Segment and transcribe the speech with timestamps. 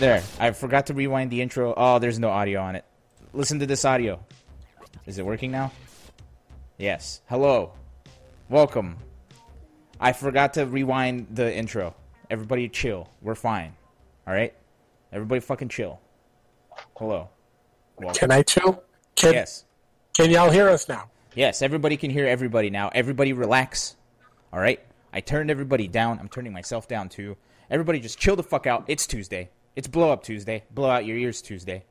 [0.00, 1.74] There, I forgot to rewind the intro.
[1.76, 2.86] Oh, there's no audio on it.
[3.34, 4.18] Listen to this audio.
[5.04, 5.72] Is it working now?
[6.78, 7.20] Yes.
[7.28, 7.74] Hello.
[8.48, 8.96] Welcome.
[10.00, 11.94] I forgot to rewind the intro.
[12.30, 13.10] Everybody chill.
[13.20, 13.74] We're fine.
[14.26, 14.54] All right?
[15.12, 16.00] Everybody fucking chill.
[16.96, 17.28] Hello.
[17.98, 18.18] Welcome.
[18.18, 18.82] Can I chill?
[19.16, 19.66] Can, Yes.
[20.16, 21.10] Can y'all hear us now?
[21.34, 22.88] Yes, everybody can hear everybody now.
[22.94, 23.96] Everybody relax.
[24.50, 24.80] All right?
[25.12, 26.18] I turned everybody down.
[26.20, 27.36] I'm turning myself down too.
[27.70, 28.84] Everybody just chill the fuck out.
[28.88, 29.50] It's Tuesday.
[29.76, 30.64] It's blow up Tuesday.
[30.70, 31.84] Blow out your ears Tuesday.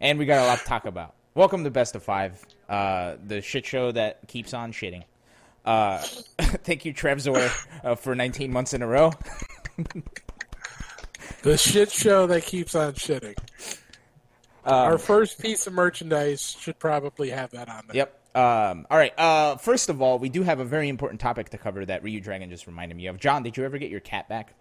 [0.00, 1.14] And we got a lot to talk about.
[1.34, 5.04] Welcome to Best of Five, uh, the shit show that keeps on shitting.
[5.64, 5.98] Uh,
[6.38, 7.50] thank you, Trevzor,
[7.84, 9.12] uh, for 19 months in a row.
[11.42, 13.36] The shit show that keeps on shitting.
[14.64, 17.96] Um, Our first piece of merchandise should probably have that on there.
[17.96, 18.36] Yep.
[18.36, 19.16] Um, all right.
[19.18, 22.20] Uh, first of all, we do have a very important topic to cover that Ryu
[22.20, 23.18] Dragon just reminded me of.
[23.18, 24.54] John, did you ever get your cat back?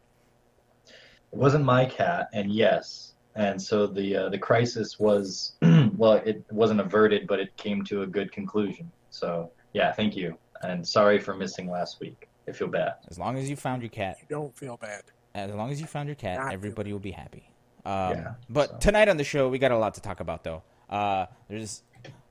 [1.32, 5.54] It wasn't my cat, and yes, and so the uh, the crisis was
[5.98, 8.90] well, it wasn't averted, but it came to a good conclusion.
[9.10, 12.28] So yeah, thank you, and sorry for missing last week.
[12.48, 12.94] I feel bad.
[13.10, 15.04] As long as you found your cat, Don't feel bad.
[15.36, 17.50] as long as you found your cat, Not everybody will be happy.
[17.86, 18.78] Um, Yeah, but so.
[18.78, 20.64] tonight on the show, we got a lot to talk about, though.
[20.90, 21.84] Uh, there's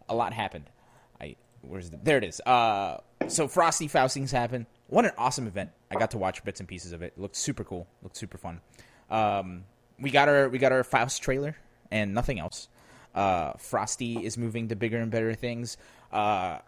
[0.08, 0.70] a lot happened.
[1.20, 2.40] I where's the, there it is.
[2.40, 4.64] Uh, so Frosty Faustings happened.
[4.88, 5.70] What an awesome event!
[5.90, 7.12] I got to watch bits and pieces of it.
[7.16, 7.86] it looked super cool.
[8.02, 8.60] Looked super fun.
[9.10, 9.64] Um,
[9.98, 11.56] we got our we got our Faust trailer
[11.90, 12.68] and nothing else.
[13.14, 15.76] Uh, Frosty is moving to bigger and better things.
[16.12, 16.58] Uh,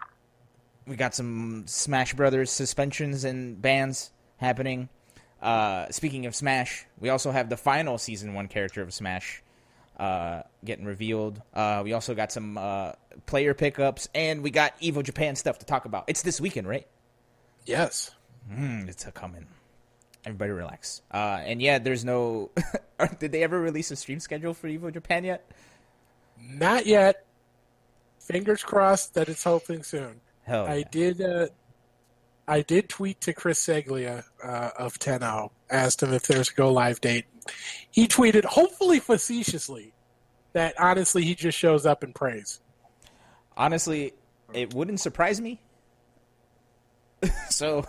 [0.86, 4.88] we got some Smash Brothers suspensions and bans happening.
[5.42, 9.42] Uh, speaking of Smash, we also have the final season one character of Smash
[9.98, 11.42] uh, getting revealed.
[11.52, 12.92] Uh, we also got some uh,
[13.26, 16.04] player pickups, and we got Evo Japan stuff to talk about.
[16.06, 16.86] It's this weekend, right?
[17.66, 18.10] Yes.
[18.50, 19.46] Mm, it's a coming.
[20.28, 21.00] Everybody relax.
[21.10, 22.50] Uh, and yeah, there's no.
[23.18, 25.50] Did they ever release a stream schedule for Evo Japan yet?
[26.38, 27.24] Not yet.
[28.20, 30.20] Fingers crossed that it's hoping soon.
[30.42, 30.84] Hell, I yeah.
[30.90, 31.20] did.
[31.22, 31.46] Uh,
[32.46, 35.22] I did tweet to Chris Seglia uh, of 10
[35.70, 37.24] asked him if there's a go live date.
[37.90, 39.94] He tweeted, hopefully facetiously,
[40.52, 42.60] that honestly he just shows up and prays.
[43.56, 44.12] honestly,
[44.52, 45.60] it wouldn't surprise me.
[47.48, 47.86] so,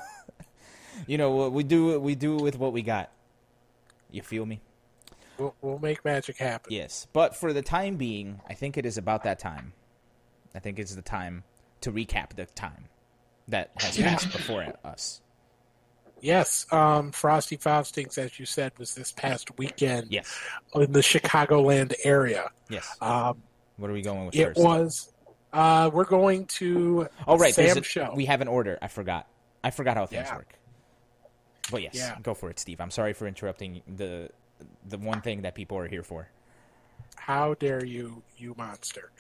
[1.08, 3.12] you know, we do we do with what we got.
[4.12, 4.62] You feel me?
[5.38, 6.74] We'll, we'll make magic happen.
[6.74, 9.74] Yes, but for the time being, I think it is about that time.
[10.54, 11.44] I think it's the time
[11.82, 12.86] to recap the time
[13.48, 15.22] that has passed before us.
[16.22, 20.38] Yes, um, Frosty Faustings, as you said, was this past weekend Yes,
[20.76, 22.50] in the Chicagoland area.
[22.70, 22.98] yes.
[23.00, 23.42] Um,
[23.78, 24.60] What are we going with it first?
[24.60, 25.14] was.
[25.54, 27.54] Uh, we're going to oh, right.
[27.56, 28.12] Sam a- show.
[28.14, 28.78] We have an order.
[28.82, 29.28] I forgot.
[29.64, 30.36] I forgot how things Yeah.
[30.36, 30.59] work.
[31.72, 32.18] But yes, Yeah.
[32.22, 32.82] go for it, Steve.
[32.82, 34.30] I'm sorry for interrupting the
[34.88, 36.28] the one thing that people are here for.
[37.16, 39.12] How dare you, you monster?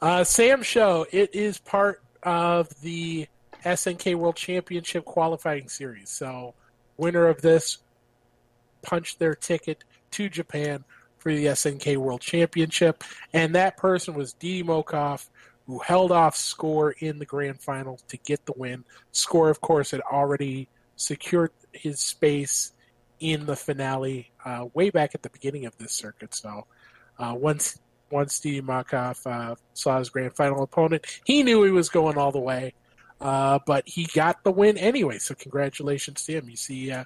[0.00, 1.04] Uh, SamSho.
[1.12, 3.26] It is part of the
[3.64, 6.08] SNK World Championship qualifying series.
[6.08, 6.54] So,
[6.96, 7.78] winner of this
[8.82, 10.84] punched their ticket to Japan
[11.18, 15.28] for the SNK World Championship, and that person was Didi Mokov,
[15.66, 18.84] who held off Score in the grand final to get the win.
[19.12, 22.72] Score, of course, had already secured his space
[23.20, 26.34] in the finale uh, way back at the beginning of this circuit.
[26.34, 26.66] So
[27.18, 27.78] uh, once
[28.10, 32.30] once Didi Mokov uh, saw his grand final opponent, he knew he was going all
[32.30, 32.74] the way.
[33.20, 36.50] Uh, but he got the win anyway, so congratulations to him.
[36.50, 37.04] You see uh,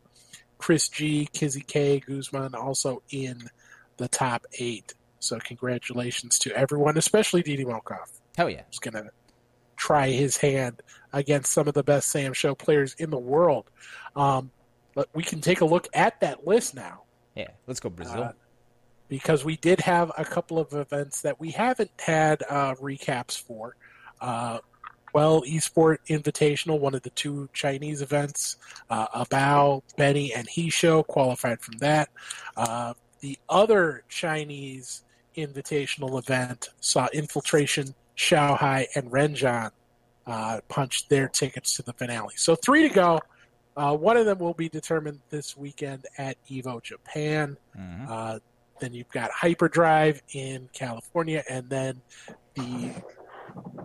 [0.58, 3.50] Chris G, Kizzy K, Guzman also in
[3.98, 4.94] the top eight.
[5.20, 8.62] So congratulations to everyone, especially Didi Mokov Hell yeah.
[8.66, 9.10] who's going to
[9.76, 10.82] try his hand
[11.12, 13.70] against some of the best SamSho players in the world.
[14.14, 14.50] Um,
[14.96, 17.02] but we can take a look at that list now
[17.36, 18.24] Yeah, let's go Brazil.
[18.24, 18.32] Uh,
[19.08, 23.76] because we did have a couple of events that we haven't had uh, recaps for.
[24.20, 24.58] Uh,
[25.14, 28.56] well, Esport Invitational, one of the two Chinese events,
[28.90, 32.08] uh, Abao, Benny, and He Show qualified from that.
[32.56, 35.04] Uh, the other Chinese
[35.36, 39.70] Invitational event saw Infiltration, Shanghai, and Renjan
[40.26, 42.34] uh, punch their tickets to the finale.
[42.36, 43.20] So three to go.
[43.76, 47.56] Uh, one of them will be determined this weekend at Evo Japan.
[47.78, 48.08] Mhm.
[48.08, 48.38] Uh,
[48.80, 52.00] then you've got Hyperdrive in California, and then
[52.54, 52.90] the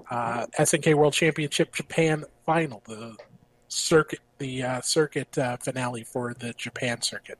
[0.09, 3.15] uh, SNK World Championship Japan final, the
[3.67, 7.37] circuit, the uh, circuit uh, finale for the Japan circuit,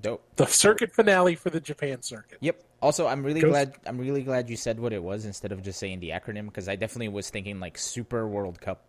[0.00, 0.22] Dope.
[0.36, 2.38] the circuit finale for the Japan circuit.
[2.40, 2.62] Yep.
[2.80, 3.74] Also, I'm really Goes- glad.
[3.86, 6.68] I'm really glad you said what it was instead of just saying the acronym because
[6.68, 8.82] I definitely was thinking like Super World Cup.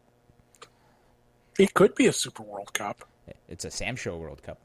[1.58, 3.04] It could be a Super World Cup.
[3.48, 4.60] It's a SamSho World Cup.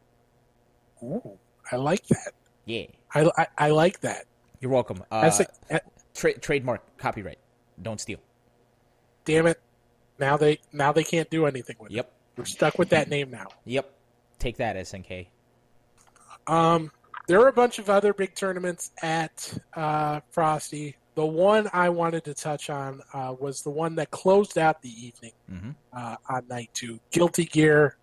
[1.03, 1.39] Ooh,
[1.71, 2.33] I like that.
[2.67, 2.85] Yeah,
[3.15, 4.25] I, I, I like that.
[4.61, 5.03] you're welcome.
[5.11, 5.41] Uh, That's
[5.71, 5.81] a,
[6.15, 7.39] tra- trademark, copyright.
[7.81, 8.19] Don't steal.
[9.25, 9.61] damn it.
[10.19, 11.95] Now they now they can't do anything with it.
[11.95, 13.47] Yep, We're stuck with that name now.
[13.65, 13.91] yep.
[14.39, 15.29] Take that, SNK.
[16.47, 16.91] Um,
[17.27, 20.97] there are a bunch of other big tournaments at uh, Frosty.
[21.17, 24.91] The one I wanted to touch on uh, was the one that closed out the
[25.07, 25.75] evening Mhm.
[25.93, 27.01] uh, on night two.
[27.11, 27.97] Guilty Gear,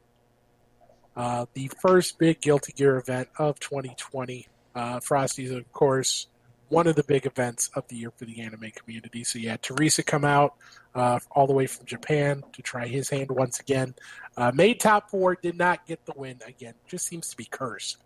[1.16, 4.48] uh, the first big Guilty Gear event of 2020.
[4.76, 6.28] Uh, Frosty's, of course,
[6.70, 9.24] one of the big events of the year for the anime community.
[9.24, 10.56] So you had Teresa come out
[10.94, 13.96] uh, all the way from Japan to try his hand once again.
[14.36, 16.74] Uh, made top four, did not get the win again.
[16.88, 17.98] Just seems to be cursed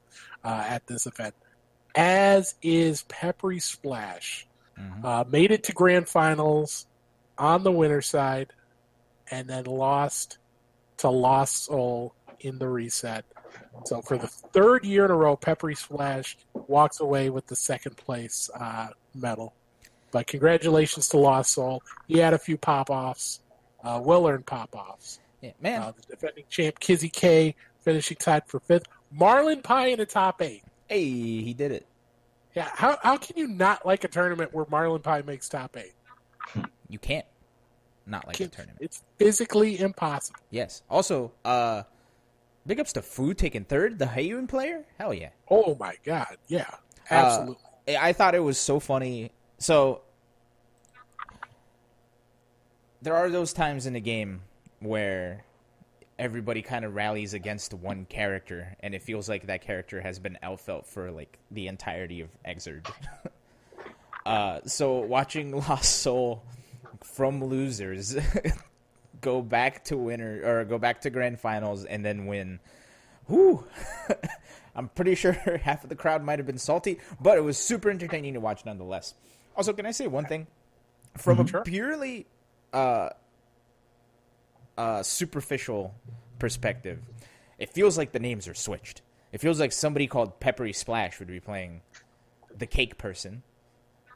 [0.44, 1.34] uh, at this event.
[1.96, 4.48] As is Peppery Splash.
[4.80, 5.04] Mhm.
[5.06, 6.86] Uh, made it to grand finals
[7.38, 8.54] on the winner side,
[9.30, 10.38] and then lost
[10.98, 13.26] to Lost Soul in the reset.
[13.86, 16.38] So for the third year in a row, Peppery Splash
[16.68, 19.54] walks away with the second place uh, medal.
[20.12, 21.82] But congratulations to Lost Soul.
[22.08, 23.40] He had a few pop offs,
[23.84, 25.20] uh, well earned pop offs.
[25.42, 25.82] Yeah, man.
[25.82, 28.86] Uh, the defending champ Kizzy K finishing tied for fifth.
[29.12, 30.64] Marlin Pie in the top eight.
[30.88, 31.86] hey, he did it.
[32.56, 35.94] Yeah, how how can you not like a tournament where Marlin Pie makes top eight?
[36.90, 37.26] You can't
[38.06, 38.80] not like the Can't- tournament.
[38.82, 40.40] It's physically impossible.
[40.50, 40.82] Yes.
[40.90, 41.84] Also, uh,
[42.66, 44.84] big ups to Fu taking third, the Haehyun player.
[44.98, 45.30] Hell yeah.
[45.50, 46.70] Oh my god, yeah,
[47.10, 47.64] absolutely.
[47.88, 49.32] I I thought it was so funny.
[49.60, 50.02] So
[53.02, 54.42] there are those times in the game
[54.80, 55.44] where
[56.22, 60.38] everybody kind of rallies against one character, and it feels like that character has been
[60.44, 62.86] outfelt for like the entirety of Xrd.
[64.26, 66.44] uh, so watching Lost Soul
[67.04, 68.16] from losers
[69.22, 72.60] go back to winner or go back to grand finals and then win.
[73.26, 73.66] Whew.
[74.76, 77.90] I'm pretty sure half of the crowd might have been salty, but it was super
[77.90, 79.16] entertaining to watch nonetheless.
[79.58, 80.46] Also, can I say one thing?
[81.18, 82.28] From a purely
[82.72, 83.10] uh,
[84.78, 85.94] uh, superficial
[86.40, 87.00] perspective,
[87.58, 89.02] it feels like the names are switched.
[89.32, 91.82] It feels like somebody called Peppery Splash would be playing
[92.58, 93.44] the cake person,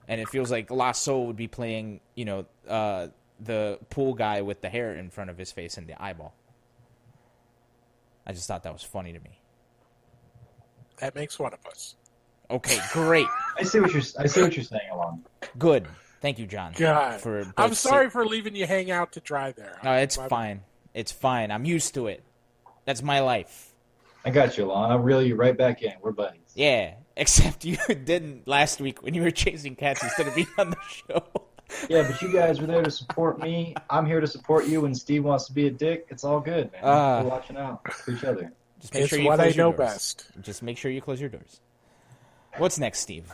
[0.07, 3.07] and it feels like Lost Soul would be playing, you know, uh,
[3.40, 6.34] the pool guy with the hair in front of his face and the eyeball.
[8.28, 9.40] I just thought that was funny to me.
[10.98, 11.96] that makes one of us.
[12.50, 13.28] Okay, great,
[13.60, 14.04] I see what you're.
[14.19, 15.24] I see what you're saying, Alon.
[15.57, 15.88] good.
[16.21, 16.73] Thank you, John.
[16.75, 19.77] God, for I'm sorry sa- for leaving you hang out to dry there.
[19.83, 20.62] No, it's My- fine.
[20.94, 21.51] It's fine.
[21.51, 22.23] I'm used to it.
[22.85, 23.73] That's my life.
[24.23, 24.91] I got you, Alon.
[24.91, 25.94] I'll reel you right back in.
[26.01, 26.39] We're buddies.
[26.56, 30.71] Yeah, except you didn't last week when you were chasing cats instead of being on
[30.71, 31.23] the show.
[31.89, 33.73] Yeah, but you guys were there to support me.
[33.89, 34.81] I'm here to support you.
[34.81, 36.81] When Steve wants to be a dick, it's all good, man.
[36.83, 37.23] Ah.
[37.23, 38.51] We're watching out for each other.
[38.79, 39.89] Just make It's sure you what I close your know doors.
[39.94, 40.27] best.
[40.41, 41.59] Just make sure you close your doors.
[42.57, 43.31] What's next, Steve?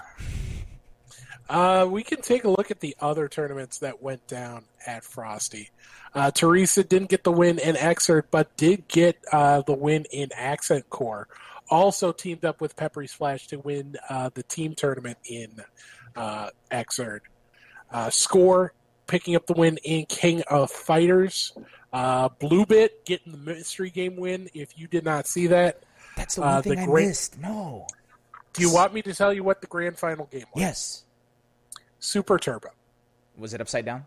[1.52, 5.70] Uh, we can take a look at the other tournaments that went down at Frosty.
[6.16, 10.30] Uh, Teresa didn't get the win in Xrd, but did get uh, the win in
[10.34, 11.28] Accent Core.
[11.70, 15.58] Also teamed up with Peppery Splash to win uh, the team tournament in
[16.16, 17.20] uh, Xrd.
[17.92, 18.74] Uh, Score
[19.08, 21.52] picking up the win in King of Fighters.
[21.92, 24.50] Uh, Bluebit getting the mystery game win.
[24.54, 25.84] If you did not see that,
[26.16, 27.38] That's the Uh, one the thing I great- missed.
[27.40, 27.88] No.
[28.54, 30.62] do you want me to tell you what the grand final game was?
[30.62, 31.04] Yes.
[32.02, 32.70] Super Turbo.
[33.38, 34.06] Was it upside down?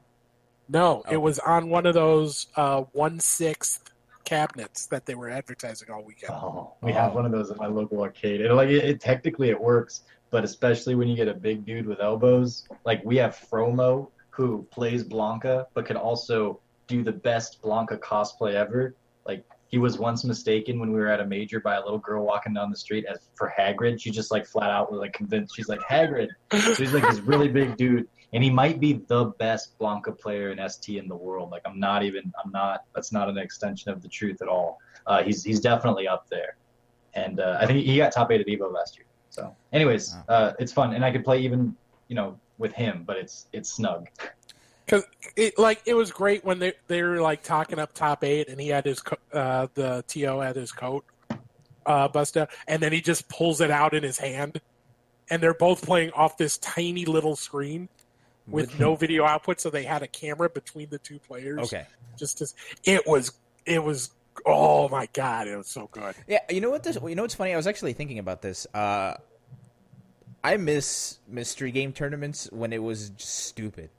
[0.69, 1.15] No, Okay.
[1.15, 3.91] it was on one of those uh, one sixth
[4.25, 6.33] cabinets that they were advertising all weekend.
[6.33, 8.41] Oh, we have one of those at my local arcade.
[8.41, 11.87] It, like it, it technically it works, but especially when you get a big dude
[11.87, 16.59] with elbows, like we have Fromo who plays Blanka, but can also
[16.89, 18.95] do the best Blanka cosplay ever.
[19.27, 19.45] Like
[19.75, 22.55] he was once mistaken when we were at a major by a little girl walking
[22.55, 24.01] down the street as for Hagrid.
[24.01, 26.29] She just like flat out was like convinced she's like Hagrid.
[26.53, 30.53] So he's like this really big dude, and he might be the best Blanka player
[30.53, 31.51] in ST in the world.
[31.51, 32.85] Like I'm not even, I'm not.
[32.95, 34.79] That's not an extension of the truth at all.
[35.09, 36.57] Uh, he's he's definitely up there,
[37.15, 39.07] and uh, I think he got top eight at Evo last year.
[39.31, 41.75] So, anyways, uh, it's fun, and I could play even
[42.07, 44.07] you know with him, but it's it's snug.
[44.85, 45.05] Because
[45.37, 48.61] it like it was great when they they were like talking up top eight, and
[48.61, 51.05] he had his co- uh, the to had his coat
[51.87, 54.61] uh, bust down, and then he just pulls it out in his hand,
[55.31, 57.89] and they're both playing off this tiny little screen
[58.47, 61.61] with no video output, so they had a camera between the two players.
[61.61, 61.87] Okay.
[62.19, 63.33] just as it was
[63.65, 64.11] it was
[64.45, 66.15] oh my god, it was so good.
[66.27, 66.83] Yeah, you know what?
[66.83, 67.53] This, you know what's funny?
[67.53, 68.67] I was actually thinking about this.
[68.75, 69.15] Uh,
[70.43, 73.91] I miss mystery game tournaments when it was just stupid,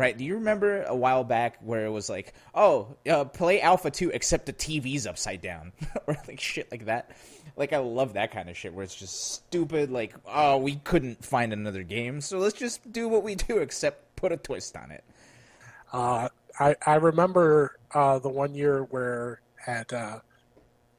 [0.00, 0.16] right?
[0.16, 4.10] Do you remember a while back where it was like, oh, uh, play Alpha 2
[4.10, 5.72] except the TV's upside down
[6.06, 7.10] or like shit like that?
[7.54, 11.22] Like I love that kind of shit where it's just stupid like, oh, we couldn't
[11.22, 14.90] find another game, so let's just do what we do except put a twist on
[14.90, 15.04] it.
[15.92, 20.20] Uh, I I remember uh, the one year where at uh,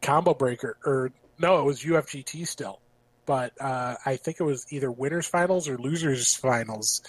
[0.04, 2.80] Combo Breaker or no, it was UFGT still,
[3.26, 7.02] but uh, I think it was either winners finals or losers finals.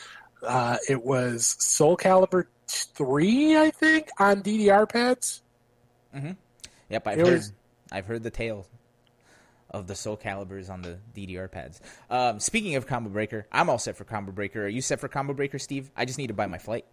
[0.43, 5.43] Uh, it was Soul Calibur three, I think, on DDR pads.
[6.15, 7.35] Yep, I've It heard.
[7.35, 7.53] was-
[7.91, 8.67] I've heard the tale
[9.71, 11.81] of the Soul Calibers on the DDR pads.
[12.11, 14.65] Um, speaking of Combo Breaker, I'm all set for Combo Breaker.
[14.65, 15.91] Are you set for Combo Breaker, Steve?
[15.97, 16.85] I just need to buy my flight.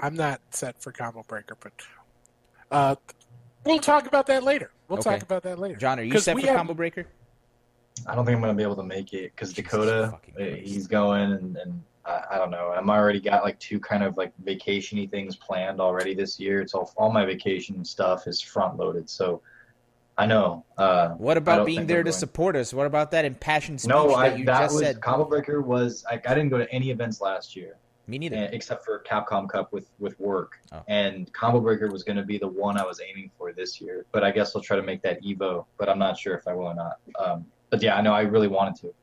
[0.00, 1.72] I'm not set for Combo Breaker, but
[2.70, 2.94] uh,
[3.64, 4.70] we'll talk about that later.
[4.88, 5.10] We'll Okay.
[5.10, 5.76] talk about that later.
[5.76, 7.06] John, are you set for have- Combo Breaker?
[8.06, 10.60] I don't think I'm gonna be able to make it because Dakota, fucking uh, Christ.
[10.68, 12.72] he's going, and, and I, I don't know.
[12.76, 16.60] I'm already got like two kind of like vacationy things planned already this year.
[16.60, 19.42] It's all all my vacation stuff is front loaded, so
[20.16, 20.64] I know.
[20.76, 22.18] Uh, What about being there I'm to going.
[22.18, 22.72] support us?
[22.74, 25.00] What about that impassioned speech No, that I, you that just was said?
[25.00, 27.76] Combo Breaker was I, I didn't go to any events last year.
[28.08, 28.36] Me neither.
[28.36, 30.58] eh, except for Capcom Cup with with work.
[30.72, 30.82] Oh.
[30.88, 34.06] And Combo Breaker was going to be the one I was aiming for this year,
[34.12, 35.66] but I guess I'll try to make that Evo.
[35.78, 36.96] But I'm not sure if I will or not.
[37.18, 38.94] Um, but yeah, I know I really wanted to.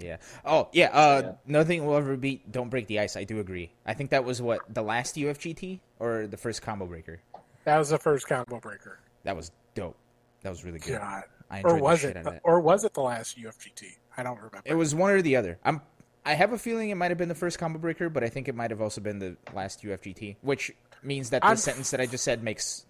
[0.00, 0.16] Yeah.
[0.44, 0.86] Oh, yeah.
[0.92, 1.32] Uh, Yeah.
[1.46, 3.72] Nothing will ever beat "Don't Break the Ice." I do agree.
[3.86, 7.20] I think that was what the last UFGT or the first Combo Breaker.
[7.64, 8.98] That was the first Combo Breaker.
[9.24, 9.96] That was dope.
[10.42, 10.98] That was really good.
[10.98, 12.08] God, I enjoyed or was it?
[12.08, 12.40] shit out of that.
[12.44, 13.84] Or was it the last UFGT?
[14.16, 14.62] I don't remember.
[14.64, 15.58] It was one or the other.
[15.64, 15.82] I'm.
[16.24, 18.46] I have a feeling it might have been the first combo breaker, but I think
[18.48, 20.70] it might have also been the last UFGT, which
[21.02, 22.84] means that the sentence that I just said makes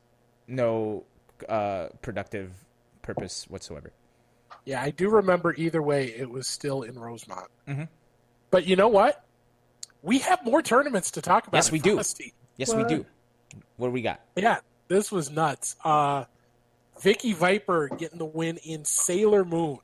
[0.49, 1.05] no
[1.49, 2.53] uh, productive
[3.03, 3.93] purpose whatsoever.
[4.65, 7.49] Yeah, I do remember either way, it was still in Rosemont.
[7.67, 7.89] Mhm.
[8.51, 9.25] But you know what?
[10.03, 11.59] We have more tournaments to talk about.
[11.59, 11.95] Yes, we do.
[11.95, 12.35] Frosty.
[12.57, 13.05] Yes, we do.
[13.77, 14.21] What do we got?
[14.37, 15.77] Yeah, this was nuts.
[15.85, 16.25] Uh,
[17.01, 19.79] Vicky Viper getting the win in Sailor Moon.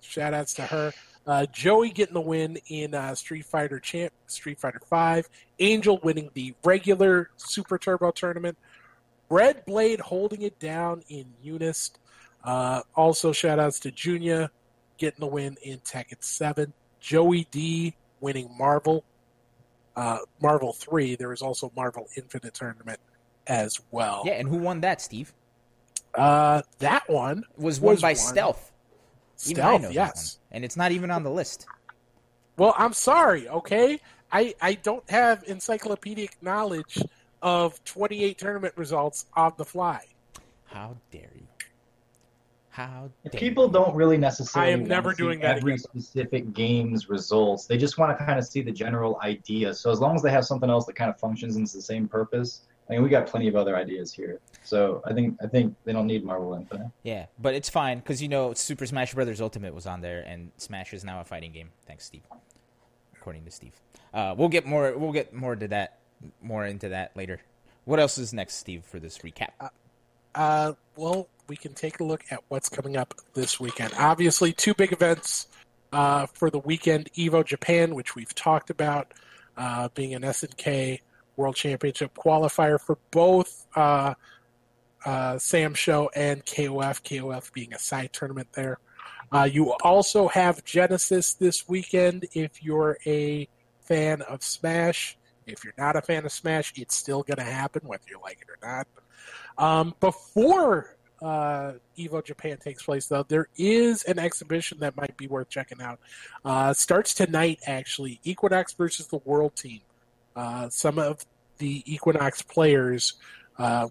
[0.00, 0.92] Shout outs to her.
[1.26, 5.28] Uh, Joey getting the win in uh, Street Fighter Champ Street Fighter Five.
[5.58, 8.56] Angel winning the regular Super Turbo tournament.
[9.28, 11.98] Red Blade holding it down in UNIST.
[12.48, 14.48] Uh, also, shout outs to Junior
[14.96, 16.72] getting the win in Tekken 7.
[16.98, 19.04] Joey D winning Marvel.
[19.94, 21.16] Uh, Marvel 3.
[21.16, 23.00] There was also Marvel Infinite Tournament
[23.48, 24.22] as well.
[24.24, 25.34] Yeah, and who won that, Steve?
[26.14, 28.16] Uh, that one, Was won Was by won.
[28.16, 28.72] Stealth.
[29.36, 30.38] Stealth, yes.
[30.50, 31.66] And it's not even on the list.
[32.56, 34.00] Well, I'm sorry, okay?
[34.32, 37.02] I, I don't have encyclopedic knowledge
[37.42, 40.06] of 28 tournament results on the fly.
[40.64, 41.47] How dare you?
[42.78, 43.72] How People you?
[43.72, 44.70] don't really necessarily.
[44.70, 45.82] I am never doing that every again.
[45.82, 47.66] specific game's results.
[47.66, 49.74] They just want to kind of see the general idea.
[49.74, 51.82] So as long as they have something else that kind of functions and is the
[51.82, 54.38] same purpose, I mean, we got plenty of other ideas here.
[54.62, 56.92] So I think I think they don't need Marvel Infinite.
[57.02, 60.52] Yeah, but it's fine because you know Super Smash Brothers Ultimate was on there, and
[60.56, 61.70] Smash is now a fighting game.
[61.84, 62.22] Thanks, Steve.
[63.16, 63.74] According to Steve,
[64.14, 64.96] uh, we'll get more.
[64.96, 65.98] We'll get more to that.
[66.40, 67.40] More into that later.
[67.86, 69.70] What else is next, Steve, for this recap?
[70.34, 73.92] Uh, well, we can take a look at what's coming up this weekend.
[73.98, 75.48] Obviously, two big events
[75.92, 79.12] uh, for the weekend Evo Japan, which we've talked about,
[79.56, 81.00] uh, being an SNK
[81.36, 84.14] World Championship qualifier for both uh,
[85.04, 88.78] uh, SamSho and KOF, KOF being a side tournament there.
[89.30, 93.48] Uh, you also have Genesis this weekend if you're a
[93.82, 95.16] fan of Smash.
[95.46, 98.40] If you're not a fan of Smash, it's still going to happen whether you like
[98.40, 98.86] it or not.
[99.58, 105.26] Um, before uh, Evo Japan takes place, though, there is an exhibition that might be
[105.26, 105.98] worth checking out.
[106.44, 108.20] Uh, starts tonight, actually.
[108.24, 109.80] Equinox versus the World Team.
[110.36, 111.24] Uh, some of
[111.58, 113.14] the Equinox players
[113.58, 113.88] uh,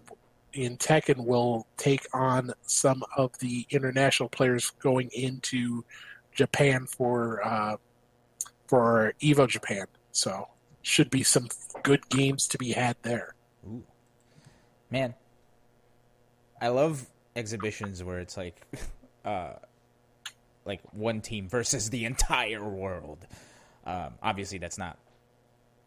[0.54, 5.84] in Tekken will take on some of the international players going into
[6.34, 7.76] Japan for uh,
[8.66, 9.86] for Evo Japan.
[10.12, 10.48] So
[10.82, 11.48] should be some
[11.82, 13.34] good games to be had there.
[13.66, 13.84] Ooh.
[14.90, 15.14] Man,
[16.60, 17.06] I love
[17.38, 18.60] exhibitions where it's like,
[19.24, 19.52] uh,
[20.64, 23.26] like one team versus the entire world.
[23.86, 24.98] Um, obviously, that's not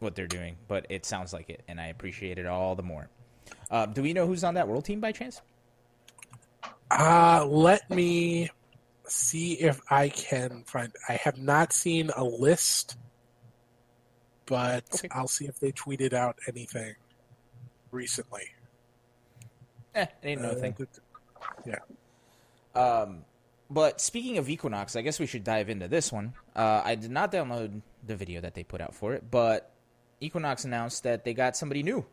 [0.00, 3.08] what they're doing, but it sounds like it, and I appreciate it all the more.
[3.70, 5.40] Uh, do we know who's on that world team by chance?
[6.90, 8.50] Uh, let me
[9.06, 10.92] see if I can find.
[11.08, 12.96] I have not seen a list,
[14.46, 15.08] but Okay.
[15.12, 16.94] I'll see if they tweeted out anything
[17.92, 18.48] recently.
[19.94, 20.74] Eh, it ain't no Uh, thing.
[21.64, 21.76] Th-
[22.74, 23.24] Um,
[23.70, 26.34] but speaking of Equinox, I guess we should dive into this one.
[26.54, 29.70] Uh, I did not download the video that they put out for it, but
[30.20, 32.04] Equinox announced that they got somebody new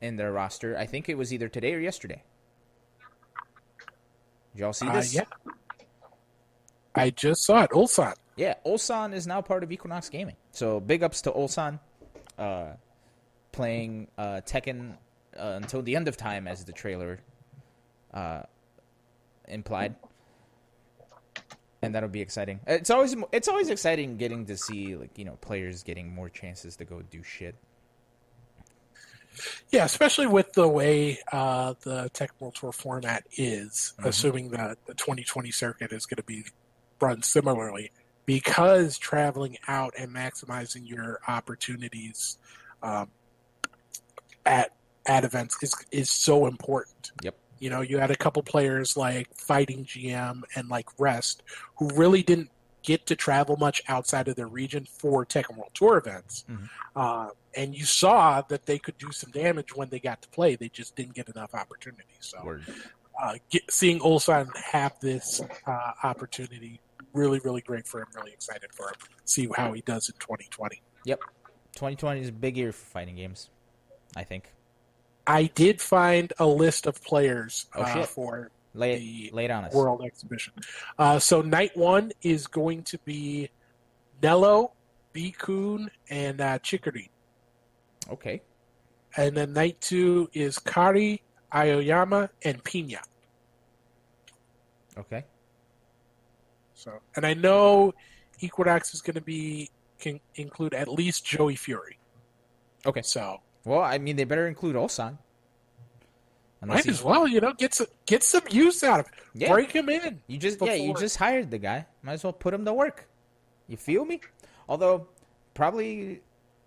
[0.00, 0.76] in their roster.
[0.76, 2.22] I think it was either today or yesterday.
[4.54, 5.14] Did y'all see Uh, this?
[5.14, 5.24] yeah.
[6.94, 7.70] I just saw it.
[7.70, 8.14] Ulsan.
[8.36, 10.36] Yeah, Ulsan is now part of Equinox Gaming.
[10.52, 11.80] So big ups to Ulsan,
[12.38, 12.72] uh,
[13.52, 14.96] playing uh, Tekken
[15.36, 17.20] uh, until the end of time, as the trailer
[18.12, 18.42] uh,
[19.48, 19.94] implied,
[21.82, 22.60] and that'll be exciting.
[22.66, 26.76] It's always it's always exciting getting to see like you know players getting more chances
[26.76, 27.54] to go do shit.
[29.70, 34.06] Yeah, especially with the way uh, the Tech World Tour format is, Mhm.
[34.06, 36.44] assuming that the 2020 circuit is going to be
[37.00, 37.90] run similarly,
[38.26, 42.36] because traveling out and maximizing your opportunities
[42.82, 43.10] um,
[44.44, 44.72] at
[45.06, 47.12] at events is is so important.
[47.22, 47.36] Yep.
[47.62, 51.44] You know, you had a couple players like Fighting GM and like Rest
[51.76, 52.50] who really didn't
[52.82, 56.44] get to travel much outside of their region for Tekken World Tour events.
[56.50, 56.68] Mhm.
[56.96, 60.56] Uh, and you saw that they could do some damage when they got to play.
[60.56, 62.16] They just didn't get enough opportunity.
[62.18, 62.58] So
[63.22, 66.80] uh, get, seeing Ulsan have this uh, opportunity,
[67.12, 68.08] really, really great for him.
[68.16, 68.94] Really excited for him.
[69.24, 70.82] See how he does in 2020.
[71.04, 71.20] Yep.
[71.76, 73.50] 2020 is a big year for fighting games.
[74.16, 74.50] I think.
[75.26, 79.74] I did find a list of players Oh, uh, for Lay The lay on us.
[79.74, 80.54] World Exhibition.
[80.98, 83.50] Uh, so night one is going to be
[84.22, 84.72] Nello,
[85.14, 87.10] Bikun, and uh, Chicory.
[88.10, 88.40] Okay.
[89.16, 91.22] And then night two is Kari,
[91.54, 93.00] Aoyama, and Pina.
[94.96, 95.24] Okay.
[96.72, 97.92] So, and I know
[98.40, 101.98] Equinox is going to be can include at least Joey Fury.
[102.86, 103.02] Okay.
[103.02, 104.76] So Well, I mean, they better include.
[106.62, 109.12] Unless might as well, you know, get some get some use out of it.
[109.34, 109.52] Yeah.
[109.52, 110.20] Break him in.
[110.28, 111.86] You just yeah, you just hired the guy.
[112.02, 113.08] Might as well put him to work.
[113.66, 114.20] You feel me?
[114.68, 115.08] Although
[115.54, 116.20] probably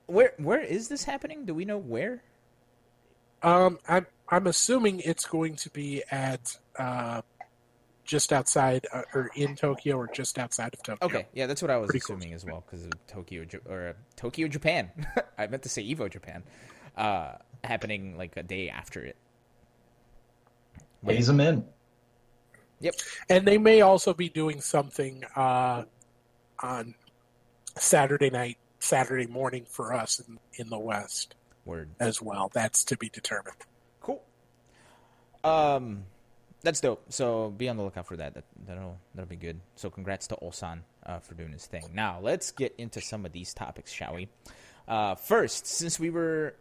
[0.08, 1.46] where where is this happening?
[1.46, 2.22] Do we know where?
[3.42, 7.22] Um, I'm I'm assuming it's going to be at uh,
[8.04, 11.08] just outside uh, or in Tokyo or just outside of Tokyo.
[11.08, 13.94] Okay, yeah, that's what I was Pretty assuming as well because of Tokyo or uh,
[14.16, 14.92] Tokyo, Japan.
[15.38, 16.44] I meant to say Evo, Japan.
[16.96, 19.18] Uh, happening like a day after it.
[21.06, 21.66] Phase them in.
[22.80, 22.94] Yep.
[23.30, 25.84] And they may also be doing something uh,
[26.62, 26.96] on
[27.78, 31.90] Saturday night, Saturday morning for us in, in the West Word.
[32.00, 32.52] as well.
[32.54, 33.58] That's to be determined.
[34.02, 34.24] Cool.
[35.44, 36.04] Um,
[36.62, 37.04] that's dope.
[37.10, 38.34] So be on the lookout for that.
[38.34, 39.60] that that'll that'll be good.
[39.76, 41.86] So congrats to Ulsan uh, for doing his thing.
[41.94, 44.28] Now let's get into some of these topics, shall we?
[44.88, 46.56] Uh, first, since we were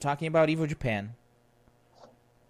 [0.00, 1.14] talking about Evo Japan,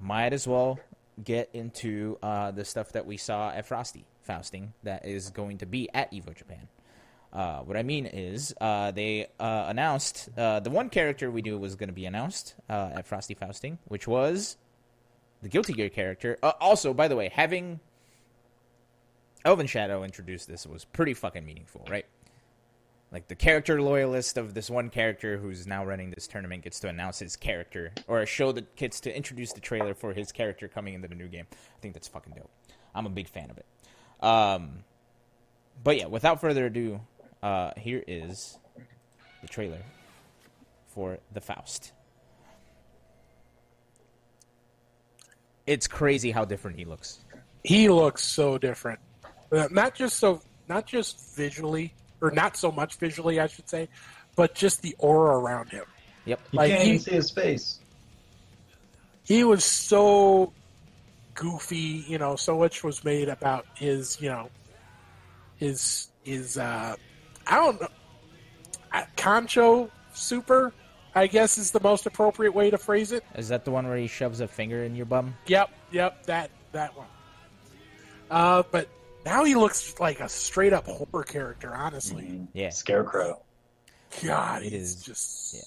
[0.00, 0.80] might as well
[1.22, 5.66] get into uh, the stuff that we saw at Frosty Fausting that is going to
[5.66, 6.68] be at Evo Japan.
[7.32, 11.58] Uh, what I mean is, uh, they uh, announced uh, the one character we knew
[11.58, 14.56] was going to be announced uh, at Frosty Fausting, which was
[15.42, 16.38] the Guilty Gear character.
[16.42, 17.78] Also, by the way, having
[19.44, 22.06] Elvin Shadow introduce this was pretty fucking meaningful, right?
[23.12, 26.88] Like the character loyalist of this one character who's now running this tournament gets to
[26.88, 30.94] announce his character, or show the gets to introduce the trailer for his character coming
[30.94, 31.46] into the new game.
[31.52, 32.50] I think that's fucking dope.
[32.94, 33.66] I'm a big fan of it.
[34.24, 34.84] Um,
[35.82, 37.00] but yeah, without further ado,
[37.42, 38.58] uh, here is
[39.42, 39.82] the trailer
[40.88, 41.92] for the Faust.
[45.66, 47.20] It's crazy how different he looks.
[47.64, 49.00] He looks so different.
[49.52, 53.88] Uh, not just so, not just visually, or not so much visually, I should say,
[54.36, 55.84] but just the aura around him.
[56.26, 56.40] Yep.
[56.52, 57.78] You Like can't he- even see his face.
[59.24, 60.52] he was so
[61.34, 64.50] goofy you know so much was made about his you know
[65.56, 66.94] his his uh
[67.46, 67.88] i don't know
[68.92, 70.72] uh, kancho super
[71.14, 73.96] i guess is the most appropriate way to phrase it Is that the one where
[73.96, 75.34] he shoves a finger in your bum?
[75.46, 77.06] yep yep that that one
[78.30, 78.88] uh but
[79.24, 82.48] now he looks like a straight up horror character honestly Mhm.
[82.52, 82.70] Yeah.
[82.70, 83.40] Scarecrow.
[84.22, 85.60] god It he's is- just yeah.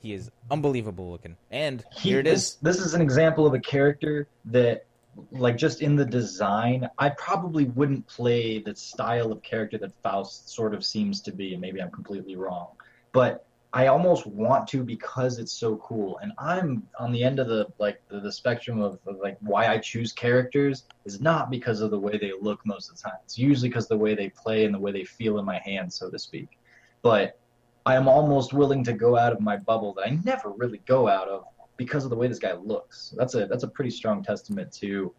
[0.00, 1.36] He is unbelievable looking.
[1.50, 2.56] And He- here it is.
[2.62, 4.84] This, this is an example of a character that,
[5.32, 10.48] like, just in the design, I probably wouldn't play the style of character that Faust
[10.50, 12.68] sort of seems to be, and maybe I'm completely wrong.
[13.10, 13.45] But
[13.76, 16.18] I almost want to because it's so cool.
[16.22, 19.66] And I'm on the end of the like the, the spectrum of, of like why
[19.66, 23.18] I choose characters is not because of the way they look most of the time.
[23.24, 25.94] It's usually because the way they play and the way they feel in my hands,
[25.94, 26.58] so to speak.
[27.02, 27.38] But
[27.84, 31.06] I am almost willing to go out of my bubble that I never really go
[31.06, 31.44] out of
[31.76, 33.12] because of the way this guy looks.
[33.14, 35.14] That's a that's a pretty strong testament to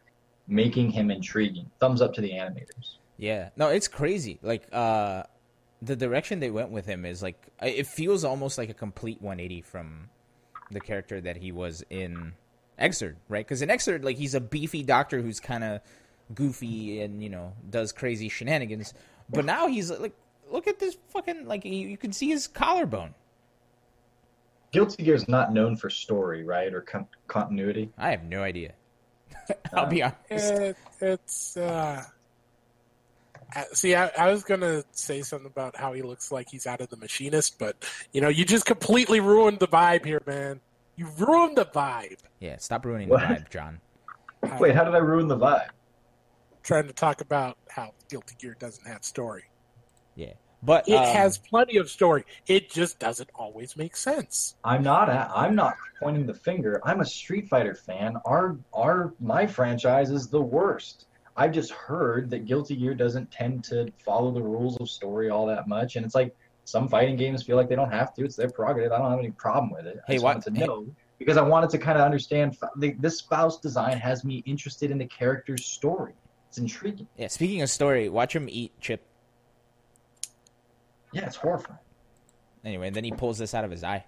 [0.47, 1.69] making him intriguing.
[1.79, 2.97] Thumbs up to the animators.
[3.17, 3.49] Yeah.
[3.55, 4.39] No, it's crazy.
[4.41, 5.25] Like uh
[5.81, 9.61] the direction they went with him is like it feels almost like a complete 180
[9.61, 10.09] from
[10.71, 12.33] the character that he was in
[12.79, 13.45] Xrd, right?
[13.45, 15.81] Because in Xrd, like he's a beefy doctor who's kind of
[16.33, 18.93] goofy and you know does crazy shenanigans,
[19.29, 20.15] but now he's like,
[20.51, 23.13] look at this fucking like you, you can see his collarbone.
[24.71, 27.89] Guilty Gear is not known for story, right, or con- continuity.
[27.97, 28.73] I have no idea.
[29.73, 30.17] I'll be honest.
[30.29, 32.03] It, it's uh, uh,
[33.73, 36.89] see, I, I was gonna say something about how he looks like he's out of
[36.89, 40.59] the machinist, but you know, you just completely ruined the vibe here, man.
[40.95, 42.17] You ruined the vibe.
[42.39, 43.21] Yeah, stop ruining What?
[43.21, 43.79] the vibe, John.
[44.59, 45.69] Wait, how did I ruin the vibe?
[46.63, 49.45] trying to talk about how Guilty Gear doesn't have story.
[50.15, 52.25] Yeah, but It um, has plenty of story.
[52.45, 54.55] It just doesn't always make sense.
[54.65, 55.09] I'm not.
[55.09, 56.81] At, I'm not pointing the finger.
[56.83, 58.17] I'm a Street Fighter fan.
[58.25, 61.05] Our our my franchise is the worst.
[61.37, 65.45] I've just heard that Guilty Gear doesn't tend to follow the rules of story all
[65.45, 68.25] that much, and it's like some fighting games feel like they don't have to.
[68.25, 68.91] It's their prerogative.
[68.91, 69.97] I don't have any problem with it.
[69.99, 70.87] I Hey, just what- wanted to hey- know
[71.19, 72.57] because I wanted to kind of understand.
[72.77, 76.13] The, this spouse design has me interested in the character's story.
[76.49, 77.07] It's intriguing.
[77.17, 77.27] yeah.
[77.27, 79.05] Speaking of story, watch him eat chip.
[81.13, 81.79] Yeah, it's horrifying.
[82.65, 84.05] Anyway, and then he pulls this out of his eye.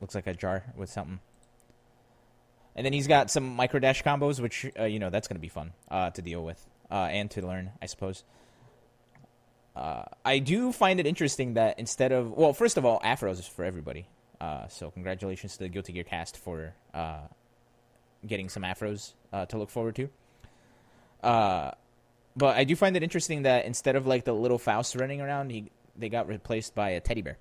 [0.00, 1.20] Looks like a jar with something.
[2.76, 5.40] And then he's got some micro dash combos, which uh, you know that's going to
[5.40, 8.22] be fun uh, to deal with uh, and to learn, I suppose.
[9.74, 13.46] Uh, I do find it interesting that instead of well, first of all, afros is
[13.46, 14.06] for everybody.
[14.40, 17.20] Uh, so congratulations to the Guilty Gear cast for uh,
[18.26, 20.08] getting some afros uh, to look forward to.
[21.22, 21.70] Uh,
[22.36, 25.50] but I do find it interesting that instead of like the little Faust running around,
[25.50, 27.38] he they got replaced by a teddy bear.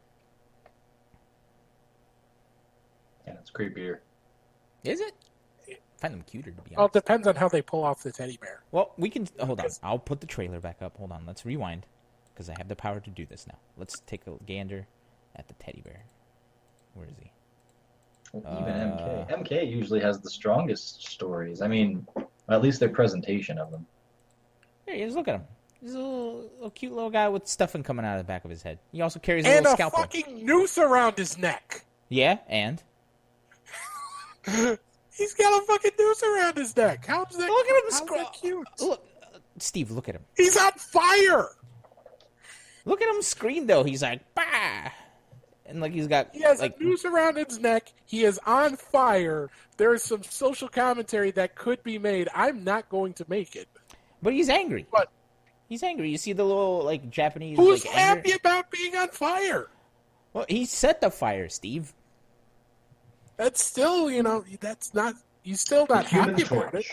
[3.27, 3.99] Yeah, it's creepier.
[4.83, 5.13] Is it?
[6.05, 8.11] I find them cuter to be Well, it depends on how they pull off the
[8.11, 8.61] teddy bear.
[8.71, 9.67] Well, we can hold on.
[9.83, 10.97] I'll put the trailer back up.
[10.97, 11.23] Hold on.
[11.25, 11.85] Let's rewind
[12.33, 13.57] because I have the power to do this now.
[13.77, 14.87] Let's take a gander
[15.35, 16.03] at the teddy bear.
[16.93, 17.31] Where is he?
[18.33, 19.47] Well, even Uh, MK.
[19.47, 21.61] MK usually has the strongest stories.
[21.61, 22.05] I mean,
[22.49, 23.85] at least their presentation of them.
[24.85, 25.15] There he is.
[25.15, 25.43] Look at him.
[25.81, 28.49] He's a little, little cute little guy with stuffing coming out of the back of
[28.49, 28.79] his head.
[28.91, 29.99] He also carries a And little a scalpel.
[29.99, 31.85] fucking noose around his neck.
[32.09, 32.81] Yeah, and
[35.15, 37.05] He's got a fucking noose around his neck.
[37.05, 37.49] How's that?
[37.49, 38.67] Look at him how's cute?
[38.81, 39.91] look, uh, Steve.
[39.91, 40.23] Look at him.
[40.35, 41.47] He's on fire.
[42.83, 43.83] Look at him scream though.
[43.83, 44.91] He's like, bah,
[45.65, 47.91] and like he's got He has like a noose around his neck.
[48.05, 49.49] He is on fire.
[49.77, 52.29] There is some social commentary that could be made.
[52.35, 53.67] I'm not going to make it.
[54.21, 54.85] But he's angry.
[54.91, 55.09] What?
[55.67, 56.09] He's angry.
[56.09, 57.57] You see the little like Japanese.
[57.57, 59.67] Who's like, anger- happy about being on fire?
[60.33, 61.93] Well, he set the fire, Steve.
[63.37, 65.15] That's still, you know, that's not.
[65.43, 66.85] you still not happy about it.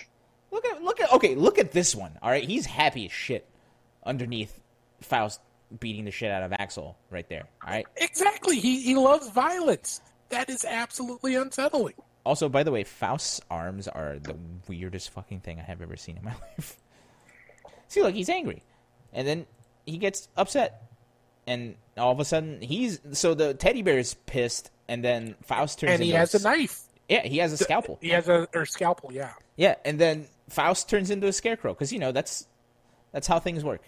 [0.51, 1.35] Look at look at okay.
[1.35, 2.19] Look at this one.
[2.23, 3.49] All right, he's happy as shit
[4.05, 4.61] underneath
[5.01, 5.41] Faust
[5.81, 7.45] beating the shit out of Axl right there.
[7.65, 7.87] All right.
[7.97, 8.59] Exactly.
[8.59, 10.01] He he loves violence.
[10.29, 11.95] That is absolutely unsettling.
[12.25, 14.37] Also, by the way, Faust's arms are the
[14.69, 16.77] weirdest fucking thing I have ever seen in my life.
[17.89, 18.63] See, look, he's angry,
[19.13, 19.47] and then
[19.87, 20.83] he gets upset,
[21.47, 25.81] and all of a sudden he's so the teddy bear is pissed, and then Faust
[25.81, 26.83] turns And he has a, a knife.
[27.09, 27.99] yeah, he has a scalpel.
[28.01, 29.13] He has a or scalpel.
[29.13, 29.33] Yeah.
[29.57, 32.47] Yeah, and then Faust turns into a scarecrow because you know that's
[33.13, 33.83] that's how things work.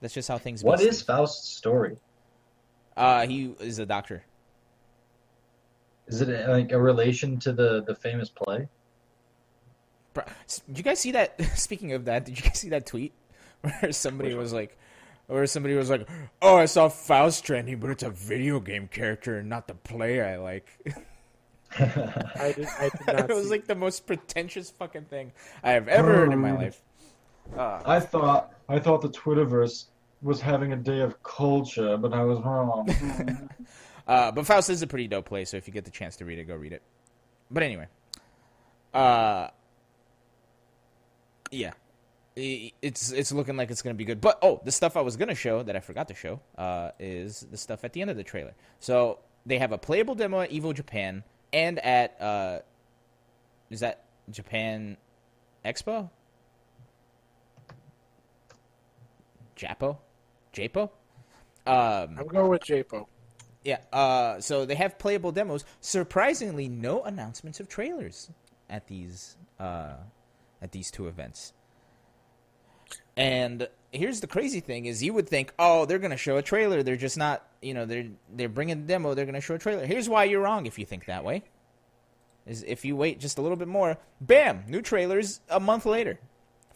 [0.00, 0.62] That's just how things.
[0.62, 1.96] What be, Faust's story?
[2.96, 4.24] Uh, he is a doctor.
[6.06, 8.68] Is it like a relation to the the famous play?
[10.14, 10.24] Bro,
[10.68, 11.40] Did you guys see that?
[11.58, 13.12] Speaking of that, did you guys see that tweet
[13.80, 14.76] where somebody was like,
[15.26, 16.08] where somebody was like,
[16.40, 20.20] "Oh, I saw Faust trending, but it's a video game character and not the play
[20.20, 20.66] I like."
[21.78, 26.14] I did, I did it was like the most pretentious fucking thing I have ever
[26.14, 26.80] heard in my life.
[27.56, 29.84] Uh, I thought I thought the Twitterverse
[30.22, 32.88] was having a day of culture, but I was wrong.
[34.08, 36.24] Uh, but Faust is a pretty dope play, so if you get the chance to
[36.24, 36.82] read it, go read it.
[37.50, 37.86] But anyway,
[38.94, 39.48] uh,
[41.50, 41.72] yeah,
[42.38, 44.20] it's it's looking like it's gonna be good.
[44.20, 47.46] But oh, the stuff I was gonna show that I forgot to show uh, is
[47.50, 48.54] the stuff at the end of the trailer.
[48.80, 52.60] So they have a playable demo at Evo Japan and at uh,
[53.70, 54.96] is that Japan
[55.64, 56.10] Expo?
[59.56, 59.98] Japo,
[60.52, 60.90] Japo.
[61.66, 63.06] Um, I'm going with Japo.
[63.64, 63.78] yeah.
[63.92, 65.64] Uh, so they have playable demos.
[65.80, 68.30] Surprisingly, no announcements of trailers
[68.70, 69.94] at these uh,
[70.62, 71.52] at these two events.
[73.18, 76.42] And here's the crazy thing: is you would think, oh, they're going to show a
[76.42, 76.82] trailer.
[76.82, 77.44] They're just not.
[77.60, 79.14] You know, they're they're bringing the demo.
[79.14, 79.84] They're going to show a trailer.
[79.84, 81.42] Here's why you're wrong if you think that way.
[82.46, 86.18] Is if you wait just a little bit more, bam, new trailers a month later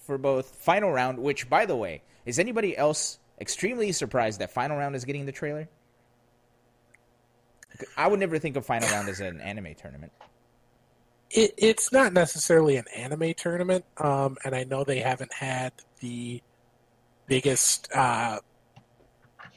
[0.01, 4.77] for both Final Round, which by the way, Is anybody else extremely surprised that Final
[4.77, 5.69] Round is getting the trailer?
[7.97, 10.13] I would never think of Final Round as an anime tournament.
[11.35, 16.43] It, it's not necessarily an anime tournament, um, and I know they haven't had the
[17.27, 18.41] biggest, uh,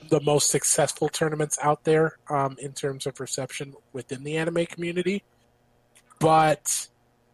[0.10, 5.24] the most successful tournaments out there um, in terms of reception within the anime community.
[6.20, 6.88] But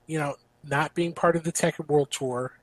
[0.07, 0.35] you know,
[0.67, 2.53] not being part of the Tekken World Tour,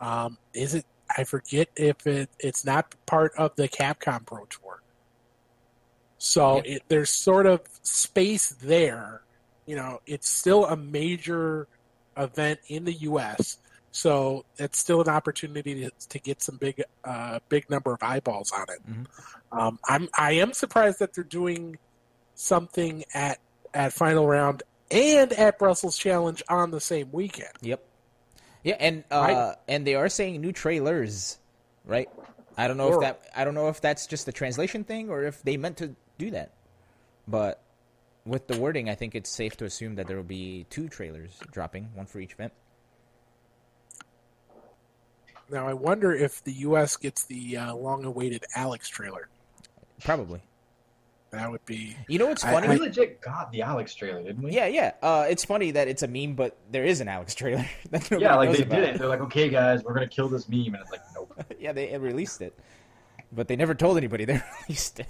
[0.00, 0.84] um, is it?
[1.16, 4.82] I forget if it, it's not part of the Capcom Pro Tour.
[6.18, 9.22] So it, there's sort of space there.
[9.68, 11.68] You know, it's still a major
[12.16, 13.58] event in the U.S.
[13.90, 18.50] So it's still an opportunity to, to get some big, uh, big number of eyeballs
[18.50, 18.80] on it.
[18.90, 19.06] Mhm.
[19.52, 21.76] Um, I'm I am surprised that they're doing
[22.34, 23.38] something at
[23.74, 27.52] at final round and at Brussels Challenge on the same weekend.
[27.60, 27.84] Yep.
[28.64, 29.56] Yeah, and uh, Right.
[29.68, 31.38] and they are saying new trailers,
[31.84, 32.08] right?
[32.56, 33.02] I don't know Sure.
[33.02, 35.76] if that I don't know if that's just a translation thing or if they meant
[35.78, 36.52] to do that.
[37.26, 37.60] But
[38.28, 41.38] with the wording, I think it's safe to assume that there will be two trailers
[41.50, 42.52] dropping, one for each event.
[45.50, 46.96] Now I wonder if the U.S.
[46.96, 49.28] gets the uh, long-awaited Alex trailer.
[50.04, 50.42] Probably.
[51.30, 52.68] That would be You know what's I- funny?
[52.68, 54.52] We legit got the Alex trailer, didn't we?
[54.52, 54.92] yeah, yeah.
[55.02, 57.66] Uh, it's funny that it's a meme, but there is an Alex trailer.
[57.90, 58.76] that Yeah, like they about.
[58.76, 58.98] did it.
[58.98, 61.32] They're like, okay, guys, we're gonna kill this meme, and it's like, nope.
[61.58, 62.58] yeah, they released it,
[63.32, 65.08] but they never told anybody they released it.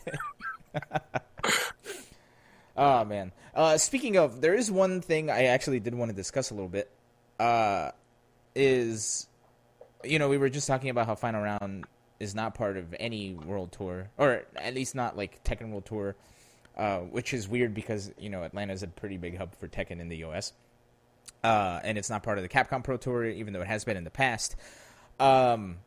[2.78, 3.32] Oh man.
[3.54, 6.68] Uh, speaking of, there is one thing I actually did want to discuss a little
[6.68, 6.90] bit.
[7.38, 7.90] Uh,
[8.54, 9.26] is
[10.02, 11.84] you know we were just talking about how final round
[12.18, 16.16] is not part of any world tour, or at least not like Tekken World Tour,
[16.76, 20.00] uh, which is weird because you know Atlanta is a pretty big hub for Tekken
[20.00, 20.52] in the U.S.
[21.44, 23.96] Uh, and it's not part of the Capcom Pro Tour, even though it has been
[23.96, 24.56] in the past.
[25.20, 25.78] Um,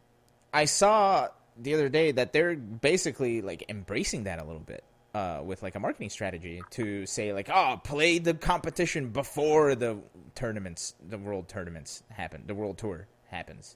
[0.53, 5.41] I saw the other day that they're basically like embracing that a little bit uh,
[5.43, 9.97] with like a marketing strategy to say like, oh, play the competition before the
[10.35, 13.75] tournaments, the world tournaments happen, the world tour happens.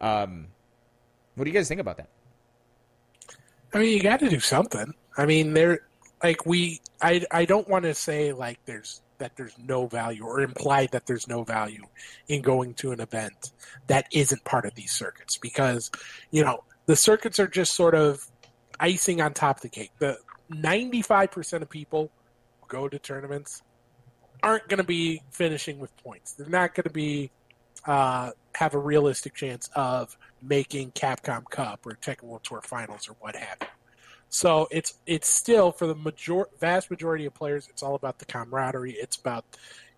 [0.00, 0.48] Um,
[1.34, 2.08] what do you guys think about that?
[3.72, 4.94] I mean, you got to do something.
[5.16, 5.80] I mean, there,
[6.22, 10.40] like we, I, I don't want to say like there's that there's no value or
[10.40, 11.84] imply that there's no value
[12.28, 13.52] in going to an event
[13.86, 15.90] that isn't part of these circuits because,
[16.30, 18.26] you know, the circuits are just sort of
[18.80, 19.92] icing on top of the cake.
[19.98, 20.18] The
[20.50, 22.10] 95% of people
[22.60, 23.62] who go to tournaments
[24.42, 26.32] aren't going to be finishing with points.
[26.32, 27.30] They're not going to be
[27.86, 33.16] uh, have a realistic chance of making Capcom Cup or Tekken World Tour Finals or
[33.20, 33.66] what have you.
[34.28, 38.24] So it's it's still for the major vast majority of players, it's all about the
[38.24, 38.92] camaraderie.
[38.92, 39.44] It's about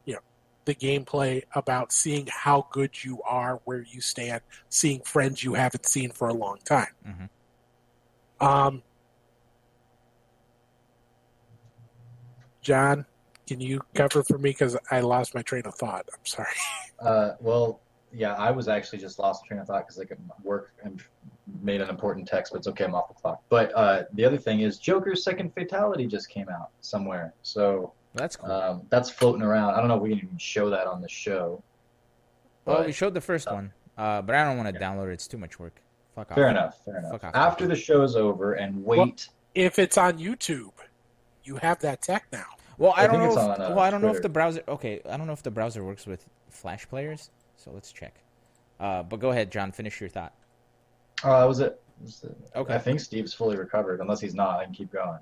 [0.04, 0.20] you know
[0.66, 5.86] the gameplay, about seeing how good you are, where you stand, seeing friends you haven't
[5.86, 6.92] seen for a long time.
[7.06, 7.28] Mhm.
[8.46, 8.82] Um,
[12.66, 13.06] John,
[13.46, 16.04] can you cover for me because I lost my train of thought?
[16.12, 16.48] I'm sorry.
[16.98, 20.72] Uh, well, yeah, I was actually just lost train of thought because like at work
[20.82, 21.02] and
[21.60, 23.42] made an important text, but it's okay, I'm off the clock.
[23.50, 28.36] But uh, the other thing is Joker's second fatality just came out somewhere, so That's
[28.36, 28.50] cool.
[28.50, 29.74] um, that's floating around.
[29.74, 31.62] I don't know if we can even show that on the show.
[32.64, 35.12] well, we showed the first one, uh, but I don't want to download it.
[35.12, 35.74] It's too much work.
[36.14, 36.34] Fuck off.
[36.34, 36.82] Fair enough.
[36.82, 37.12] Fair enough.
[37.12, 37.34] Fuck off.
[37.36, 39.28] After the show's over and wait.
[39.54, 40.72] If it's on YouTube,
[41.44, 42.46] you have that tech now.
[42.78, 43.32] Well, I, I don't know.
[43.32, 44.62] If, on, uh, well, I don't know if the browser.
[44.68, 47.30] Okay, I don't know if the browser works with Flash players.
[47.56, 48.14] So let's check.
[48.78, 49.72] Uh, but go ahead, John.
[49.72, 50.34] Finish your thought.
[51.24, 51.80] Oh, that was it.
[51.98, 52.36] That was it.
[52.54, 52.74] Okay.
[52.74, 54.00] I think Steve's fully recovered.
[54.00, 55.18] Unless he's not, I can keep going.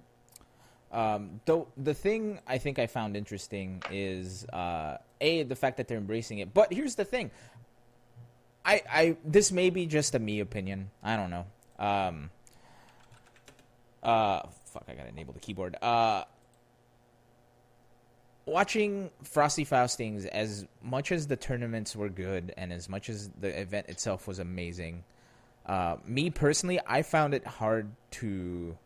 [0.91, 5.89] Um, though the thing I think I found interesting is uh, a the fact that
[5.89, 6.55] they're embracing it.
[6.55, 7.31] But here's the thing.
[8.65, 10.91] I I this may be just a me opinion.
[11.03, 11.47] I don't know.
[11.79, 12.31] Um.
[14.03, 14.85] Uh, fuck!
[14.89, 15.77] I gotta enable the keyboard.
[15.83, 16.25] Uh.
[18.47, 23.59] Watching Frosty Faustings, as much as the tournaments were good and as much as the
[23.59, 25.05] event itself was amazing,
[25.67, 28.77] uh, me personally, I found it hard to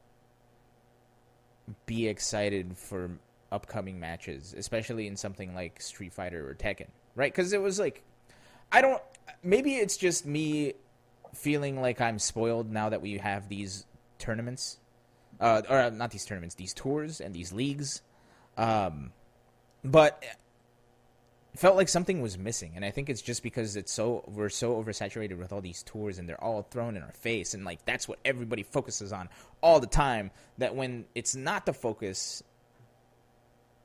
[1.87, 3.11] be excited for
[3.51, 7.33] upcoming matches, especially in something like Street Fighter or Tekken, right?
[7.33, 8.05] Because it was like,
[8.71, 9.03] I don't.
[9.43, 10.75] Maybe it's just me
[11.35, 13.87] feeling like I'm spoiled now that we have these
[14.19, 14.79] tournaments,
[15.41, 18.03] uh, or not these tournaments, these tours and these leagues.
[18.57, 19.13] Um,
[19.85, 20.23] but
[21.55, 24.49] it felt like something was missing, and I think it's just because it's so we're
[24.49, 27.85] so oversaturated with all these tours, and they're all thrown in our face, and like
[27.85, 29.29] that's what everybody focuses on
[29.63, 30.31] all the time.
[30.59, 32.43] That when it's not the focus,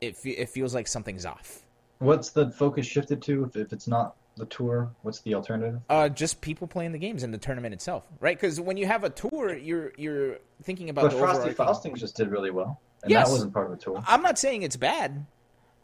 [0.01, 1.61] it fe- it feels like something's off.
[1.99, 4.89] What's the focus shifted to if, if it's not the tour?
[5.03, 5.79] What's the alternative?
[5.89, 8.35] Uh, just people playing the games and the tournament itself, right?
[8.35, 11.91] Because when you have a tour, you're you're thinking about But the Frosty overarching.
[11.93, 13.27] Faustings just did really well, and Yes.
[13.27, 14.03] that wasn't part of the tour.
[14.05, 15.25] I'm not saying it's bad.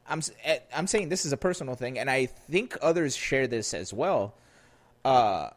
[0.10, 3.74] I'm eh, I'm saying this is a personal thing, and I think others share this
[3.74, 4.34] as well.
[5.06, 5.50] Uh,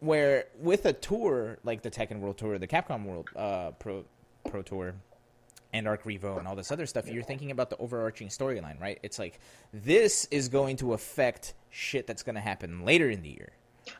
[0.00, 4.04] where with a tour like the Tekken World Tour, the Capcom World uh, Pro
[4.48, 4.94] Pro Tour,
[5.72, 8.98] and Arc Revo and all this other stuff, you're thinking about the overarching storyline, right?
[9.02, 9.40] It's like
[9.72, 13.52] this is going to affect shit that's going to happen later in the year.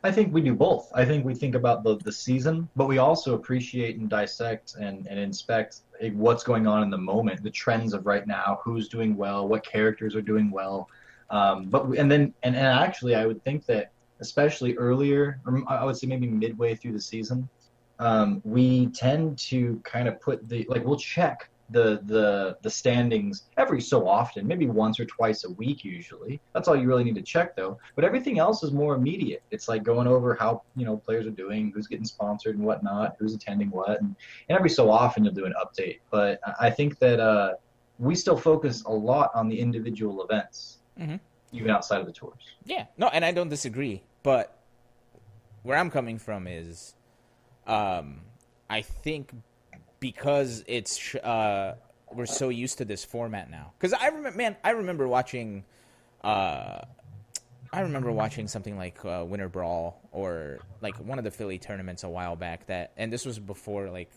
[0.05, 0.91] I think we do both.
[0.95, 5.07] I think we think about the, the season, but we also appreciate and dissect and,
[5.07, 5.83] and inspect
[6.15, 9.65] what's going on in the moment, the trends of right now, who's doing well, what
[9.65, 10.89] characters are doing well.
[11.31, 15.85] Um, but and then and, and actually, I would think that especially earlier, or I
[15.85, 17.49] would say maybe midway through the season,
[18.01, 23.45] um, we tend to kind of put the like we'll check the the the standings
[23.57, 26.41] every so often, maybe once or twice a week usually.
[26.55, 27.79] That's all you really need to check though.
[27.97, 29.43] But everything else is more immediate.
[29.51, 33.17] It's like going over how you know players are doing, who's getting sponsored and whatnot,
[33.19, 34.15] who's attending what, and,
[34.49, 36.01] and every so often you'll do an update.
[36.11, 37.55] But I think that uh,
[37.99, 41.21] we still focus a lot on the individual events, Mhm.
[41.53, 42.43] even outside of the tours.
[42.65, 44.59] Yeah, no, and I don't disagree, but
[45.63, 46.95] where I'm coming from is,
[47.67, 48.23] um,
[48.69, 49.33] I think
[50.03, 51.77] because it's uh,
[52.13, 53.73] we're so used to this format now.
[53.79, 55.65] Because I remember, man, I remember watching,
[56.25, 56.81] uh,
[57.73, 62.03] I remember watching something like uh, Winter Brawl or like one of the Philly tournaments
[62.03, 62.67] a while back.
[62.67, 64.11] That and this was before like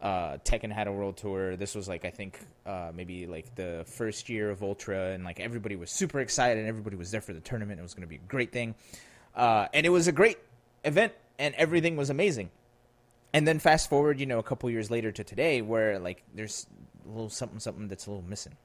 [0.00, 1.54] uh, Tekken had a world tour.
[1.56, 5.40] This was like I think uh, maybe like the first year of Ultra, and like
[5.40, 7.78] everybody was super excited, and everybody was there for the tournament.
[7.78, 8.76] It was going to be a great thing,
[9.36, 10.38] uh, and it was a great
[10.84, 12.48] event, and everything was amazing.
[13.34, 16.66] And then fast forward, you know, a couple years later to today, where like there's
[17.06, 18.56] a little something something that's a little missing,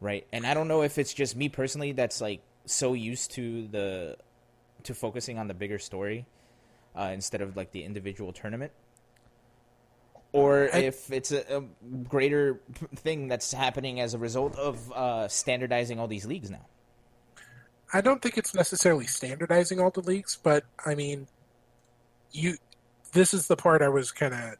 [0.00, 0.26] right?
[0.32, 4.16] And I don't know if it's just me personally that's like so used to the
[4.84, 6.26] to focusing on the bigger story
[6.96, 8.72] uh, instead of like the individual tournament
[10.32, 11.60] or I- if it's a, a
[12.04, 12.60] greater
[12.96, 16.66] thing that's happening as a result of uh, standardizing all these leagues now.
[17.92, 21.28] I don't think it's necessarily standardizing all the leagues, but I mean,
[22.32, 22.56] you.
[23.12, 24.54] This is the part I was kind of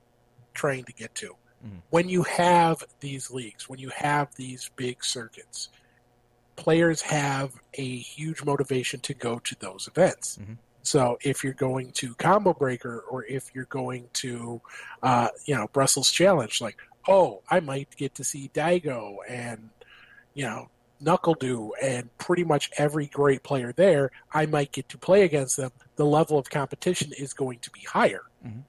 [0.54, 1.36] trying to get to.
[1.64, 1.82] Mhm.
[1.90, 5.68] When you have these leagues, when you have these big circuits,
[6.56, 10.38] players have a huge motivation to go to those events.
[10.38, 10.58] Mhm.
[10.82, 14.60] So if you're going to Combo Breaker or if you're going to,
[15.02, 19.70] uh, you know, Brussels Challenge, like, oh, I might get to see Daigo and,
[20.34, 20.68] you know,
[21.02, 25.56] Knuckle Du and pretty much every great player there, I might get to play against
[25.56, 25.72] them.
[25.96, 28.22] The level of competition is going to be higher.
[28.44, 28.62] Mhm.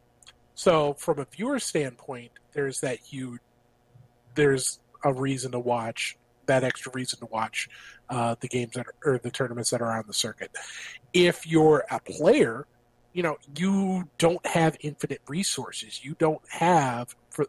[0.55, 3.39] So from a viewer standpoint, there's that huge,
[4.35, 7.69] there's a reason to watch that extra reason to watch
[8.09, 10.51] uh, the games that are, or the tournaments that are on the circuit.
[11.13, 12.67] If you're a player,
[13.13, 16.03] you know you don't have infinite resources.
[16.03, 17.45] You don't have for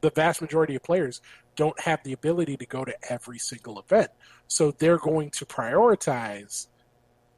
[0.00, 1.20] the vast majority of players
[1.60, 4.10] don't have the ability to go to every single event.
[4.48, 6.68] So they're going to prioritize,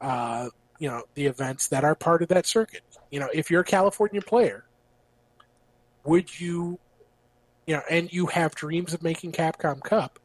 [0.00, 0.46] uh,
[0.78, 2.82] you know, the events that are part of that circuit.
[3.10, 4.64] You know, if you're a California player,
[6.04, 6.78] would you,
[7.66, 10.20] you know, and you have dreams of making Capcom Cup,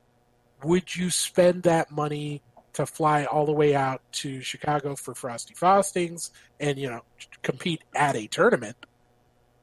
[0.63, 5.55] would you spend that money to fly all the way out to Chicago for Frosty
[5.55, 6.29] Faustings
[6.59, 7.01] and, you know,
[7.41, 8.77] compete at a tournament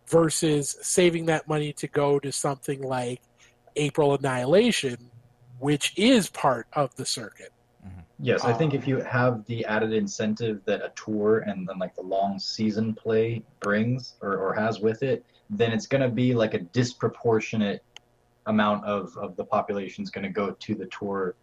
[0.09, 3.21] versus saving that money to go to something like
[3.77, 5.11] April Annihilation,
[5.59, 7.53] which is part of the circuit?
[7.87, 8.01] Mm-hmm.
[8.19, 11.95] Yes, I think if you have the added incentive that a tour and then like
[11.95, 16.35] the long season play brings or, or has with it, then it's going to be
[16.35, 17.83] like a disproportionate
[18.47, 21.35] amount of, of the population is going to go to the tour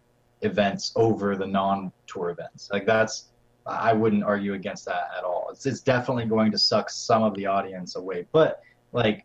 [0.42, 2.68] events over the non-tour events.
[2.72, 3.26] Like that's,
[3.66, 5.48] I wouldn't argue against that at all.
[5.52, 9.24] It's, it's definitely going to suck some of the audience away, but like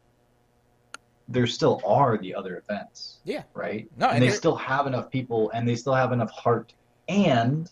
[1.28, 3.44] there still are the other events Yeah.
[3.54, 3.88] right?
[3.98, 6.74] No, and, and they still have enough people, and they still have enough heart.
[7.10, 7.70] And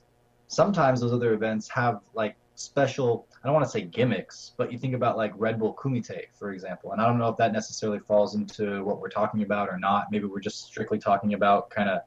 [0.47, 3.27] sometimes those other events have like special.
[3.43, 6.51] I don't want to say gimmicks, but you think about like Red Bull Kumite, for
[6.51, 6.91] example.
[6.91, 10.11] And I don't know if that necessarily falls into what we're talking about or not.
[10.11, 12.01] Maybe we're just strictly talking about kind of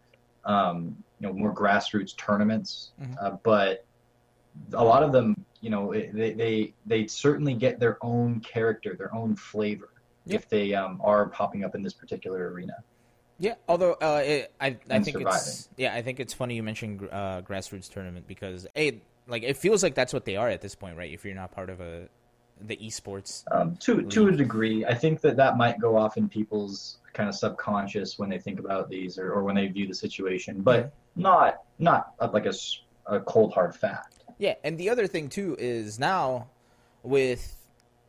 [0.44, 2.92] um, you know more grassroots tournaments.
[3.00, 3.16] Mhm.
[3.22, 3.84] Uh, but
[4.72, 9.14] a lot of them, you know, they they they certainly get their own character, their
[9.14, 9.90] own flavor.
[10.34, 12.74] If they um, are popping up in this particular arena.
[13.38, 15.26] Yeah, although uh, it, I I think surviving.
[15.28, 19.56] it's yeah I think it's funny you mentioned uh, grassroots tournament because a like it
[19.56, 21.12] feels like that's what they are at this point, right?
[21.12, 22.08] If you're not part of a
[22.60, 26.28] the esports, Um, to to a degree, I think that that might go off in
[26.28, 29.94] people's kind of subconscious when they think about these or, or when they view the
[29.94, 34.24] situation, but not not like a cold hard fact.
[34.38, 36.48] Yeah, and the other thing too is now
[37.02, 37.57] with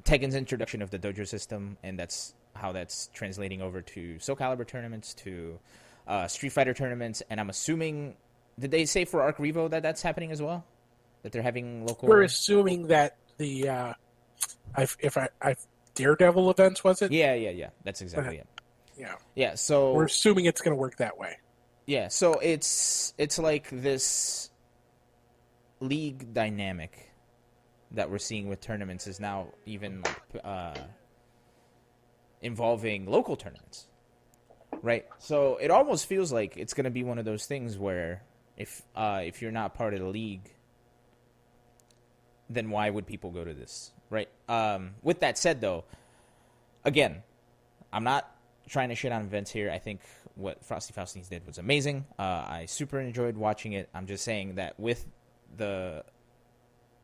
[0.10, 4.68] Tekken's introduction of the dojo system, and that's how that's translating over to Soul Calibur
[4.68, 5.60] tournaments, to
[6.08, 8.16] uh, Street Fighter tournaments, and I'm assuming
[8.60, 10.66] did they say for Arc Revo that that's happening as well?
[11.24, 12.10] That they're having local.
[12.10, 13.94] We're assuming that the uh,
[14.76, 15.56] I, if I, I
[15.96, 17.12] Daredevil events was it?
[17.12, 17.70] Yeah, yeah, yeah.
[17.84, 18.48] That's exactly it.
[18.98, 19.16] Yeah.
[19.36, 19.56] Yeah.
[19.56, 21.38] So We're assuming it's going to work that way.
[21.86, 24.52] Yeah, so it's it's like this
[25.80, 27.09] league dynamic
[27.92, 30.76] that we're seeing with tournaments is now even like uh,
[32.42, 33.88] involving local tournaments,
[34.82, 35.06] right?
[35.18, 38.24] So it almost feels like it's going to be one of those things where
[38.58, 40.54] if uh, if you're not part of the league,
[42.50, 44.30] then why would people go to this, right?
[44.48, 45.86] Um, with that said, though,
[46.84, 47.24] again,
[47.92, 48.30] I'm not
[48.68, 49.72] trying to shit on events here.
[49.72, 50.02] I think
[50.36, 52.06] what Frosty Faustings did was amazing.
[52.18, 53.90] Uh, I super enjoyed watching it.
[53.94, 55.06] I'm just saying that with
[55.58, 56.04] the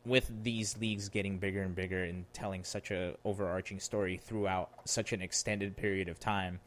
[0.05, 5.13] with these leagues getting bigger and bigger and telling such a overarching story throughout such
[5.13, 6.59] an extended period of time,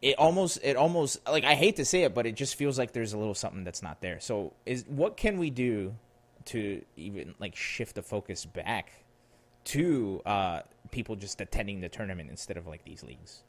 [0.00, 2.92] it almost it almost like I hate to say it, but it just feels like
[2.92, 4.20] there's a little something that's not there.
[4.20, 5.94] So is what can we do
[6.46, 8.92] to even like shift the focus back
[9.64, 13.42] to uh, people just attending the tournament instead of like these leagues?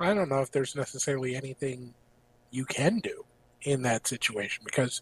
[0.00, 1.94] I don't know if there's necessarily anything
[2.50, 3.24] you can do
[3.62, 5.00] in that situation because,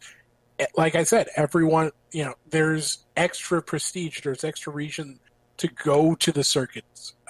[0.76, 5.18] like I said, everyone, you know, there's extra prestige, there's extra reason
[5.58, 6.84] to go to the circuit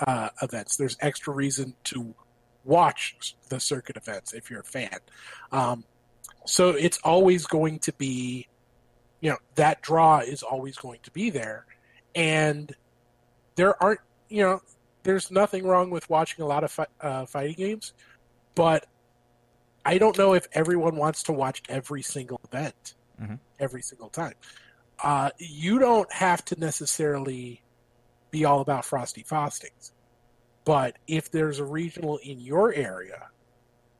[0.07, 2.15] uh, events, there's extra reason to
[2.65, 4.99] watch the circuit events if you're a fan.
[5.51, 5.85] Um,
[6.47, 8.49] so it's always going to be,
[9.21, 11.67] you know, that draw is always going to be there.
[12.15, 12.75] And
[13.57, 14.61] there aren't, you know,
[15.03, 17.93] there's nothing wrong with watching a lot of fi- uh, fighting games,
[18.55, 18.87] but
[19.85, 23.39] I don't know if everyone wants to watch every single event Mhm.
[23.59, 24.35] every single time.
[25.03, 27.63] Uh, you don't have to necessarily
[28.31, 29.93] be all about Frosty Faustings,
[30.65, 33.29] but if there's a regional in your area,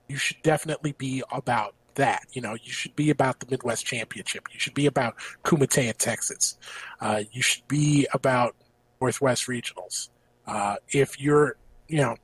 [0.09, 2.25] you should definitely be about that.
[2.33, 4.45] You know, you should be about the Midwest Championship.
[4.53, 5.15] You should be about
[5.45, 6.59] Kumite in Texas.
[7.01, 8.57] Uh, you should be about
[9.01, 10.09] Northwest Regionals.
[10.47, 11.57] Uh, if you're,
[11.89, 12.17] you know,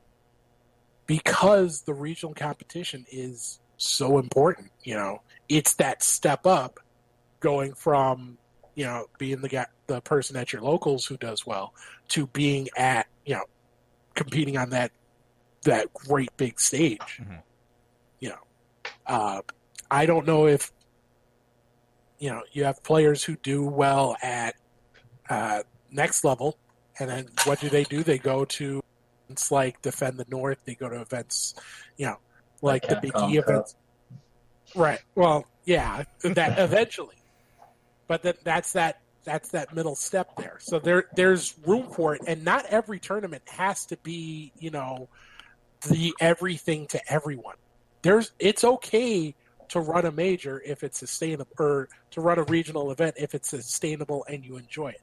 [1.06, 6.80] because the regional competition is so important, you know, it's that step up
[7.40, 8.38] going from,
[8.74, 11.74] you know, being the guy, the person at your locals who does well
[12.08, 13.44] to being at, you know,
[14.14, 14.90] competing on that,
[15.62, 17.42] that great big stage, Mhm.
[18.20, 18.38] you know,
[19.06, 19.42] uh,
[19.90, 20.72] I don't know if,
[22.18, 24.54] you know, you have players who do well at,
[25.28, 26.58] uh, next level
[27.00, 28.02] and then what do they do?
[28.02, 28.82] They go to
[29.30, 30.58] it's like defend the north.
[30.64, 31.54] They go to events,
[31.98, 32.16] you know,
[32.62, 33.76] like, Like the Big E events.
[34.74, 35.00] Right.
[35.14, 37.17] Well, yeah, that eventually,
[38.08, 40.58] but that that's that that's that middle step there.
[40.60, 45.08] So there there's room for it, and not every tournament has to be you know
[45.88, 47.56] the everything to everyone.
[48.02, 49.34] There's it's okay
[49.68, 53.48] to run a major if it's sustainable, or to run a regional event if it's
[53.48, 55.02] sustainable and you enjoy it.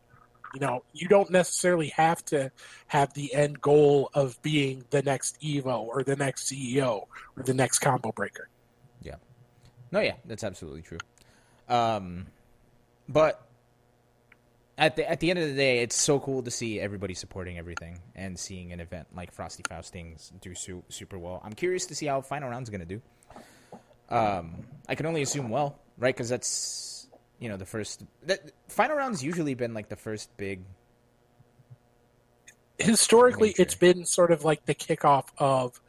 [0.55, 2.51] You know, you don't necessarily have to
[2.87, 7.53] have the end goal of being the next Evo or the next CEO or the
[7.53, 8.47] next combo breaker.
[9.01, 9.15] Yeah.
[9.91, 10.99] No, yeah, that's absolutely true.
[11.67, 12.27] Um,
[13.07, 13.45] but
[14.77, 17.57] at the at the end of the day, it's so cool to see everybody supporting
[17.57, 21.41] everything and seeing an event like Frosty Faustings do su- super well.
[21.43, 23.01] I'm curious to see how final round's going to do.
[24.09, 26.13] Um, I can only assume well, right?
[26.13, 27.07] Because that's
[27.39, 30.61] you know the first that final round's usually been like the first big.
[32.77, 33.61] Historically, Major.
[33.61, 35.79] it's been sort of like the kickoff of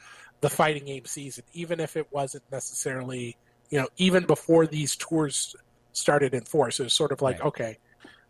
[0.41, 3.37] the fighting game season, even if it wasn't necessarily,
[3.71, 5.57] you know, even before these tours
[5.97, 6.79] started in force.
[6.81, 7.47] It was sort of like, Right.
[7.49, 7.79] okay,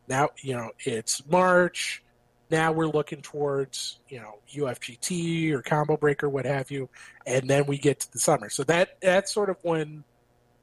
[0.09, 2.03] now, you know, it's March.
[2.49, 6.89] Now we're looking towards, you know, UFGT or Combo Breaker, what have you,
[7.27, 8.49] and then we get to the summer.
[8.51, 10.05] So that that's sort of when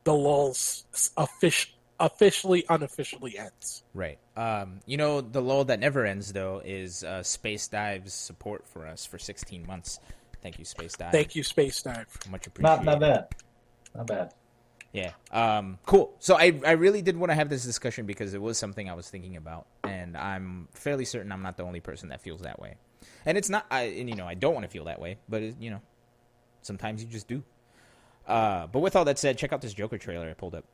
[0.05, 0.85] the lulls
[1.17, 3.83] offic- officially, unofficially ends.
[3.93, 4.17] Right.
[4.37, 8.87] Um, you know, the lull that never ends though is uh, Space Dive's support for
[8.87, 9.99] us for 16 months.
[10.41, 11.11] Thank you, Space Dive.
[11.11, 12.07] Thank you, Space Dive.
[12.29, 12.85] Much appreciated.
[12.85, 13.27] Not not bad.
[13.93, 14.33] Not bad.
[14.93, 15.11] Yeah.
[15.31, 16.15] Um, cool.
[16.19, 18.93] So I, I really did want to have this discussion because it was something I
[18.93, 22.59] was thinking about, and I'm fairly certain I'm not the only person that feels that
[22.59, 22.75] way.
[23.25, 25.41] And it's not, I, and you know, I don't want to feel that way, but
[25.41, 25.81] it, you know,
[26.61, 27.43] sometimes you just do.
[28.27, 30.65] Uh, but with all that said, check out this Joker trailer I pulled up.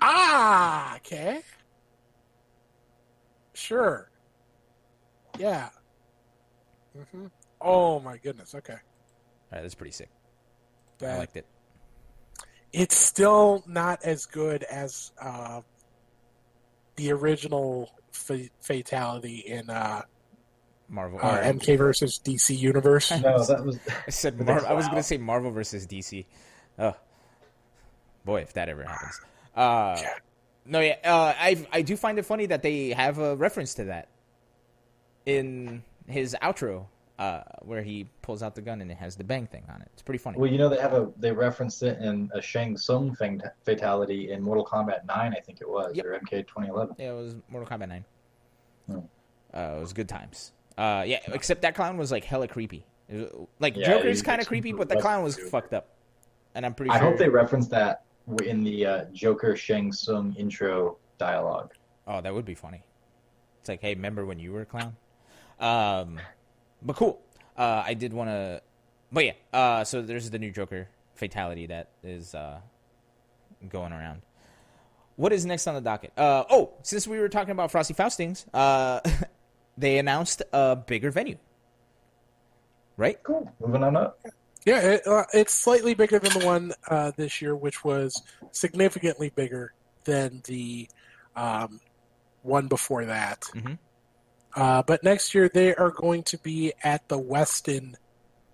[0.00, 1.42] Ah, okay.
[3.54, 4.10] Sure.
[5.38, 5.70] Yeah.
[7.12, 7.26] hmm
[7.60, 8.54] Oh my goodness.
[8.54, 8.76] Okay.
[9.52, 10.08] All right, that's pretty sick.
[11.02, 11.46] I liked it.
[12.72, 15.60] it's still not as good as uh,
[16.96, 20.02] the original fa- fatality in uh,
[20.88, 21.18] Marvel.
[21.22, 23.10] uh, or- MK versus DC universe.
[23.10, 26.24] No, that was I said With the Mar- I was gonna say Marvel versus DC.
[26.78, 26.94] Oh,
[28.24, 29.20] boy, if that ever happens.
[29.54, 30.14] Uh, Yeah.
[30.64, 33.84] no, yeah, uh, I I do find it funny that they have a reference to
[33.84, 34.08] that
[35.26, 36.86] in his outro,
[37.18, 39.88] uh, where he pulls out the gun and it has the bang thing on it.
[39.94, 40.38] It's pretty funny.
[40.38, 44.30] well, you know they have a they referenced it in a Shang Tsung fang- fatality
[44.32, 46.04] in Mortal Kombat 9, I think it was, Yep.
[46.06, 46.96] or MK 2011.
[46.98, 48.04] Yeah, it was Mortal Kombat Nine.
[48.86, 48.98] Hmm.
[49.54, 50.52] Uh, it was good times.
[50.76, 52.84] Uh, yeah, except that clown was like hella creepy.
[53.08, 55.46] Was- like Yeah, Joker's kind of creepy, but the clown was too.
[55.46, 55.88] fucked up.
[56.54, 57.10] And I'm pretty I sure.
[57.10, 58.02] hope they reference that
[58.44, 61.72] in the uh, Joker Shang Tsung intro dialogue.
[62.06, 62.82] Oh, that would be funny.
[63.60, 64.96] It's like, hey, remember when you were a clown?
[65.58, 66.20] Um,
[66.86, 67.20] but cool.
[67.56, 68.62] Uh, I did want to,
[69.12, 69.32] but yeah.
[69.52, 72.60] Uh, so there's the new Joker fatality that is uh,
[73.68, 74.22] going around.
[75.16, 76.12] What is next on the docket?
[76.16, 79.00] Uh, oh, since we were talking about Frosty Faustings, uh,
[79.78, 81.38] they announced a bigger venue,
[82.96, 83.22] right?
[83.22, 83.50] Cool.
[83.60, 84.18] Moving on up.
[84.66, 89.30] Yeah, it, uh, it's slightly bigger than the one uh, this year, which was significantly
[89.34, 89.72] bigger
[90.04, 90.88] than the
[91.36, 91.80] um,
[92.42, 93.42] one before that.
[93.54, 93.78] Mhm.
[94.56, 97.94] Uh, but next year they are going to be at the Westin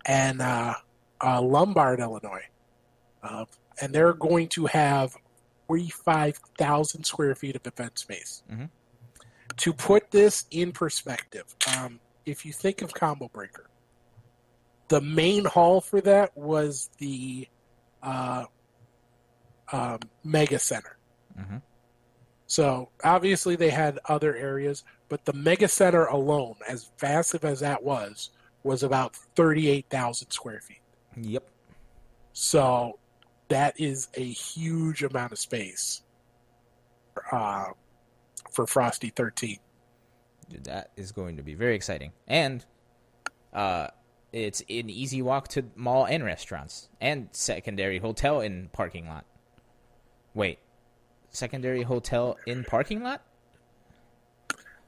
[0.04, 0.74] and uh,
[1.24, 2.42] uh, Lombard, Illinois,
[3.22, 3.44] uh,
[3.80, 5.16] and they're going to have
[5.68, 8.42] forty-five thousand square feet of event space.
[8.52, 8.68] Mhm.
[9.58, 13.70] To put this in perspective, um, if you think of Combo Breaker,
[14.88, 17.46] the main hall for that was the
[18.02, 18.46] uh,
[19.70, 20.96] um, Mega Center.
[21.38, 21.62] Mhm.
[22.52, 27.82] So obviously they had other areas, but the Mega Center alone, as massive as that
[27.82, 28.28] was,
[28.62, 30.82] was about thirty-eight thousand square feet.
[31.16, 31.48] Yep.
[32.34, 32.98] So
[33.48, 36.02] that is a huge amount of space
[37.32, 37.68] uh,
[38.50, 39.58] for Frosty 13.
[40.64, 42.66] That is going to be very exciting, and
[43.54, 43.86] uh,
[44.30, 49.24] it's an easy walk to mall and restaurants, and secondary hotel in parking lot.
[50.34, 50.58] Wait,
[51.32, 53.22] secondary hotel in parking lot?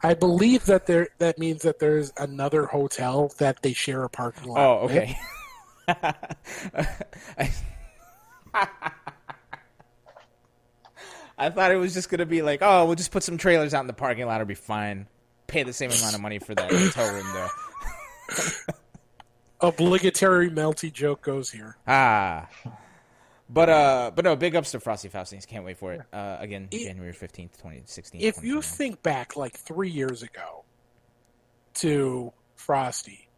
[0.02, 4.48] I believe that there that means that there's another hotel that they share a parking
[4.48, 4.60] lot.
[4.60, 5.16] Oh, okay.
[5.88, 6.14] I,
[11.38, 13.80] I thought it was just gonna be like, oh, we'll just put some trailers out
[13.80, 15.06] in the parking lot, it'll be fine.
[15.46, 17.48] Pay the same amount of money for that hotel room, though.
[19.68, 21.76] Obligatory melty joke goes here.
[21.86, 22.48] Ah.
[23.48, 25.46] But uh, but no, big ups to Frosty Faustings.
[25.46, 26.00] Can't wait for it.
[26.12, 28.22] Uh, again, It- January fifteenth, twenty sixteen.
[28.22, 30.64] If you think back like three years ago
[31.74, 33.28] to Frosty,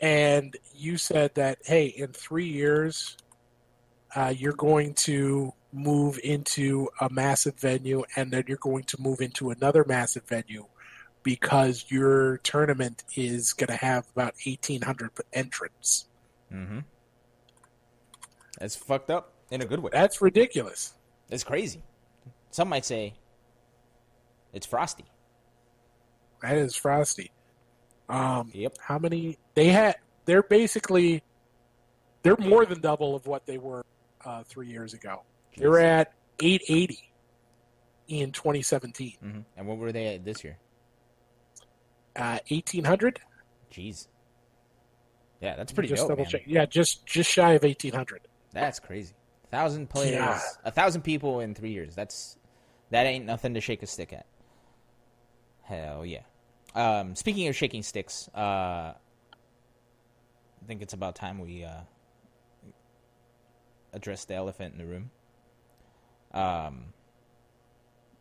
[0.00, 3.16] and you said that, hey, in three years,
[4.14, 9.20] uh, you're going to move into a massive venue, and then you're going to move
[9.20, 10.66] into another massive venue
[11.22, 16.06] because your tournament is going to have about 1,800 entrants.
[16.52, 16.80] mm-hmm.
[18.58, 19.90] That's fucked up in a good way.
[19.92, 20.94] That's ridiculous.
[21.30, 21.82] It's crazy.
[22.50, 23.14] Some might say
[24.52, 25.04] it's Frosty.
[26.42, 27.30] That is Frosty.
[28.08, 28.76] Um, Yep.
[28.80, 29.96] how many they had?
[30.26, 31.22] They're basically
[32.22, 33.84] they're more than double of what they were
[34.24, 35.22] uh, three years ago.
[35.56, 36.98] They're at 880
[38.08, 39.12] in 2017.
[39.20, 40.58] hmm And what were they at this year?
[42.14, 43.20] Uh, 1800.
[43.72, 44.06] Jeez.
[45.40, 46.30] Yeah, that's pretty just dope, double man.
[46.30, 46.42] check.
[46.46, 48.22] Yeah, just just shy of 1800.
[48.52, 49.14] That's crazy.
[49.50, 50.40] Thousand players, Yeah.
[50.64, 51.94] a thousand people in three years.
[51.94, 52.36] That's
[52.90, 54.26] that ain't nothing to shake a stick at.
[55.62, 56.22] Hell yeah.
[56.74, 58.38] Um, speaking of shaking sticks, uh,
[58.94, 58.94] I
[60.66, 61.80] think it's about time we uh,
[63.92, 65.10] address the elephant in the room.
[66.32, 66.86] Um,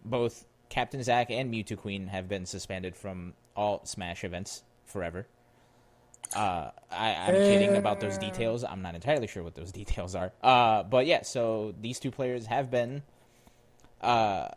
[0.04, 5.28] both Captain Zack and Mewtwo Queen have been suspended from all Smash events forever.
[6.36, 8.64] Uh, I, I'm kidding about those details.
[8.64, 10.32] I'm not entirely sure what those details are.
[10.44, 13.04] Uh, but yeah, so these two players have been,
[14.02, 14.50] uh,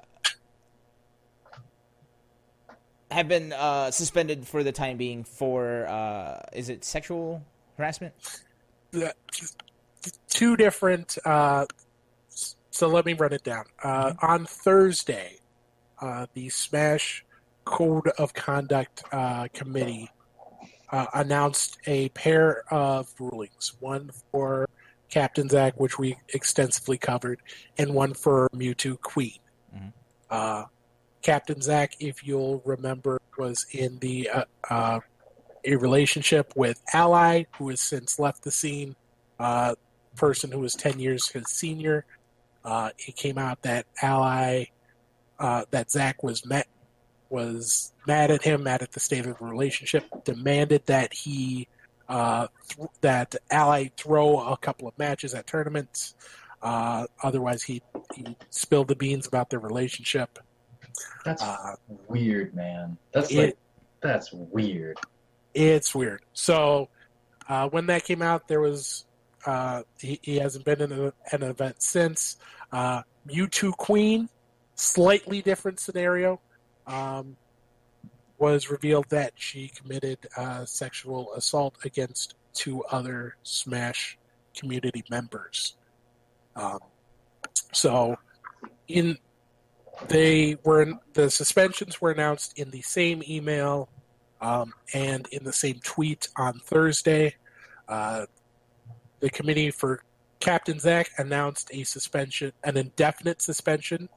[3.11, 7.43] have been uh, suspended for the time being for uh, is it sexual
[7.77, 8.15] harassment?
[10.29, 11.17] Two different.
[11.25, 11.67] Uh,
[12.71, 13.65] so let me run it down.
[13.83, 15.39] Uh, On Thursday,
[16.01, 17.25] uh, the Smash
[17.65, 20.11] Code of Conduct uh, Committee
[20.91, 23.75] uh, announced a pair of rulings.
[23.81, 24.69] One for
[25.11, 27.41] Captain Zack, which we extensively covered,
[27.77, 29.39] and one for Mewtwo Queen.
[29.75, 29.93] Mhm.
[30.31, 30.65] Uh,
[31.23, 35.01] Captain Zack, if you'll remember, was in the uh, uh,
[35.65, 38.97] a relationship with Ally, who has since left the scene.
[39.39, 39.75] Uh,
[40.17, 42.05] person who was ten years his senior,
[42.65, 44.65] uh, it came out that Ally,
[45.39, 46.67] uh, that Zack was met
[47.31, 51.69] was mad at him, mad at the state of the relationship, demanded that he
[52.09, 56.15] uh, th- that Ally throw a couple of matches at tournaments.
[56.63, 57.83] Uh, otherwise, he
[58.15, 60.39] he spilled the beans about their relationship.
[61.25, 61.77] That's Uh,
[62.09, 62.97] weird, man.
[63.13, 63.57] That's it- like
[64.01, 64.99] that's weird.
[65.55, 66.23] It's weird.
[66.33, 66.89] So
[67.49, 69.05] uh, when that came out, there was
[69.45, 72.37] uh, he, he hasn't been in a, an event since.
[72.73, 74.29] Uh, Mewtwo Queen,
[74.77, 76.41] slightly different scenario.
[76.89, 77.37] Um,
[78.39, 84.17] was revealed that she committed uh, sexual assault against two other Smash
[84.57, 85.77] community members.
[86.57, 86.79] Um,
[87.73, 88.17] so,
[88.87, 89.19] in
[90.07, 93.89] they were the suspensions were announced in the same email
[94.41, 97.35] um, and in the same tweet on Thursday.
[97.89, 98.27] Uh,
[99.21, 100.03] the committee for
[100.39, 104.09] Captain Zack announced a suspension, an indefinite suspension,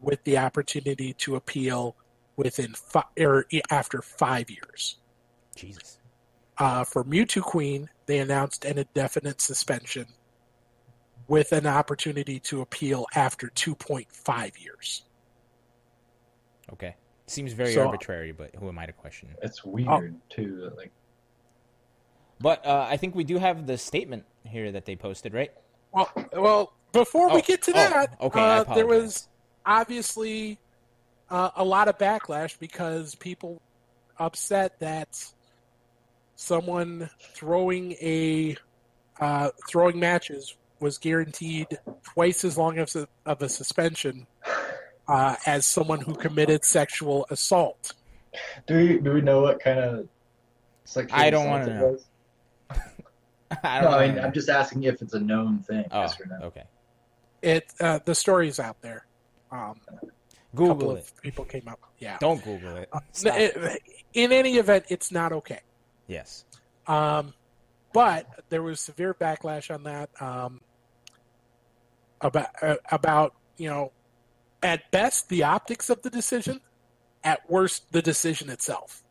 [0.00, 1.96] with the opportunity to appeal
[2.36, 4.96] within fi- or after five years.
[5.54, 5.98] Jesus.
[6.58, 10.06] Uh, for Mewtwo Queen, they announced an indefinite suspension
[11.26, 15.02] with an opportunity to appeal after 2.5 years.
[16.72, 16.96] Okay.
[17.26, 19.30] Seems very So- arbitrary, but who am I to question?
[19.42, 20.60] It's weird too.
[20.62, 20.92] that, Like
[22.40, 25.52] But uh, I think we do have the statement here that they posted, right?
[25.92, 29.28] Well, well, before we Oh, get to oh, that, okay, uh, there was
[29.66, 30.58] obviously
[31.30, 33.60] uh, a lot of backlash because people
[34.18, 35.08] upset that
[36.36, 38.56] someone throwing a
[39.20, 41.66] uh, throwing matches was guaranteed
[42.02, 44.26] twice as long of a, of a suspension
[45.08, 47.94] uh, as someone who committed sexual assault.
[48.66, 50.08] do we do we know what kind of
[50.84, 51.86] sexual I don't assault wanna it know.
[51.92, 52.04] was?
[53.62, 54.22] I No, don't I mean know.
[54.22, 55.84] I'm just asking if it's a known thing.
[55.90, 56.46] Oh, yes or no?
[56.46, 56.64] okay.
[57.42, 59.06] It uh, the story's out there.
[59.54, 59.80] Um,
[60.54, 61.10] Google it.
[61.22, 61.80] people came up.
[61.98, 62.16] Yeah.
[62.20, 62.88] Don't Google it.
[62.92, 63.76] Uh,
[64.12, 65.60] in any event, it's not okay.
[66.06, 66.44] yes.
[66.86, 67.32] Um,
[67.92, 70.60] but there was severe backlash on that um,
[72.20, 73.92] about uh, about you know
[74.62, 76.60] at best the optics of the decision,
[77.22, 79.02] at worst the decision itself,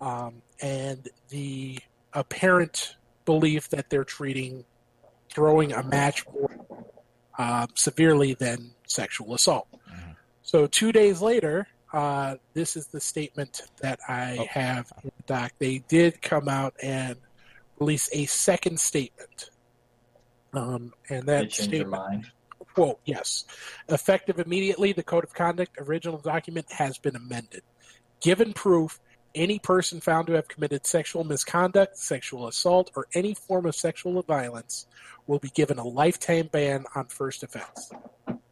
[0.00, 1.78] um, and the
[2.12, 4.64] apparent belief that they're treating
[5.32, 6.50] throwing a match more
[7.38, 9.68] uh, severely than sexual assault.
[9.88, 10.16] Mhm.
[10.42, 14.46] So two days later, uh, this is the statement that I Oh.
[14.50, 15.52] have in the doc.
[15.58, 17.16] They did come out and
[17.78, 19.50] release a second statement.
[20.52, 22.26] Um, and that statement,
[22.74, 23.44] quote, yes,
[23.88, 27.62] effective immediately, the Code of Conduct original document has been amended.
[28.20, 29.00] Given proof,
[29.34, 34.20] any person found to have committed sexual misconduct, sexual assault, or any form of sexual
[34.22, 34.86] violence
[35.28, 37.92] will be given a lifetime ban on first offense.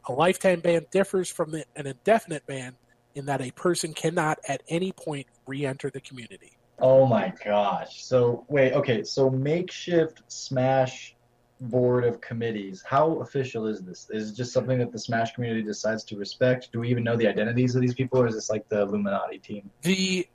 [0.09, 2.75] A lifetime ban differs from the, an indefinite ban
[3.15, 6.57] in that a person cannot at any point re-enter the community.
[6.79, 8.05] Oh my gosh.
[8.05, 11.15] So wait, okay, so makeshift Smash
[11.61, 12.83] board of committees.
[12.87, 14.09] How official is this?
[14.11, 16.71] Is it just something that the Smash community decides to respect?
[16.73, 19.39] Do we even know the identities of these people, or is this like the Illuminati
[19.39, 19.71] team?
[19.83, 20.29] the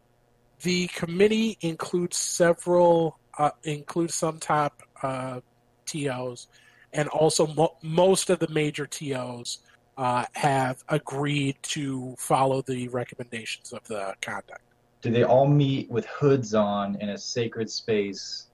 [0.61, 5.39] The committee includes several, uh, includes some top uh,
[5.85, 6.47] TOs,
[6.93, 9.59] and also mo- most of the major TOs
[9.97, 14.61] uh, have agreed to follow the recommendations of the conduct.
[15.01, 18.47] Do they all meet with hoods on in a sacred space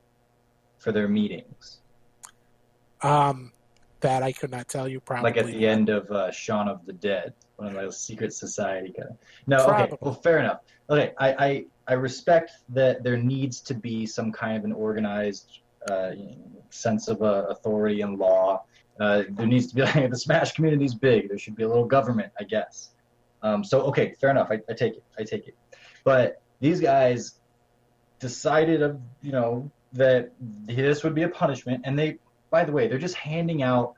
[0.79, 1.79] for their meetings?
[3.01, 3.51] Um,
[4.01, 4.99] that I could not tell you.
[4.99, 8.33] Probably Like at the end of uh, Shaun of the Dead, one of those secret
[8.33, 9.17] society kind of.
[9.45, 10.61] No, okay, well, fair enough.
[10.89, 15.59] Okay, I, I I respect that there needs to be some kind of an organized
[15.89, 16.11] uh,
[16.69, 18.63] sense of uh, authority and law.
[18.99, 21.29] Uh, there needs to be like the Smash community is big.
[21.29, 22.89] There should be a little government, I guess.
[23.41, 24.49] Um, so okay, fair enough.
[24.51, 25.03] I, I take it.
[25.17, 25.55] I take it.
[26.03, 27.39] But these guys
[28.19, 32.17] decided of you know that this would be a punishment, and they,
[32.49, 33.95] by the way, they're just handing out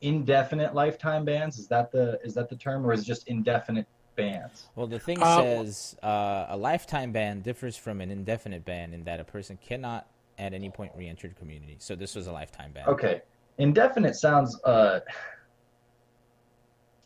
[0.00, 1.58] indefinite lifetime bans.
[1.58, 4.68] Is that the is that the term, or is it just indefinite bans?
[4.76, 9.04] Well, the thing Uh, says uh, a lifetime ban differs from an indefinite ban in
[9.04, 10.06] that a person cannot
[10.38, 11.76] at any point re-enter the community.
[11.78, 12.86] So this was a lifetime ban.
[12.86, 13.22] Okay,
[13.58, 15.00] indefinite sounds uh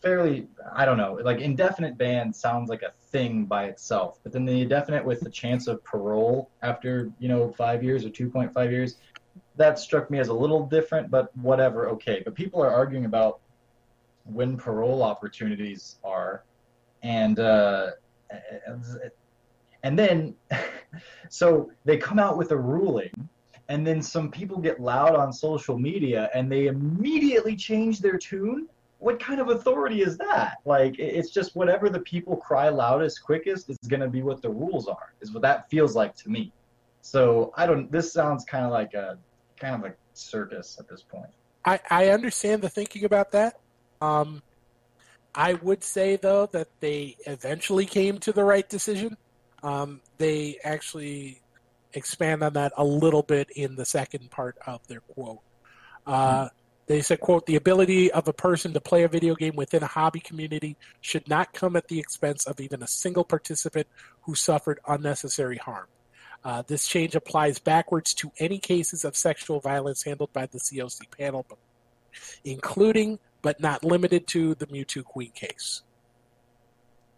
[0.01, 0.49] fairly.
[0.73, 1.19] I don't know.
[1.23, 5.31] Like indefinite ban sounds like a thing by itself, but then the indefinite with the
[5.31, 8.97] chance of parole after you know five years or two point five years,
[9.57, 11.11] that struck me as a little different.
[11.11, 11.89] But whatever.
[11.91, 13.41] Okay, but people are arguing about
[14.25, 16.45] when parole opportunities are,
[17.03, 17.91] and uh,
[19.89, 20.35] and then
[21.29, 23.29] so they come out with a ruling
[23.71, 28.69] and then some people get loud on social media and they immediately change their tune
[28.99, 30.59] what kind of authority is that?
[30.65, 34.51] Like, it's just whatever the people cry loudest, quickest is going to be what the
[34.51, 35.15] rules are.
[35.21, 36.53] Is what that feels like to me.
[37.01, 37.91] So I don't.
[37.93, 39.17] This sounds kind of like a
[39.57, 41.31] kind of a circus at this point.
[41.65, 43.61] I, I understand the thinking about that.
[44.01, 44.43] Um,
[45.35, 49.17] I would say though that they eventually came to the right decision.
[49.63, 51.41] Um, they actually
[51.95, 55.41] expand on that a little bit in the second part of their quote.
[56.07, 56.49] Uh,
[56.87, 59.87] they said, "quote The ability of a person to play a video game within a
[59.87, 63.87] hobby community should not come at the expense of even a single participant
[64.23, 65.87] who suffered unnecessary harm.
[66.45, 71.11] Uh, this change applies backwards to any cases of sexual violence handled by the COC
[71.11, 71.45] panel,
[72.45, 75.83] including but not limited to the Mewtwo Queen case.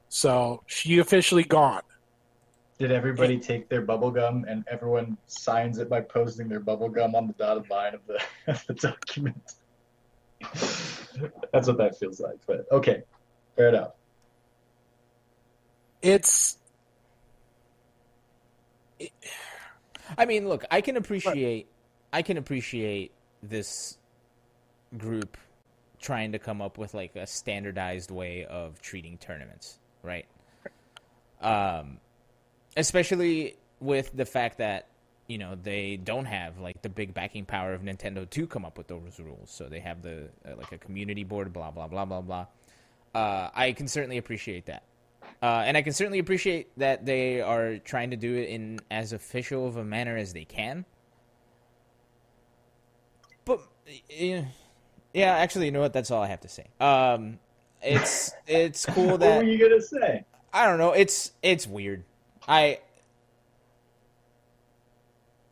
[0.09, 1.83] So she officially gone.
[2.81, 7.15] Did everybody take their bubble gum and everyone signs it by posting their bubble gum
[7.15, 9.53] on the dotted line of the, of the document?
[11.53, 12.39] That's what that feels like.
[12.47, 13.03] But okay,
[13.55, 13.91] fair enough.
[16.01, 16.57] It's.
[20.17, 21.69] I mean, look, I can appreciate,
[22.15, 23.13] I can appreciate
[23.43, 23.99] this
[24.97, 25.37] group
[26.01, 30.25] trying to come up with like a standardized way of treating tournaments, right?
[31.43, 31.99] Um,
[32.77, 34.87] especially with the fact that
[35.27, 38.77] you know they don't have like the big backing power of Nintendo to come up
[38.77, 39.51] with those rules.
[39.51, 42.47] So they have the uh, like a community board, blah blah blah blah blah.
[43.15, 44.85] Uh, I can certainly appreciate that,
[45.43, 49.13] uh, and I can certainly appreciate that they are trying to do it in as
[49.13, 50.85] official of a manner as they can.
[53.45, 53.61] But
[54.09, 54.45] yeah,
[55.13, 55.93] yeah, actually, you know what?
[55.93, 56.67] That's all I have to say.
[56.81, 57.39] Um,
[57.83, 59.37] it's it's cool that.
[59.37, 60.25] what were you gonna say?
[60.53, 60.93] I don't know.
[60.93, 62.05] It's it's weird.
[62.51, 62.81] I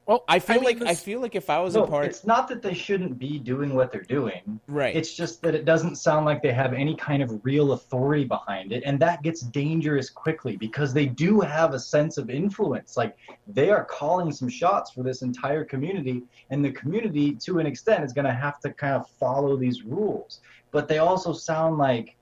[0.05, 2.07] well, I feel mean, like this- I feel like if I was No, a part,
[2.07, 4.59] it's not that they shouldn't be doing what they're doing.
[4.67, 4.97] right?
[4.97, 8.73] It's just that it doesn't sound like they have any kind of real authority behind
[8.73, 12.97] it, and that gets dangerous quickly because they do have a sense of influence.
[12.97, 17.67] Like they are calling some shots for this entire community, and the community, to an
[17.67, 20.41] extent, is going to have to kind of follow these rules.
[20.73, 22.17] But they also sound like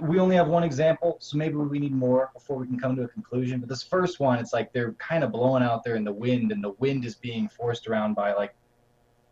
[0.00, 3.02] we only have one example, so maybe we need more before we can come to
[3.02, 3.60] a conclusion.
[3.60, 6.50] But this first one, it's like they're kind of blowing out there in the wind,
[6.52, 8.54] and the wind is being forced around by like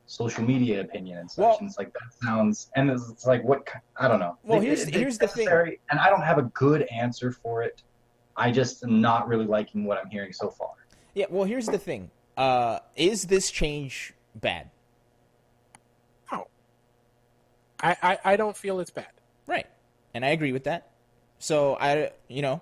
[0.07, 1.39] social media opinion and such.
[1.43, 3.67] Well- and it's like that sounds, and it's, it's like what
[3.97, 4.37] I don't know.
[4.43, 5.49] Well, It- here's- it- here's the thing.
[5.91, 7.83] and I don't have a good answer for it.
[8.37, 10.73] I just am not really liking what I'm hearing so far.
[11.15, 11.27] Yeah.
[11.31, 12.11] Well, here's the thing.
[12.37, 14.71] Uh, is this change bad?
[17.81, 19.09] I, I, I don't feel it's bad.
[19.47, 19.67] Right.
[20.15, 20.89] And I agree with that.
[21.39, 22.61] So I, you know,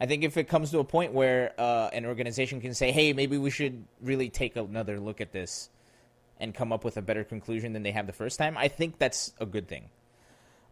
[0.00, 3.12] I think if it comes to a point where uh, an organization can say, "Hey,
[3.12, 5.68] maybe we should really take another look at this
[6.40, 8.98] and come up with a better conclusion than they have the first time," I think
[8.98, 9.90] that's a good thing.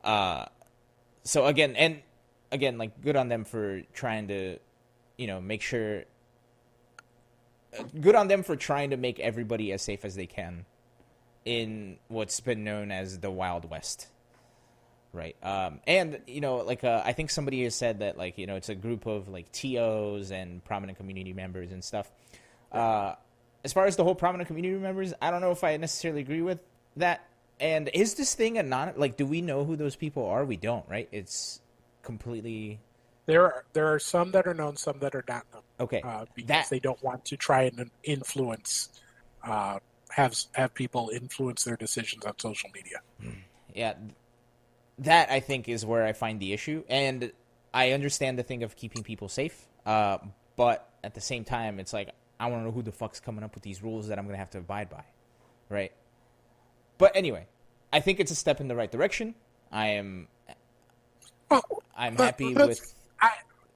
[0.02, 0.46] Uh,
[1.22, 2.02] so again, and
[2.50, 4.58] again, like good on them for trying to,
[5.16, 6.04] you know, make sure.
[7.78, 10.64] uh, Good on them for trying to make everybody as safe as they can
[11.44, 14.08] in what's been known as the Wild West.
[15.12, 15.36] Right.
[15.42, 18.56] Um, and you know, like uh, I think somebody has said that like you know
[18.56, 22.10] it's a group of like TOs and prominent community members and stuff.
[22.70, 23.14] Uh,
[23.64, 26.40] as far as the whole prominent community members, I don't know if I necessarily agree
[26.42, 26.60] with
[26.96, 27.26] that.
[27.60, 29.16] And is this thing a non like?
[29.18, 30.44] Do we know who those people are?
[30.46, 31.08] We don't, right?
[31.12, 31.60] It's
[32.02, 32.80] completely
[33.26, 36.00] There are there are some that are known, some that are not known, okay.
[36.02, 38.88] uh, because That- they don't want to try and influence,
[39.44, 39.78] uh,
[40.10, 43.00] have have people influence their decisions on social media.
[43.74, 44.14] Yeah, th-
[44.98, 47.32] that I think is where I find the issue, and
[47.72, 50.18] I understand the thing of keeping people safe, uh,
[50.56, 53.44] but at the same time, it's like I want to know who the fuck's coming
[53.44, 55.04] up with these rules that I'm going to have to abide by,
[55.68, 55.92] right?
[56.98, 57.46] But anyway,
[57.92, 59.34] I think it's a step in the right direction.
[59.70, 60.28] I am,
[61.96, 62.94] I'm happy with.
[63.20, 63.30] I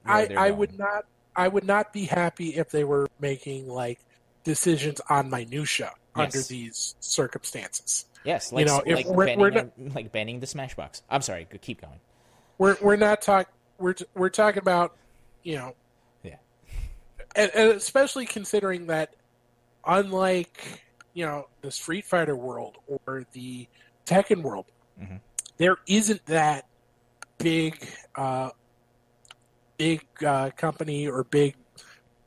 [0.05, 1.05] I, I would not
[1.35, 3.99] I would not be happy if they were making like
[4.43, 8.05] decisions on minutia under these circumstances.
[8.27, 11.01] Yes, you like, know, if like, we're- banning, we're a- like banning the Smashbox.
[11.09, 11.99] I'm sorry, keep going.
[12.57, 13.49] We're we're not talk
[13.79, 14.95] we're we're talking about
[15.43, 15.75] you know
[16.23, 16.35] Yeah.
[17.35, 19.13] and, and especially considering that
[19.85, 23.67] unlike you know the Street Fighter world or the
[24.05, 24.65] Tekken world,
[25.01, 25.21] Mhm.
[25.57, 26.65] there isn't that
[27.37, 28.49] big uh,
[29.77, 31.55] big uh, company or big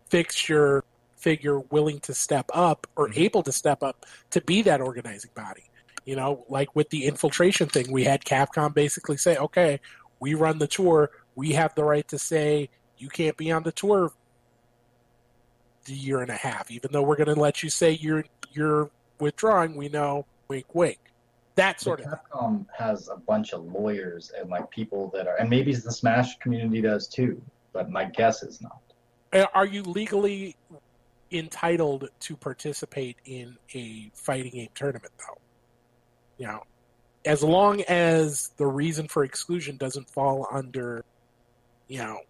[0.09, 0.85] fixture
[1.17, 3.19] figure willing to step up or Mhm.
[3.19, 5.65] able to step up to be that organizing body.
[6.05, 9.81] You know, like with the infiltration thing, we had Capcom basically say, "Okay,
[10.19, 11.11] we run the tour.
[11.35, 14.13] We have the right to say you can't be on the tour
[15.85, 18.91] the year and a half, even though we're going to let you say you're you're
[19.19, 19.77] withdrawing.
[19.77, 20.99] We know, wink, wink."
[21.61, 22.07] that sort of.
[22.07, 26.39] Capcom has a bunch of lawyers and like people that are, and maybe the Smash
[26.39, 27.41] community does too,
[27.73, 28.81] but my guess is not.
[29.33, 30.57] Uh, Are you legally
[31.31, 35.39] entitled to participate in a fighting game tournament, though?
[36.41, 36.63] You know,
[37.27, 41.05] as long as the reason for exclusion doesn't fall under,
[41.87, 42.21] you know,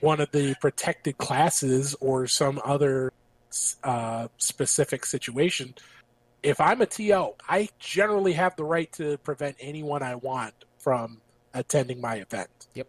[0.00, 3.12] one of the protected classes or some other
[3.82, 5.74] uh, specific situation.
[6.44, 11.20] If I'm a TO, I generally have the right to prevent anyone I want from
[11.52, 12.50] attending my event.
[12.74, 12.86] Yep.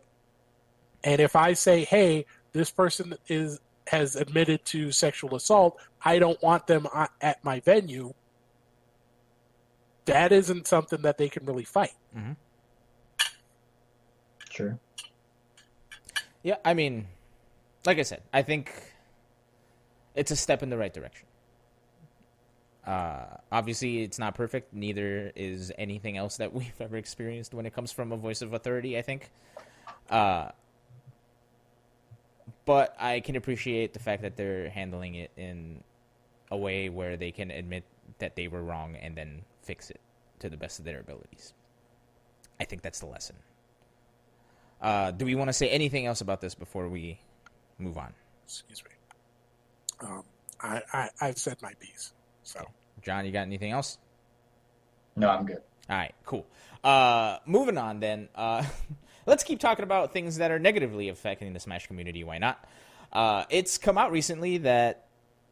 [1.03, 5.79] And if I say, "Hey, this person is has admitted to sexual assault.
[6.03, 6.87] I don't want them
[7.21, 8.13] at my venue.
[10.07, 11.93] That isn't something that they can really fight.
[14.49, 14.79] Sure.
[16.43, 17.07] Yeah, I mean,
[17.85, 18.73] like I said, I think
[20.15, 21.27] it's a step in the right direction.
[22.85, 24.73] Uh, obviously, it's not perfect.
[24.73, 28.53] Neither is anything else that we've ever experienced when it comes from a voice of
[28.53, 28.97] authority.
[28.97, 29.29] I think,
[30.09, 30.49] uh,
[32.65, 35.83] but I can appreciate the fact that they're handling it in
[36.49, 37.83] a way where they can admit
[38.19, 39.99] that they were wrong and then fix it
[40.39, 41.53] to the best of their abilities.
[42.59, 43.35] I think that's the lesson.
[44.81, 47.19] Uh, do we want to say anything else about this before we
[47.77, 48.13] move on?
[48.45, 50.07] Excuse me.
[50.07, 50.23] Um,
[50.61, 52.13] I, I I've said my piece.
[52.43, 52.65] So
[53.01, 53.97] John, you got anything else?
[55.15, 55.61] No, I'm good.
[55.89, 56.45] All right, cool.
[56.83, 58.29] Uh, moving on then.
[58.35, 58.63] Uh,
[59.25, 62.23] let's keep talking about things that are negatively affecting the Smash community.
[62.23, 62.63] Why not?
[63.11, 65.06] Uh, it's come out recently that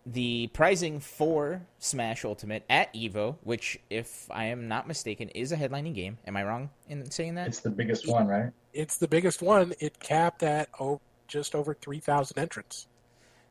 [0.06, 5.58] the pricing for Smash Ultimate at Evo, which, if I am not mistaken, is a
[5.58, 6.18] headlining game.
[6.28, 7.48] Am I wrong in saying that?
[7.48, 8.52] It's the biggest one, right?
[8.76, 9.74] it's the biggest one.
[9.80, 12.88] It capped at oh, just over three thousand entrants.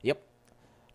[0.02, 0.22] Yep.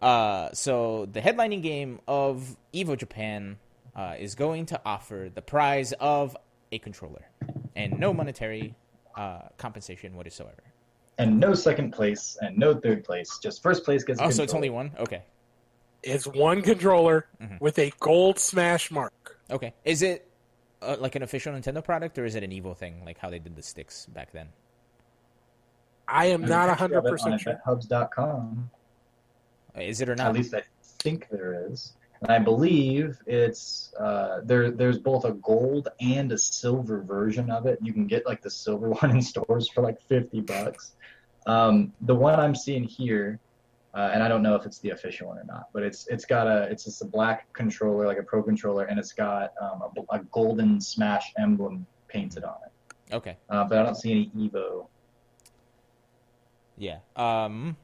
[0.02, 3.58] Uh, so the headlining game of Evo Japan
[3.96, 6.38] uh, is going to offer the prize of
[6.72, 7.28] a controller
[7.76, 8.76] and no monetary
[9.16, 10.64] uh, compensation whatsoever.
[11.18, 13.40] And no second place and no third place.
[13.44, 14.22] Just first place gets.
[14.22, 14.92] a Oh, so it's only one.
[14.98, 15.24] Okay.
[16.04, 17.60] It's one controller Mhm.
[17.60, 19.38] with a gold Smash mark.
[19.52, 19.74] Okay.
[19.84, 20.26] Is it
[20.82, 23.40] uh, like an official Nintendo product, or is it an Evo thing, like how they
[23.40, 24.48] did the sticks back then?
[26.08, 27.62] I am There's not a hundred of it on percent sure.
[27.68, 28.70] eventhubs.com.
[29.78, 30.28] Uh, Is it or not?
[30.28, 30.64] At least I
[31.00, 31.94] think there is.
[32.22, 34.72] And I believe it's uh, there.
[34.72, 37.80] There's both a gold and a silver version of it.
[37.82, 40.94] You can get like the silver one in stores for like fifty bucks.
[41.46, 43.40] Um, the one I'm seeing here,
[43.94, 46.26] uh, and I don't know if it's the official one or not, but it's it's
[46.26, 49.82] got a it's just a black controller, like a pro controller, and it's got um,
[50.12, 53.14] a, a golden Smash emblem painted on it.
[53.16, 53.38] Okay.
[53.50, 54.88] Uh, but I don't see any Evo.
[56.78, 57.00] Yeah.
[57.16, 57.76] Um.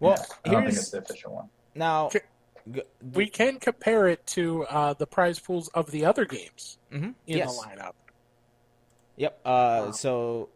[0.00, 1.48] Well, Yeah, I don't think it's the official one.
[1.74, 2.06] now.
[2.06, 2.20] Okay.
[2.70, 2.82] g-
[3.14, 7.38] We can compare it to uh, the prize pools of the other games mhm, in
[7.38, 7.56] yes.
[7.56, 7.92] the lineup.
[9.16, 9.40] Yep.
[9.44, 9.48] Uh,
[9.86, 9.90] Wow.
[9.92, 10.48] So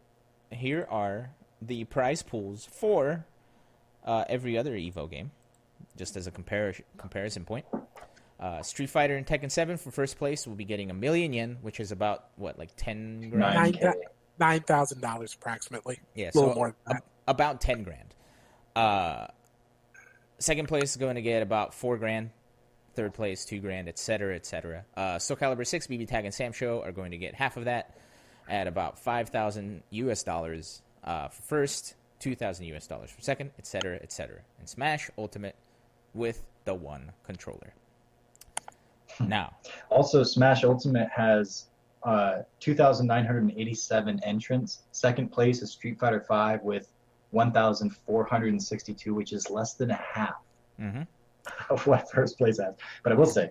[0.51, 1.31] here are
[1.63, 3.25] the prize pools for
[4.07, 5.31] uh, every other Evo game,
[5.97, 7.65] just as a compar- comparison point.
[8.39, 11.57] Uh, Street Fighter and Tekken 7 for first place will be getting a million yen,
[11.63, 13.55] which is about what, like ten grand?
[13.55, 13.93] Nine Nine K.
[14.39, 15.99] Nine thousand dollars approximately.
[16.15, 18.15] Yeah, A little so more ab- about ten grand.
[18.75, 19.29] Uh,
[20.39, 22.31] second place is going to get about four grand.
[22.95, 24.85] Third place, two grand, et cetera, et cetera.
[24.97, 27.95] Uh, Soul Calibur 6, BB Tag, and SamSho are going to get half of that
[28.49, 33.99] at about 5,000 US dollars uh, for first, 2,000 US dollars per second, et cetera,
[34.03, 34.41] et cetera.
[34.59, 35.57] And Smash Ultimate
[36.15, 37.75] with the one controller.
[39.21, 39.55] Now,
[39.91, 41.67] Also, Smash Ultimate has
[42.03, 44.83] uh, 2,987 entrants.
[44.93, 46.89] Second place is Street Fighter V with
[47.31, 50.37] 1,462, which is less than a half
[50.81, 51.07] mhm.
[51.71, 52.75] of what first place has.
[53.03, 53.51] But I will say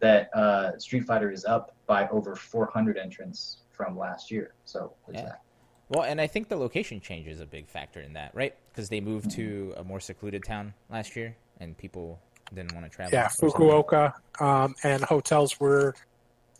[0.00, 4.54] that uh, Street Fighter is up by over 400 entrants from last year.
[4.64, 5.22] So Yeah.
[5.22, 5.40] that.
[5.88, 8.54] Well, and I think the location change is a big factor in that, right?
[8.72, 12.18] Because they moved to a more secluded town last year, and people
[12.52, 13.12] didn't want to travel.
[13.12, 13.28] Yeah.
[13.28, 15.94] Fukuoka um, and hotels were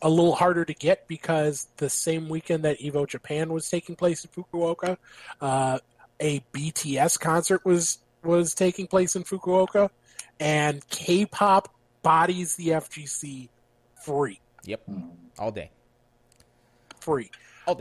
[0.03, 4.25] a little harder to get because the same weekend that Evo Japan was taking place
[4.25, 4.97] in Fukuoka,
[5.41, 5.79] uh,
[6.21, 9.89] a BTS concert was was taking place in Fukuoka,
[10.41, 11.73] and K-pop
[12.03, 13.49] bodies the FGC
[14.05, 15.11] free, Yep, Mhm.
[15.39, 15.71] all day,
[17.01, 17.31] free.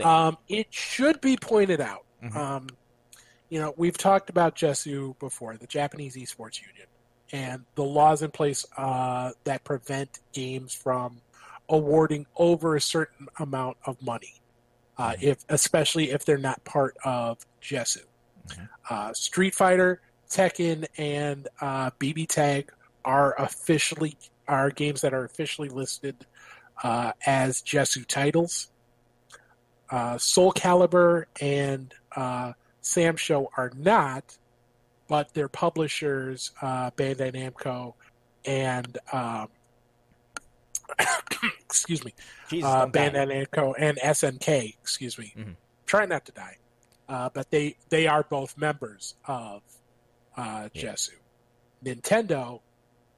[0.04, 2.04] Um, it should be pointed out.
[2.22, 2.34] Mhm.
[2.36, 2.66] Um,
[3.48, 6.86] you know, we've talked about JESU before, the Japanese Esports Union,
[7.32, 11.20] and the laws in place uh, that prevent games from
[11.68, 14.40] awarding over a certain amount of money,
[14.98, 15.22] uh, Mhm.
[15.22, 18.04] if especially if they're not part of JESU.
[18.48, 18.68] Mhm.
[18.88, 22.72] Uh, Street Fighter, Tekken, and uh, BB Tag
[23.04, 24.16] are officially
[24.48, 26.24] are games that are officially listed
[26.84, 28.68] uh, as JESU titles.
[29.90, 34.36] Uh, Soul Calibur and uh, SamSho are not,
[35.08, 37.94] but their publishers, uh, Bandai Namco
[38.44, 39.48] and um,
[41.64, 42.14] excuse me,
[42.48, 42.86] Jesus, uh.
[42.86, 44.74] Bandai Namco and SNK.
[44.80, 45.32] Excuse me.
[45.36, 45.56] Mhm.
[45.86, 46.56] Try not to die.
[47.08, 49.62] Uh, but they they are both members of
[50.36, 50.92] uh, Yeah.
[50.92, 51.10] JESU.
[51.84, 52.60] Nintendo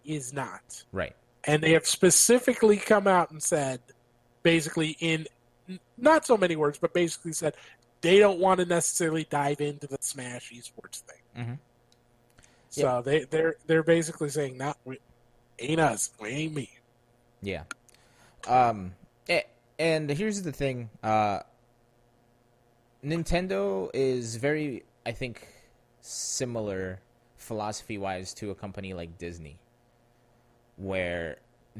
[0.04, 1.14] is not, Right.
[1.44, 3.80] and they have specifically come out and said,
[4.42, 5.26] basically in
[5.96, 7.54] not so many words, but basically said
[8.00, 11.20] they don't want to necessarily dive into the Smash esports thing.
[11.44, 11.58] Mhm.
[12.70, 14.98] So they they're they're basically saying, "Not we,
[15.58, 16.70] ain't us, we ain't me."
[17.42, 17.64] Yeah.
[18.46, 18.94] Um.
[19.78, 20.90] And here's the thing.
[21.02, 21.40] Uh.
[23.04, 25.46] Nintendo is very, I think,
[26.00, 27.00] similar
[27.36, 29.60] philosophy-wise to a company like Disney,
[30.76, 31.36] where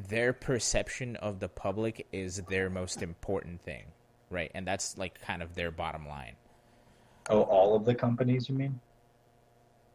[0.06, 3.84] their perception of the public is their most important thing,
[4.30, 4.50] right?
[4.54, 6.36] And that's like kind of their bottom line.
[7.30, 8.80] Oh, all of the companies, you mean?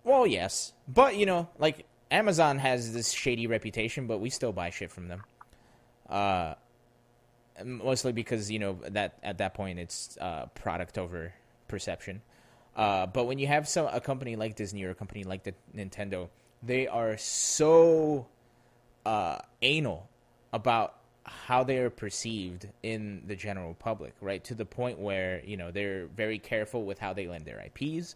[0.04, 4.70] Well, yes, but you know, like Amazon has this shady reputation, but we still buy
[4.70, 5.24] shit from them.
[6.10, 6.56] Uh,
[7.64, 11.34] mostly because you know that at that point it's uh, product over
[11.68, 12.22] perception.
[12.76, 15.54] Uh, but when you have some a company like Disney or a company like the
[15.76, 16.30] Nintendo,
[16.62, 18.28] they are so
[19.06, 20.10] uh, anal
[20.51, 20.95] about
[21.26, 24.43] how they are perceived in the general public, right?
[24.45, 28.16] To the point where you know they're very careful with how they lend their IPs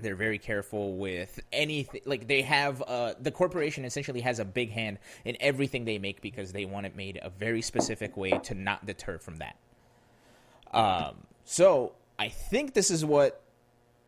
[0.00, 4.70] they're very careful with anything like they have uh the corporation essentially has a big
[4.70, 8.54] hand in everything they make because they want it made a very specific way to
[8.54, 9.56] not deter from that
[10.72, 13.42] um so i think this is what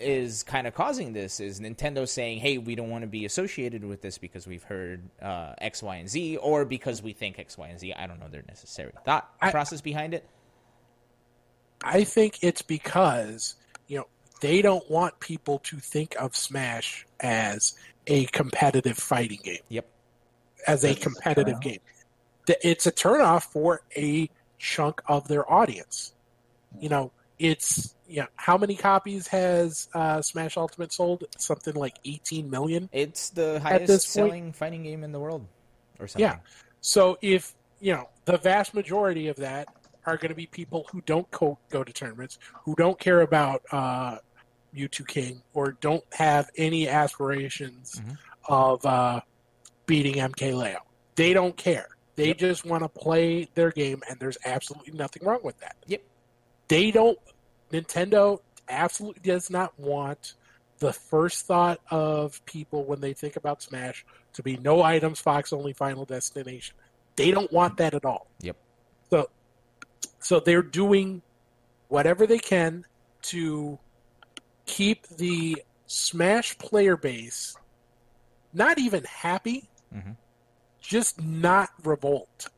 [0.01, 3.85] is kind of causing this is nintendo saying hey we don't want to be associated
[3.85, 7.59] with this because we've heard uh, x y and z or because we think x
[7.59, 10.27] y and z i don't know their necessary thought I- process behind it
[11.83, 13.55] I think it's because
[13.89, 14.07] you know
[14.41, 17.75] they don't want people to think of Smash as
[18.07, 19.87] a competitive fighting game, yep
[20.67, 21.63] as a a competitive turnoff.
[21.63, 21.79] game.
[22.63, 24.29] It's a turnoff for a
[24.59, 26.13] chunk of their audience.
[26.79, 28.27] You know, it's yeah.
[28.37, 31.25] how many copies has uh, Smash Ultimate sold?
[31.39, 32.89] Something like 18 million.
[32.93, 35.47] it's the highest point- selling fighting game in the world
[35.99, 36.39] or something Yeah.
[36.81, 39.69] So if you know the vast majority of that
[40.07, 43.63] are going to be people who don't co- go to tournaments, who don't care about
[43.73, 44.19] uh,
[44.75, 48.17] Mew2King, or don't have any aspirations Mhm.
[48.49, 49.21] of uh,
[49.87, 50.79] beating MK Leo.
[51.17, 51.89] They don't care.
[52.17, 52.39] They Yep.
[52.39, 55.77] just want to play their game, and there's absolutely nothing wrong with that.
[55.87, 56.03] Yep.
[56.71, 57.19] They don't.
[57.73, 60.35] Nintendo absolutely does not want
[60.79, 65.53] the first thought of people when they think about Smash to be no items, Fox
[65.53, 66.77] only, Final Destination.
[67.17, 68.29] They don't want that at all.
[68.41, 68.57] Yep.
[69.11, 69.29] So,
[70.21, 71.23] so they're doing
[71.89, 72.85] whatever they can
[73.23, 73.79] to
[74.65, 77.57] keep the Smash player base
[78.53, 80.17] not even happy, Mhm.
[80.81, 82.49] just not revolt.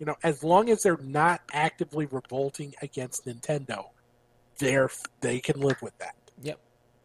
[0.00, 3.90] You know, as long as they're not actively revolting against Nintendo,
[4.58, 4.90] they're
[5.20, 6.14] they can live with that.
[6.42, 6.58] Yep.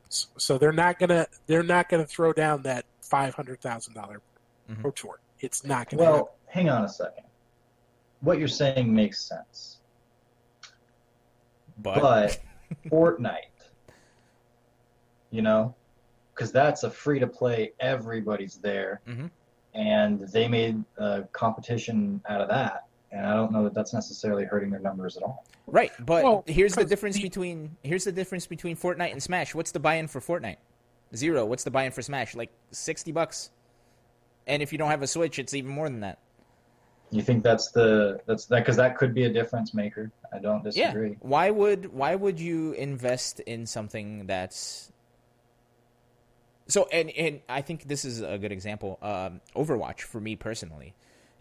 [0.10, 4.22] S- So they're not gonna they're not gonna throw down that five hundred thousand dollar
[4.80, 5.20] pro tour.
[5.42, 6.04] It's not gonna.
[6.06, 6.20] happen.
[6.22, 7.26] Well, hang on a second.
[8.22, 9.80] What you're saying makes sense,
[11.78, 12.40] but, but
[12.90, 13.52] Fortnite,
[15.32, 15.76] you know,
[16.34, 17.74] because that's a free to play.
[17.82, 19.30] Everybody's there, Mhm.
[19.76, 22.86] And they made a competition out of that.
[23.12, 25.46] And I don't know that that's necessarily hurting their numbers at all.
[25.68, 29.54] Right, but Well, here's the difference the- between here's the difference between Fortnite and Smash.
[29.54, 30.58] What's the buy-in for Fortnite?
[31.16, 31.46] Zero.
[31.46, 32.36] What's the buy-in for Smash?
[32.36, 33.52] Like sixty bucks.
[34.48, 36.20] And if you don't have a Switch, it's even more than that.
[37.12, 40.12] You think that's the that's that because that could be a difference maker.
[40.34, 41.10] I don't disagree.
[41.12, 41.16] Yeah.
[41.22, 44.92] Why would why would you invest in something that's
[46.68, 46.88] so?
[46.92, 48.98] And and I think this is a good example.
[49.02, 50.94] Um, Overwatch for me personally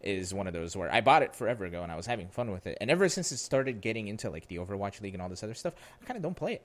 [0.02, 2.50] is one of those where I bought it forever ago and I was having fun
[2.50, 5.28] with it, and ever since it started getting into like the Overwatch League and all
[5.28, 6.62] this other stuff, I kind of don't play it.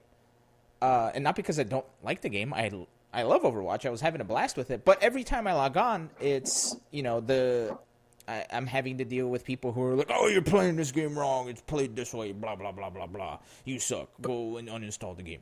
[0.82, 2.54] Uh, and not because I don't like the game.
[2.54, 2.72] I
[3.14, 3.86] I love Overwatch.
[3.86, 7.04] I was having a blast with it, but every time I log on, it's you
[7.04, 7.78] know the
[8.30, 11.18] I, I'm having to deal with people who are like, "Oh, you're playing this game
[11.18, 11.50] wrong.
[11.50, 12.32] It's played this way.
[12.32, 13.40] Blah blah blah blah blah.
[13.66, 14.10] You suck.
[14.22, 15.42] Go and uninstall the game."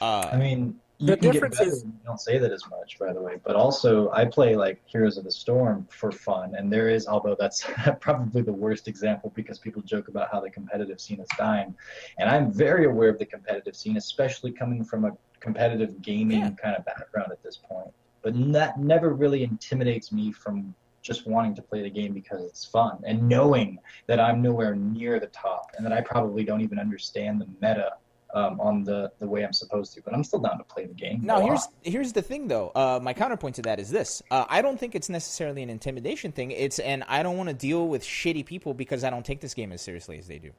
[0.00, 3.20] Uh, I mean, you The difference is- you don't say that as much, by the
[3.20, 3.40] way.
[3.44, 7.36] But also, I play like Heroes of the Storm for fun, and there is, although
[7.38, 7.64] that's
[8.00, 11.74] probably the worst example because people joke about how the competitive scene is dying,
[12.18, 16.50] and I'm very aware of the competitive scene, especially coming from a competitive gaming Yeah.
[16.62, 17.92] kind of background at this point.
[18.22, 22.64] But that never really intimidates me from just wanting to play the game because it's
[22.64, 26.78] fun and knowing that I'm nowhere near the top and that I probably don't even
[26.78, 27.92] understand the meta
[28.34, 30.02] um, on the, the way I'm supposed to.
[30.02, 31.20] But I'm still down to play the game.
[31.22, 32.70] Now here's here's the thing though.
[32.74, 36.32] Uh, my counterpoint to that is this: uh, I don't think it's necessarily an intimidation
[36.32, 36.50] thing.
[36.50, 39.54] It's and I don't want to deal with shitty people because I don't take this
[39.54, 40.50] game as seriously as they do.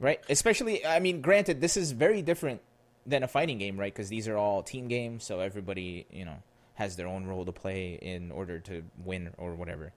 [0.00, 0.20] Right?
[0.28, 2.60] Especially, I mean, granted, this is very different
[3.06, 3.92] than a fighting game, right?
[3.92, 6.42] Because these are all team games, so everybody, you know,
[6.74, 9.92] has their own role to play in order to win or whatever.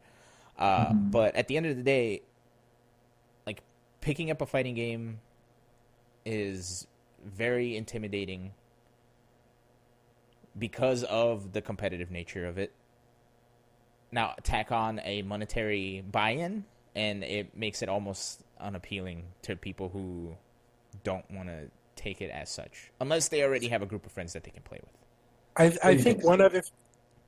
[0.59, 2.21] Uh, But at the end of the day,
[3.47, 3.61] like
[4.01, 5.19] picking up a fighting game
[6.25, 6.87] is
[7.23, 8.53] very intimidating
[10.57, 12.73] because of the competitive nature of it.
[14.11, 16.65] Now, tack on a monetary buy-in,
[16.95, 20.35] and it makes it almost unappealing to people who
[21.03, 24.33] don't want to take it as such, unless they already have a group of friends
[24.33, 24.93] that they can play with.
[25.57, 26.63] I, I think think, one other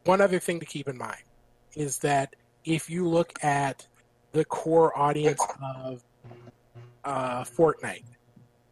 [0.04, 1.24] one other thing to keep in mind
[1.76, 3.88] is that if you look at
[4.32, 6.04] the core audience of
[7.04, 8.04] uh, Fortnite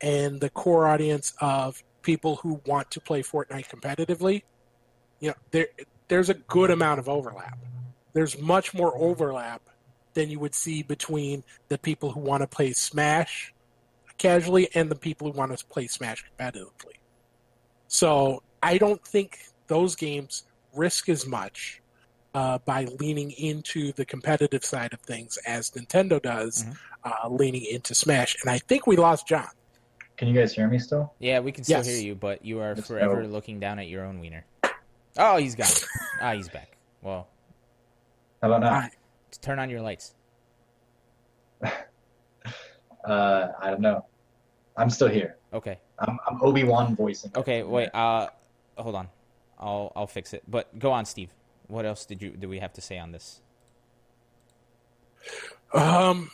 [0.02, 4.44] and the core audience of people who want to play Fortnite competitively,
[5.20, 5.68] you know there
[6.08, 7.58] there's a good amount of overlap.
[8.14, 9.62] There's much more overlap
[10.14, 13.54] than you would see between the people who want to play Smash
[14.18, 17.00] casually and the people who want to play Smash competitively.
[17.88, 20.44] So I don't think those games
[20.74, 21.82] risk as much
[22.34, 26.78] uh, by leaning into the competitive side of things as Nintendo does, Mhm.
[27.04, 28.36] uh, leaning into Smash.
[28.42, 29.50] And I think we lost John.
[30.18, 31.14] Can you guys hear me still?
[31.20, 31.88] Yeah, we can still Yes.
[31.88, 33.30] hear you, but you are Yes, forever no.
[33.30, 34.46] looking down at your own wiener.
[35.18, 35.68] Oh, he's gone.
[36.22, 36.78] ah, he's back.
[37.02, 37.28] Well,
[38.42, 38.70] How about now?
[38.82, 38.90] Hi.
[39.42, 40.14] turn on your lights.
[43.04, 44.04] Uh, I don't know.
[44.78, 45.38] I'm still here.
[45.54, 45.78] Okay.
[46.00, 47.30] I'm, I'm Obi Wan voicing.
[47.36, 47.38] it.
[47.38, 47.90] Okay, wait.
[47.94, 48.30] Uh,
[48.80, 49.10] hold on.
[49.60, 50.42] I'll I'll fix it.
[50.48, 51.30] But go on, Steve.
[51.68, 53.42] What else did you do we have to say on this?
[55.72, 56.32] Um,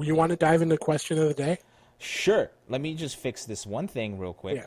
[0.00, 1.58] you want to dive into the question of the day?
[2.00, 2.50] Sure.
[2.68, 4.56] Let me just fix this one thing real quick.
[4.56, 4.66] Yeah.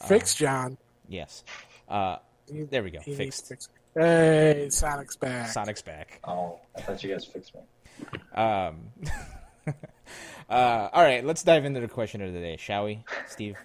[0.00, 0.76] Uh, Fix John.
[1.08, 1.42] Yes.
[1.88, 2.18] Uh,
[2.52, 3.00] You- there we go.
[3.00, 3.48] he Fixed.
[3.48, 5.48] fix- Hey, Sonic's back.
[5.48, 6.20] Sonic's back.
[6.24, 7.62] Oh, I thought you guys fixed me.
[8.34, 8.90] Um,
[10.50, 13.56] uh, all right, let's dive into the question of the day, shall we, Steve?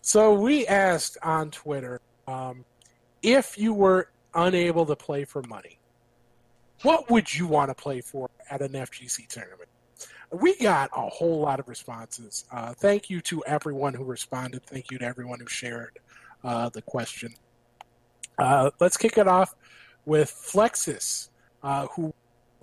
[0.00, 2.64] So we asked on Twitter um,
[3.22, 5.78] if you were unable to play for money,
[6.82, 9.68] what would you want to play for at an FGC tournament?
[10.32, 12.44] We got a whole lot of responses.
[12.50, 14.64] Uh, thank you to everyone who responded.
[14.64, 15.98] Thank you to everyone who shared
[16.42, 17.34] uh, the question.
[18.38, 19.54] Uh, let's kick it off
[20.06, 21.28] with Flexus,
[21.62, 22.14] uh, who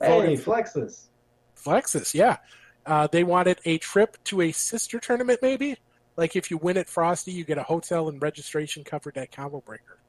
[0.01, 1.07] Hey, Flexus.
[1.55, 2.37] Flexus, yeah.
[2.85, 5.77] Uh, they wanted a trip to a sister tournament, maybe.
[6.15, 9.61] Like if you win at Frosty, you get a hotel and registration covered at Combo
[9.65, 9.99] Breaker.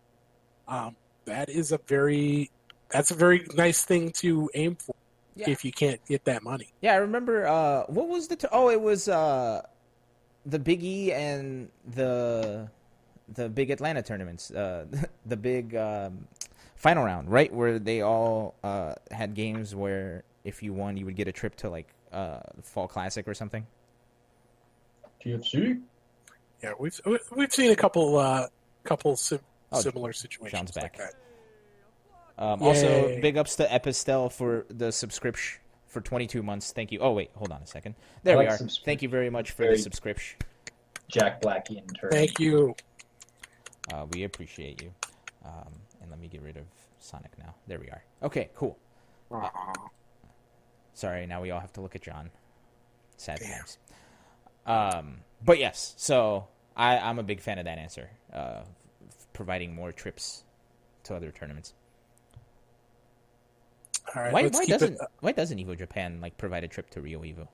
[0.66, 2.50] Um, that is a very
[2.90, 4.94] that's a very nice thing to aim for
[5.40, 5.50] Yeah.
[5.50, 6.72] if you can't get that money.
[6.80, 7.46] Yeah, I remember.
[7.46, 8.36] Uh, what was the?
[8.36, 9.62] T- oh, it was uh,
[10.46, 12.68] the Big E and the
[13.32, 14.50] the big Atlanta tournaments.
[14.50, 14.86] Uh,
[15.26, 16.26] the big um,
[16.76, 21.16] final round, right, where they all uh, had games where if you won, you would
[21.16, 23.66] get a trip to like uh, Fall Classic or something.
[25.24, 25.80] TFC.
[26.62, 26.98] Yeah, we've
[27.34, 28.46] we've seen a couple uh,
[28.84, 29.40] couple sim-
[29.72, 30.96] Oh, similar situations John's like back.
[30.96, 31.14] that.
[32.40, 36.72] Um, also, big ups to Epistel for the subscription for 22 months.
[36.72, 36.98] Thank you.
[37.00, 37.94] Oh wait, hold on a second.
[38.22, 38.56] There we are.
[38.56, 40.38] subscrip- Thank you very much for Very- the subscription.
[41.08, 42.10] Jack Blackie in turn.
[42.10, 42.74] Thank you.
[43.92, 44.92] Uh, we appreciate you.
[45.44, 46.64] Um, and let me get rid of
[46.98, 47.54] Sonic now.
[47.66, 48.02] There we are.
[48.22, 48.78] Okay, cool.
[49.32, 49.72] Aw.
[50.94, 52.30] Sorry, now we all have to look at John.
[53.16, 53.50] Sad Damn.
[53.52, 53.78] times.
[54.66, 56.46] Um, but yes, so
[56.76, 58.10] I, I'm a big fan of that answer.
[58.32, 58.60] Uh,
[59.08, 60.44] f- providing more trips
[61.04, 61.74] to other tournaments.
[64.14, 66.90] All right, why uh, why doesn't it why doesn't Evo Japan like provide a trip
[66.90, 67.48] to Rio Evo?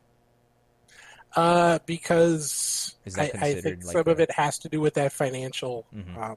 [1.37, 5.87] uh, because I, I think like some of it has to do with that financial
[5.95, 6.19] mm-hmm.
[6.19, 6.37] um,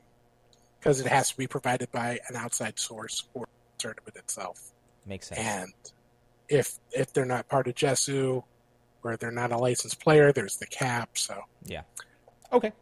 [0.80, 4.72] because it has to be provided by an outside source for the tournament itself.
[5.06, 5.40] Makes sense.
[5.40, 5.74] And
[6.50, 8.44] if if they're not part of JESU
[9.04, 11.18] or they're not a licensed player, there's the cap.
[11.18, 11.82] So yeah,
[12.52, 12.74] Okay,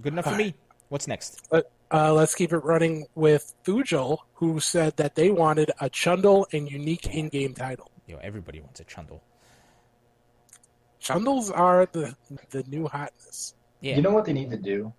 [0.00, 0.54] good enough for All me.
[0.88, 1.48] What's next?
[1.92, 6.70] Uh, let's keep it running with Thujel, who said that they wanted a Chundle and
[6.70, 7.90] unique in-game title.
[8.06, 9.20] Yo, everybody wants a Chundle.
[11.00, 12.16] Chundles are the
[12.50, 13.54] the new hotness.
[13.80, 13.96] Yeah.
[13.96, 14.92] You know what they need to do?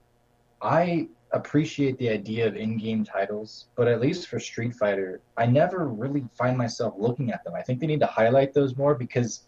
[0.61, 5.87] I appreciate the idea of in-game titles, but at least for Street Fighter, I never
[5.87, 7.53] really find myself looking at them.
[7.53, 9.43] I think they need to highlight those more because,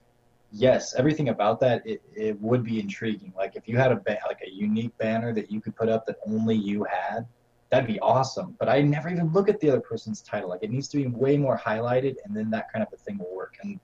[0.52, 3.34] yes, everything about that it, it would be intriguing.
[3.38, 6.06] Like if you had a ba- like a unique banner that you could put up
[6.08, 7.26] that only you had,
[7.70, 8.56] that'd be awesome.
[8.60, 10.50] But I never even look at the other person's title.
[10.50, 13.18] Like it needs to be way more highlighted, and then that kind of a thing
[13.18, 13.56] will work.
[13.62, 13.80] And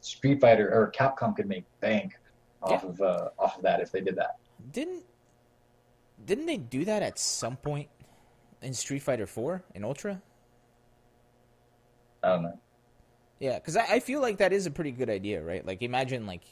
[0.00, 2.12] Street Fighter or Capcom could make bank
[2.62, 2.88] off Yeah.
[2.88, 4.36] of uh, off of that if they did that.
[4.72, 5.04] Didn't
[6.24, 7.88] didn't they do that at some point
[8.62, 10.22] in Street Fighter Four in Ultra?
[12.22, 12.60] I don't know.
[13.40, 15.64] Yeah, because I, I feel like that is a pretty good idea, right?
[15.64, 16.42] Like imagine like,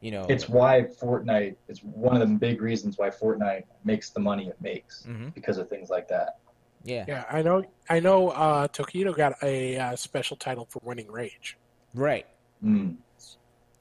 [0.00, 4.20] you know, It's why Fortnite is one of the big reasons why Fortnite makes the
[4.20, 6.36] money it makes hmm because of things like that.
[6.84, 7.64] yeah, Yeah, I know.
[7.88, 8.28] I know.
[8.30, 11.56] Uh, Tokido got a uh, special title for winning Rage.
[11.94, 12.26] right,
[12.64, 12.96] Mm.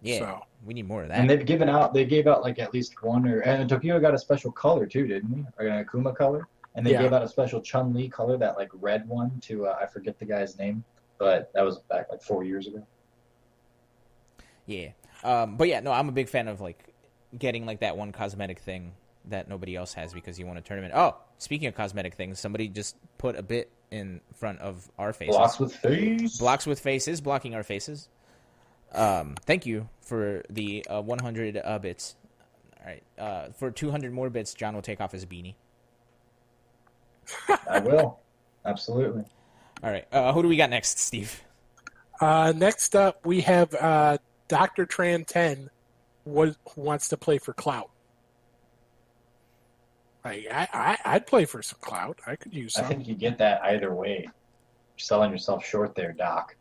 [0.02, 0.20] yeah.
[0.20, 1.20] So We need more of that.
[1.20, 4.14] And they've given out, they gave out like at least one or, and Tokido got
[4.14, 5.46] a special color too, didn't he?
[5.60, 6.48] Or an Akuma color.
[6.76, 7.04] And they Yeah.
[7.04, 10.18] gave out a special Chun Li color, that like red one to, uh, I forget
[10.18, 10.84] the guy's name,
[11.24, 12.86] but that was back like four years ago.
[14.66, 14.90] Yeah,
[15.24, 16.94] um, but yeah, no, I'm a big fan of like
[17.38, 18.92] getting like that one cosmetic thing
[19.30, 20.94] that nobody else has because you want a tournament.
[20.96, 25.38] Oh, speaking of cosmetic things, somebody just put a bit in front of our faces.
[25.38, 26.38] Blocks with face.
[26.38, 28.10] blocks with faces blocking our faces.
[28.92, 32.16] Um, thank you for the uh, 100 uh, bits.
[32.82, 35.56] All right, uh, for 200 more bits, John will take off his beanie.
[37.70, 38.20] I will.
[38.66, 39.24] Absolutely.
[39.84, 41.44] All right, uh, who do we got next, Steve?
[42.22, 45.70] uh, next up, we have uh, Doctor Tran Ten,
[46.24, 47.90] was, wants to play for clout.
[50.24, 52.20] Like, I, I, I'd play for some clout.
[52.26, 54.22] I could use I think you get that either way.
[54.24, 54.32] You're
[55.00, 56.56] selling yourself short there, Doc.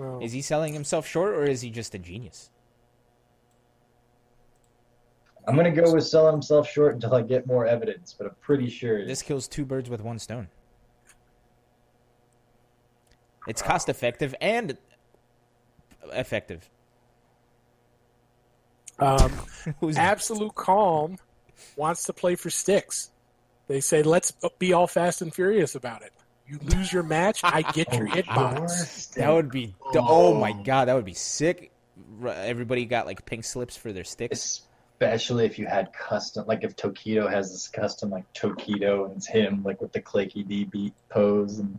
[0.00, 0.20] Oh.
[0.20, 2.50] Is he selling himself short, or is he just a genius?
[5.46, 8.34] I'm going to go with selling himself short until I get more evidence, but I'm
[8.40, 9.06] pretty sure.
[9.06, 10.48] This kills two birds with one stone.
[13.46, 14.76] It's cost effective and
[16.12, 16.68] effective.
[18.98, 19.30] Um,
[19.80, 21.18] Who's Absolute Calm
[21.76, 23.10] wants to play for Sticks.
[23.68, 26.12] They say, let's be all fast and furious about it.
[26.48, 29.14] You lose your match, I get your hitbox.
[29.14, 31.72] that would be oh my god, that would be sick.
[32.24, 34.62] Everybody got like pink slips for their sticks.
[34.98, 39.26] Especially if you had custom, like if Tokido has this custom, like Tokido and it's
[39.26, 41.78] him, like with the Claky D beat pose, and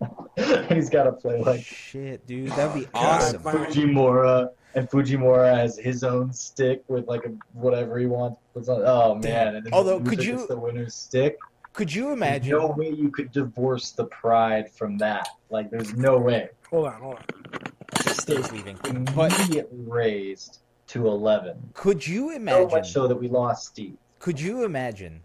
[0.68, 3.42] he's got to play like Shit, dude, that'd be God, awesome.
[3.44, 8.40] my- Fujimura, and Fujimura has his own stick with like a, whatever he wants.
[8.52, 9.54] puts on- Oh man!
[9.54, 11.36] And then Although, could you- the winner's stick?
[11.72, 12.50] Could you There's imagine?
[12.58, 15.28] no way you could divorce the pride from that.
[15.50, 16.48] Like, there's no way.
[16.70, 18.14] Hold on, hold on.
[18.14, 18.76] Steve's leaving.
[19.14, 21.70] But Immediately raised to eleven.
[21.74, 22.68] could you So imagine?
[22.70, 23.96] much so that we lost Steve.
[24.18, 25.22] Could you imagine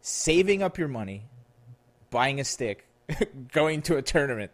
[0.00, 1.26] saving up your money,
[2.10, 2.86] buying a stick,
[3.52, 4.50] going to a tournament,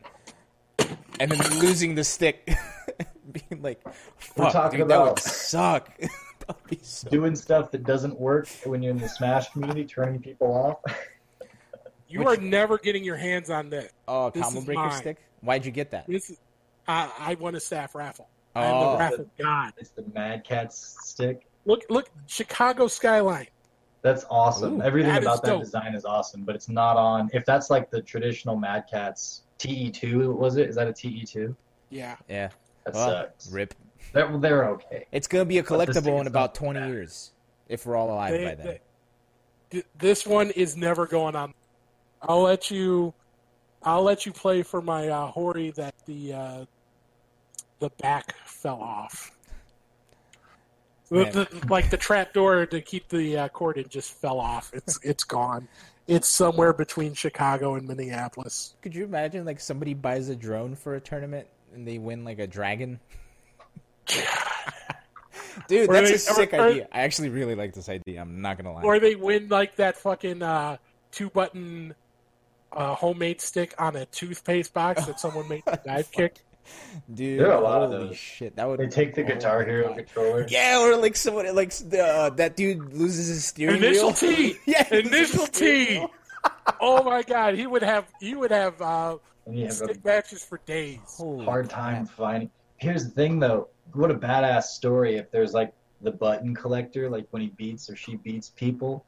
[1.20, 2.46] and then losing the stick,
[3.32, 3.92] being like, We're
[4.44, 5.90] "Fuck, talking dude, that would suck."
[6.46, 10.18] That'd be so Doing stuff that doesn't work when you're in the Smash community, turning
[10.20, 10.46] people
[10.86, 10.96] off.
[12.08, 13.92] You Which- are never getting your hands on this.
[14.06, 14.92] Oh, This combo breaker mine.
[14.92, 15.18] stick.
[15.42, 16.06] Why'd you get that?
[16.06, 16.38] This is,
[16.86, 18.28] I I won a staff raffle.
[18.54, 18.92] I'm Oh.
[18.92, 19.72] the raffle god.
[19.78, 21.46] It's the Mad Catz stick.
[21.64, 23.48] Look, look, Chicago skyline.
[24.02, 24.80] That's awesome.
[24.80, 25.60] Ooh, Everything that is about that dope.
[25.62, 27.28] design is awesome, but it's not on.
[27.32, 30.68] If that's like the traditional Mad Catz TE2, was it?
[30.68, 31.54] Is that a TE2?
[31.90, 32.48] Yeah, Yeah.
[32.84, 33.50] That Well, sucks.
[33.52, 33.74] rip.
[34.12, 35.06] They're, they're okay.
[35.12, 36.88] It's gonna be a But this thing collectible in about twenty bad.
[36.90, 37.32] years,
[37.68, 38.78] if we're all alive They- by then.
[39.70, 41.52] they- this one is never going on.
[42.22, 43.12] I'll let you.
[43.82, 46.64] I'll let you play for my uh, Hori that the uh,
[47.78, 49.32] the back fell off.
[51.10, 54.70] The, the, like the trap door to keep the uh, cord in just fell off.
[54.74, 55.66] It's it's gone.
[56.06, 58.74] It's somewhere between Chicago and Minneapolis.
[58.82, 62.38] Could you imagine like somebody buys a drone for a tournament and they win like
[62.38, 63.00] a dragon?
[65.66, 66.88] Dude, that's they- a sick or- or- idea.
[66.92, 68.20] I actually really like this idea.
[68.20, 68.82] I'm not gonna lie.
[68.82, 70.76] Or they win like that fucking uh,
[71.10, 71.94] two button
[72.72, 76.36] uh, homemade stick on a toothpaste box that someone made the dive kick.
[77.14, 78.16] Dude, There are a lot of holy those.
[78.16, 79.96] shit, that would They take the oh Guitar Hero God.
[79.98, 80.46] controller.
[80.48, 84.14] Yeah, or like someone like the, uh, that dude loses his steering Initial wheel.
[84.14, 84.56] T.
[84.66, 86.04] yeah, Initial D.
[86.80, 89.16] Oh my god, he would have he would have uh,
[89.46, 90.98] And you stick matches for days.
[91.06, 92.16] Holy hard time crap.
[92.16, 92.50] finding.
[92.76, 93.68] Here's the thing, though.
[93.94, 95.72] What a badass story if there's like
[96.02, 99.04] the button collector, like when he beats or she beats people,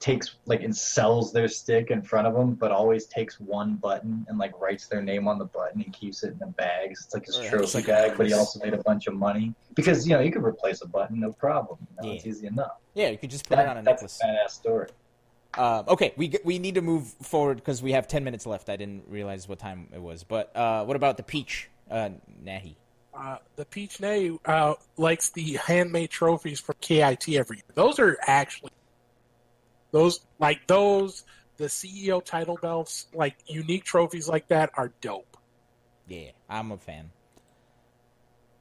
[0.00, 4.24] takes like and sells their stick in front of them, but always takes one button
[4.28, 7.04] and like writes their name on the button and keeps it in the bags.
[7.06, 9.14] It's like his Right, trophy like a bag, but he also made a bunch of
[9.14, 11.78] money because you know you could replace a button, no problem.
[11.90, 12.30] You know, It's Yeah.
[12.30, 12.72] easy enough.
[12.94, 14.20] Yeah, you could just put it on a that's necklace.
[14.22, 14.88] a badass story.
[15.56, 18.68] Uh, okay, we we need to move forward because we have ten minutes left.
[18.68, 20.24] I didn't realize what time it was.
[20.24, 22.10] But uh, what about the peach, uh,
[22.42, 22.74] Nahi?
[23.16, 27.62] Uh, the Peach Nay uh, likes the handmade trophies from KIT every year.
[27.74, 28.70] Those are actually
[29.94, 31.24] those like those
[31.56, 35.36] the CEO title belts, like unique trophies like that, are dope.
[36.08, 37.10] Yeah, I'm a fan.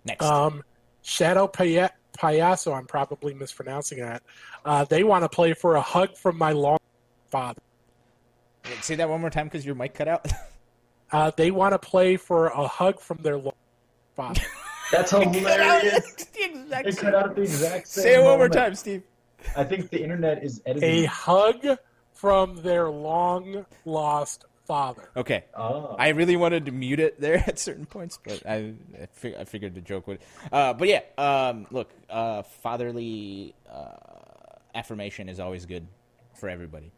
[0.06, 0.24] Next.
[0.24, 0.64] Um,
[1.02, 4.22] Shadow Paya- Payaso, I'm probably mispronouncing that.
[4.64, 6.78] Uh, they want to play for a hug from my long
[7.32, 7.60] father.
[8.66, 10.26] Wait, say that one more time because your mic cut out.
[11.12, 13.54] Uh, they want to play for a hug from their long
[14.16, 14.42] father.
[14.92, 16.26] That's hilarious.
[16.34, 17.12] the exact It same.
[17.12, 19.04] got out the exact same Say it one more time, Steve.
[19.56, 21.04] I think the internet is editing.
[21.04, 21.66] a hug
[22.14, 25.10] from their long lost father.
[25.16, 25.44] Okay.
[25.56, 25.96] Oh.
[25.98, 29.44] I really wanted to mute it there at certain points, but I I, fig- I
[29.46, 30.20] figured the joke would.
[30.52, 33.96] Uh, but yeah, um, look, uh, fatherly uh,
[34.74, 35.88] affirmation is always good
[36.36, 36.92] for everybody.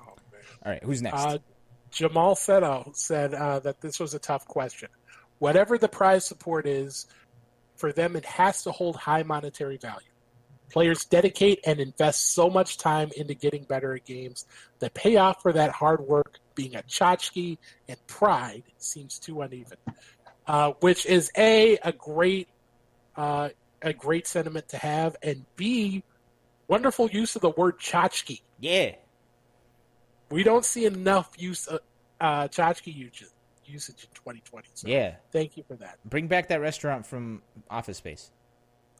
[0.00, 0.04] Oh.
[0.04, 1.18] All right, who's next?
[1.18, 1.38] Uh,
[1.90, 4.88] Jamal Seto said uh, that this was a tough question.
[5.38, 7.06] Whatever the prize support is,
[7.76, 10.06] for them it has to hold high monetary value.
[10.70, 14.46] Players dedicate and invest so much time into getting better at games.
[14.80, 17.58] The payoff for that hard work, being a tchotchke
[17.88, 19.78] and pride, seems too uneven.
[20.46, 22.48] Uh, which is a a great
[23.16, 23.48] uh,
[23.80, 26.02] a great sentiment to have, and b
[26.68, 28.92] wonderful use of the word tchotchke yeah,
[30.30, 31.80] we don't see enough use of
[32.20, 33.28] uh, tchotchke usage,
[33.66, 34.68] usage in 2020.
[34.74, 35.16] So yeah.
[35.32, 35.98] thank you for that.
[36.04, 38.30] Bring back that restaurant from Office Space.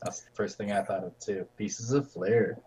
[0.05, 1.47] That's the first thing I thought of too.
[1.57, 2.59] Pieces of flair.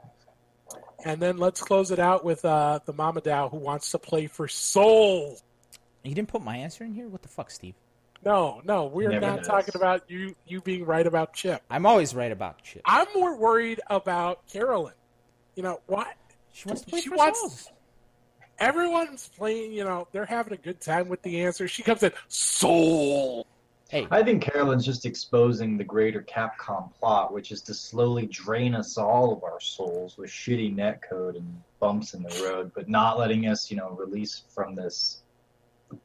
[1.06, 4.28] And then let's close it out with uh, the Mama Dow who wants to play
[4.28, 5.38] for Soul.
[6.04, 7.08] You didn't put my answer in here.
[7.08, 7.76] What the fuck, Steve?
[8.26, 9.48] No, no, we're Never not does.
[9.48, 11.62] talking about you you being right about Chip.
[11.70, 12.82] I'm always right about Chip.
[12.86, 14.94] I'm more worried about Carolyn.
[15.56, 16.08] You know what?
[16.52, 17.70] She wants to play She for wants- Souls.
[18.60, 19.72] Everyone's playing.
[19.74, 21.68] You know they're having a good time with the answer.
[21.68, 23.46] She comes in Soul.
[23.90, 28.76] Hey, I think Carolyn's just exposing the greater Capcom plot, which is to slowly drain
[28.76, 33.18] us all of our souls with shitty netcode and bumps in the road, but not
[33.18, 35.22] letting us, you know, release from this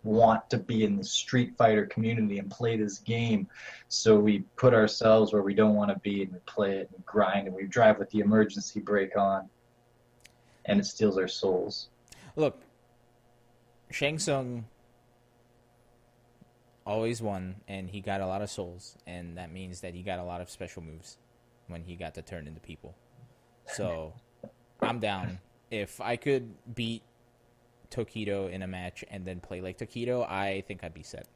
[0.05, 3.49] want to be in the Street Fighter community and play this game.
[3.89, 7.05] So we put ourselves where we don't want to be and we play it and
[7.05, 9.49] grind and we drive with the emergency brake on
[10.67, 11.89] and it steals our souls.
[12.37, 12.61] look,
[13.91, 14.67] Shang Tsung
[16.87, 20.19] always won, and he got a lot of souls, and that means that he got
[20.19, 21.19] a lot of special moves
[21.69, 22.95] when he got to turn into people.
[23.67, 24.15] So,
[24.81, 25.39] I'm down.
[25.71, 27.03] If I could beat
[27.91, 31.29] Tokido in a match and then play like Tokido, I think I'd be set.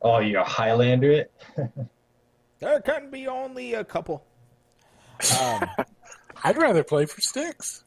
[0.00, 1.32] Oh, you're a Highlander it?
[2.60, 4.24] There can be only a couple.
[5.40, 5.64] Um,
[6.44, 7.84] I'd rather play for Sticks.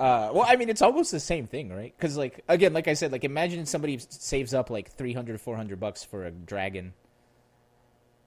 [0.00, 1.92] Uh, well, I mean, it's almost the same thing, right?
[1.94, 6.02] Because, like, again, like I said, like, imagine somebody saves up like 300, 400 bucks
[6.02, 6.94] for a dragon,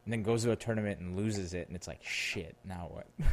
[0.06, 3.08] and then goes to a tournament and loses it, and it's like, shit, now what?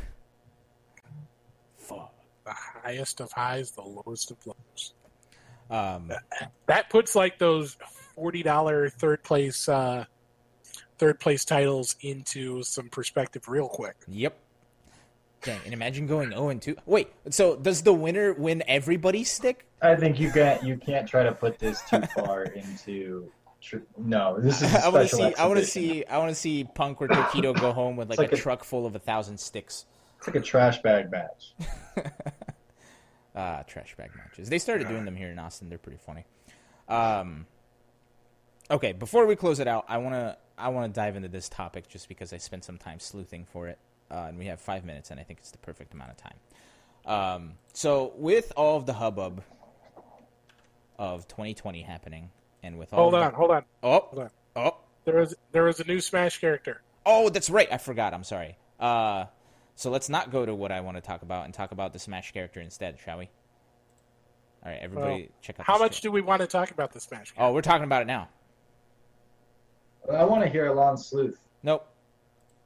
[1.76, 2.14] Fuck.
[2.46, 4.94] The highest of highs, the lowest of lows.
[5.68, 6.10] Um,
[6.66, 7.76] that puts like those
[8.14, 10.06] forty dollar third place uh,
[10.98, 13.96] third place titles into some perspective real quick.
[14.08, 14.36] yep.
[15.42, 16.76] Dang, and imagine going 0 and 2.
[16.84, 19.66] Wait, so does the winner win everybody's stick?
[19.80, 23.30] I think you can't you can't try to put this too far into.
[23.62, 24.74] Tr- no, this is.
[24.74, 25.34] I I want to see.
[25.34, 26.04] I want to see.
[26.04, 28.64] I want to see Punk or Tokido go home with like, like a, a- truck
[28.64, 29.86] full of a thousand sticks.
[30.18, 31.54] It's like a trash bag match.
[33.34, 34.50] uh, trash bag matches.
[34.50, 35.70] They started doing them here in Austin.
[35.70, 36.26] They're pretty funny.
[36.88, 37.46] Um,
[38.70, 42.08] okay, before we close it out, I wanna I wanna dive into this topic just
[42.08, 43.78] because I spent some time sleuthing for it,
[44.10, 46.36] uh, and we have five minutes, and I think it's the perfect amount of time.
[47.06, 49.42] Um, so with all of the hubbub
[50.98, 52.30] of 2020 happening,
[52.62, 54.30] and with all Hold of on, the- hold on, oh hold on.
[54.56, 56.82] oh There was there was a new Smash character.
[57.06, 58.12] oh that's right, I forgot.
[58.12, 58.58] I'm sorry.
[58.78, 59.26] Uh,
[59.76, 61.98] so let's not go to what I want to talk about and talk about the
[61.98, 63.30] Smash character instead, shall we?
[64.62, 65.64] All right, everybody, check out.
[65.66, 66.02] How much shit.
[66.02, 67.32] do we want to talk about the Smash?
[67.32, 67.42] Character?
[67.42, 68.28] Oh, we're talking about it now.
[70.12, 71.38] I want to hear Alon Sleuth.
[71.62, 71.86] Nope.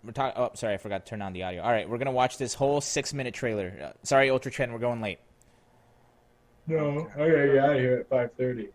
[0.05, 0.41] We're talking.
[0.41, 1.63] Oh, sorry, I forgot to turn on the audio.
[1.63, 3.73] All right, we're gonna watch this whole six-minute trailer.
[3.83, 5.19] Uh, sorry, Ultra Chen, we're going late.
[6.67, 8.69] No, I gotta get out of here at five thirty.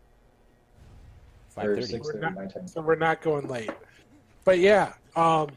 [1.50, 1.82] Five thirty.
[1.84, 3.70] six thirty We're not- so we're not going late.
[4.44, 5.50] But yeah, um,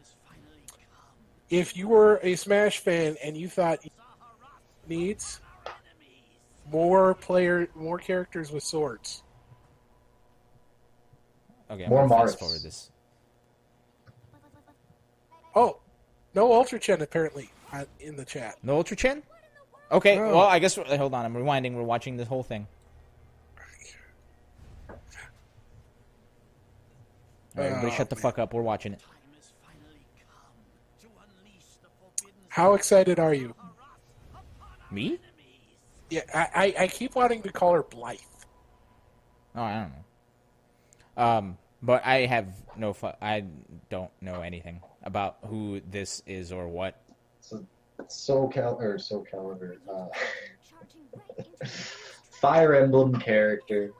[1.48, 3.78] if you were a Smash fan and you thought
[4.88, 5.40] needs
[6.70, 9.22] more player, more characters with swords,
[11.70, 12.30] Okay, I'm More gonna Mars.
[12.32, 12.90] fast forward this.
[15.54, 15.78] Oh,
[16.34, 18.56] no Ultra Chen apparently uh, in the chat.
[18.62, 19.22] No Ultra Chen.
[19.90, 20.28] Okay, No.
[20.28, 20.76] well, I guess.
[20.78, 21.74] uh, Hold on, I'm rewinding.
[21.74, 22.66] We're watching this whole thing.
[24.88, 24.96] All
[27.56, 28.22] right, everybody, Oh, shut the man.
[28.22, 28.54] fuck up.
[28.54, 29.00] We're watching it.
[32.48, 33.54] How excited are you?
[34.90, 35.18] Me?
[36.10, 38.18] Yeah, I, I, I keep wanting to call her Blythe.
[39.54, 39.92] Oh, I don't
[41.16, 41.22] know.
[41.22, 42.92] Um, but I have no.
[42.92, 43.44] Fu- I
[43.90, 47.00] don't know anything about who this is or what.
[47.40, 47.64] So,
[48.02, 51.66] SoCal or SoCal or uh,
[52.40, 53.92] Fire Emblem character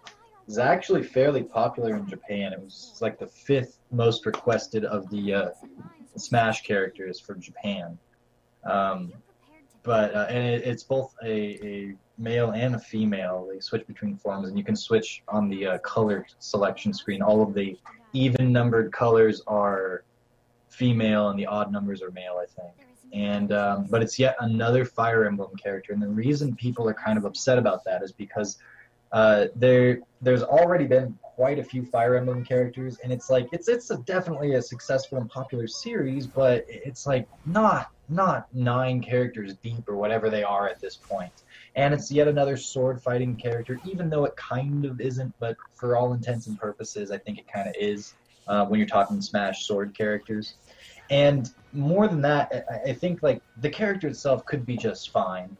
[0.48, 2.52] is actually fairly popular in Japan.
[2.52, 5.48] It was like the fifth most requested of the uh,
[6.16, 7.98] Smash characters for Japan.
[8.64, 9.12] Um,
[9.82, 13.48] but uh, and it, it's both a, a male and a female.
[13.50, 17.22] They switch between forms, and you can switch on the uh, color selection screen.
[17.22, 17.76] All of the
[18.12, 20.04] even numbered colors are
[20.72, 22.40] female, and the odd numbers are male.
[22.42, 22.72] I think
[23.12, 27.18] and um, but it's yet another Fire Emblem character, and the reason people are kind
[27.18, 28.58] of upset about that is because
[29.12, 33.68] uh, there there's already been quite a few Fire Emblem characters, and it's like it's
[33.68, 39.54] it's a, definitely a successful and popular series, but it's like not not nine characters
[39.62, 41.32] deep or whatever they are at this point.
[41.74, 45.96] And it's yet another sword fighting character, even though it kind of isn't, but for
[45.96, 48.14] all intents and purposes, I think it kind of is
[48.46, 50.54] uh, when you're talking Smash sword characters.
[51.12, 55.54] And more than that, I, think like the character itself could be just fine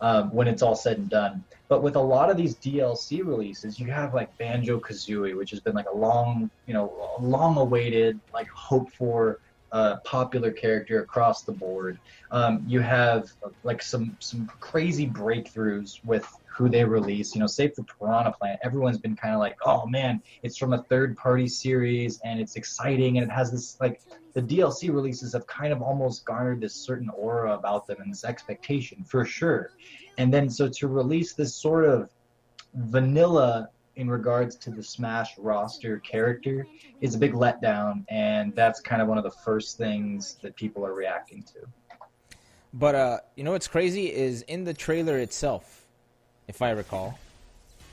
[0.00, 1.44] um, when it's all said and done.
[1.68, 5.60] But with a lot of these DLC releases, you have like Banjo Kazooie, which has
[5.60, 9.38] been like a long, you know, long awaited, like hoped for
[9.70, 12.00] uh, popular character across the board.
[12.32, 13.30] Um, you have
[13.62, 16.26] like some some crazy breakthroughs with
[16.58, 17.36] who they release.
[17.36, 18.58] You know, save for Piranha Plant.
[18.64, 22.56] Everyone's been kind of like, oh man, it's from a third party series and it's
[22.56, 24.00] exciting and it has this like
[24.34, 28.24] the DLC releases have kind of almost garnered this certain aura about them and this
[28.24, 29.70] expectation for sure.
[30.18, 32.10] And then so to release this sort of
[32.74, 36.66] vanilla in regards to the Smash roster character
[37.00, 40.84] is a big letdown, and that's kind of one of the first things that people
[40.86, 42.38] are reacting to.
[42.72, 45.77] But uh, you know what's crazy is in the trailer itself,
[46.48, 47.18] if I recall,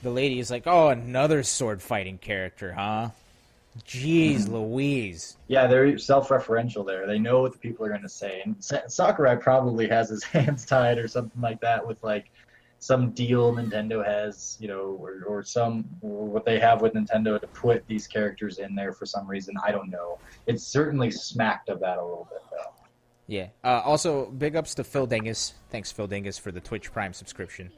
[0.02, 3.10] the lady is like, "Oh, another sword fighting character, huh?"
[3.86, 5.36] Jeez, Louise.
[5.48, 7.06] Yeah, they're self-referential there.
[7.06, 8.56] They know what the people are going to say, and
[8.88, 12.32] Sakurai probably has his hands tied or something like that with like
[12.80, 17.40] some deal Nintendo has, you know, or, or some or what they have with Nintendo
[17.40, 19.56] to put these characters in there for some reason.
[19.64, 20.20] I don't know.
[20.46, 22.74] It's certainly smacked of that a little bit though.
[23.28, 23.48] Yeah.
[23.64, 25.56] Uh, also, big ups to Phil Dingus.
[25.72, 27.72] Thanks, Phil Dingus, for the Twitch Prime subscription.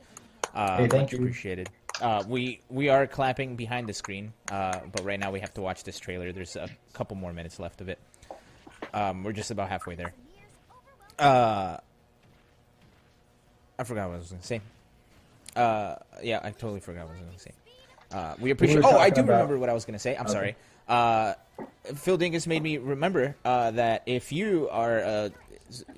[0.54, 1.20] Uh, Hey, thank much you.
[1.20, 1.70] appreciated.
[2.02, 5.62] Uh, we we are clapping behind the screen, uh, but right now we have to
[5.62, 6.32] watch this trailer.
[6.32, 7.98] There's a couple more minutes left of it.
[8.94, 10.14] Um, we're just about halfway there.
[11.18, 11.78] Uh,
[13.80, 14.62] I forgot what I was going to say.
[15.56, 17.52] Uh, yeah, I totally forgot what I was going to say.
[18.12, 18.84] Uh, we appreciate.
[18.84, 20.16] were Oh, I do about- remember what I was going to say.
[20.16, 20.32] I'm Okay.
[20.32, 20.56] sorry.
[20.88, 21.34] Uh,
[21.96, 25.30] Phil Dingus made me remember uh, that if you are uh,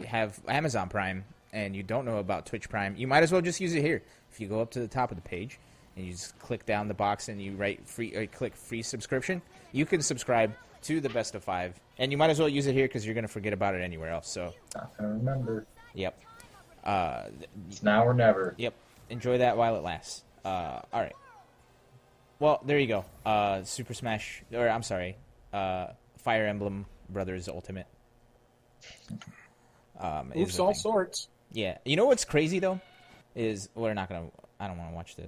[0.08, 3.60] have Amazon Prime and you don't know about Twitch Prime, you might as well just
[3.60, 4.02] use it here.
[4.32, 5.60] If you go up to the top of the page
[5.96, 9.42] and you just click down the box and you write free, uh, click free subscription,
[9.72, 10.54] you can subscribe
[10.84, 13.14] to the best of five, and you might as well use it here because you're
[13.16, 14.30] going to forget about it anywhere else.
[14.30, 15.66] So, Not gonna remember.
[15.94, 16.18] yep,
[16.86, 17.24] uh,
[17.70, 18.56] It's now or never.
[18.58, 18.74] Yep.
[19.10, 20.24] Enjoy that while it lasts.
[20.46, 21.16] Uh, all right.
[22.40, 23.04] Well, there you go.
[23.26, 25.18] Uh, Super Smash, or I'm sorry,
[25.52, 25.88] uh,
[26.20, 27.88] Fire Emblem Brothers Ultimate.
[30.00, 30.76] Um, is Oops, all thing.
[30.76, 31.28] sorts.
[31.52, 31.78] Yeah.
[31.84, 32.80] You know what's crazy though,
[33.40, 34.28] is we're not gonna.
[34.60, 35.24] I don't want to watch the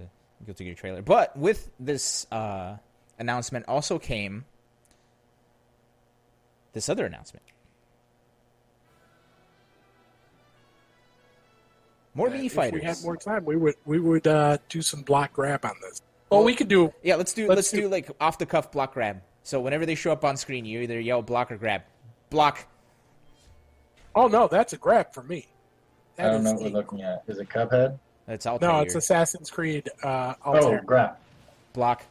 [0.46, 2.76] Guilty Gear trailer, but with this uh,
[3.18, 4.44] announcement also came
[6.74, 7.46] this other announcement.
[12.14, 12.82] More Mii if fighters.
[12.82, 16.02] we had more time, we would we would uh, do some block grab on this.
[16.30, 16.94] Well, we could do.
[17.04, 19.22] Yeah, let's do Let's let's, do, do- like off the cuff block grab.
[19.44, 21.84] So whenever they show up on screen, you either yell block or grab.
[22.30, 22.68] Block.
[24.14, 25.48] Oh no, that's a grab for me.
[26.22, 27.24] I don't know what we're looking at.
[27.28, 27.98] Is it Cuphead?
[28.28, 28.60] That's all.
[28.62, 30.82] No, it's Assassin's Creed uh, Oh, Altair.
[30.86, 31.16] grab.
[31.74, 32.06] block.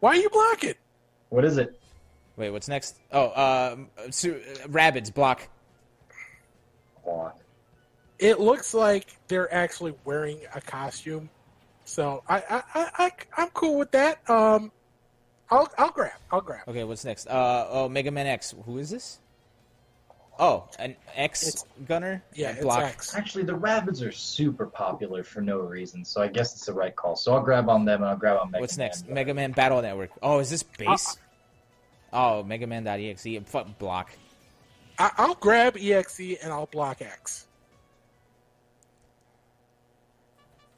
[0.00, 0.74] Why are you blocking?
[1.30, 1.78] What is it?
[2.36, 2.96] Wait, what's next?
[3.12, 3.76] Oh, uh,
[4.10, 5.48] su- uh, Rabbids block.
[7.04, 7.38] Block.
[8.18, 11.28] It looks like they're actually wearing a costume,
[11.84, 14.28] so I I, I, I I'm cool with that.
[14.30, 14.70] Um,
[15.50, 16.12] I'll I'll grab.
[16.30, 16.62] I'll grab.
[16.68, 17.26] Okay, what's next?
[17.26, 18.54] Uh, oh, Mega Man X.
[18.64, 19.18] Who is this?
[20.38, 22.22] Oh, an X It's- gunner.
[22.34, 22.82] Yeah, And it's block.
[22.82, 23.14] X.
[23.14, 26.94] Actually, the Rabbids are super popular for no reason, so I guess it's the right
[26.96, 27.16] call.
[27.16, 28.86] So I'll grab on them and I'll grab on Mega What's Man.
[28.86, 29.08] next?
[29.08, 30.10] Mega Man Battle Network.
[30.22, 31.16] Oh, is this uh, base?
[32.12, 33.26] oh, Mega Man.exe.
[33.46, 34.10] Fuck block.
[34.98, 37.46] I, I'll grab exe and I'll block X.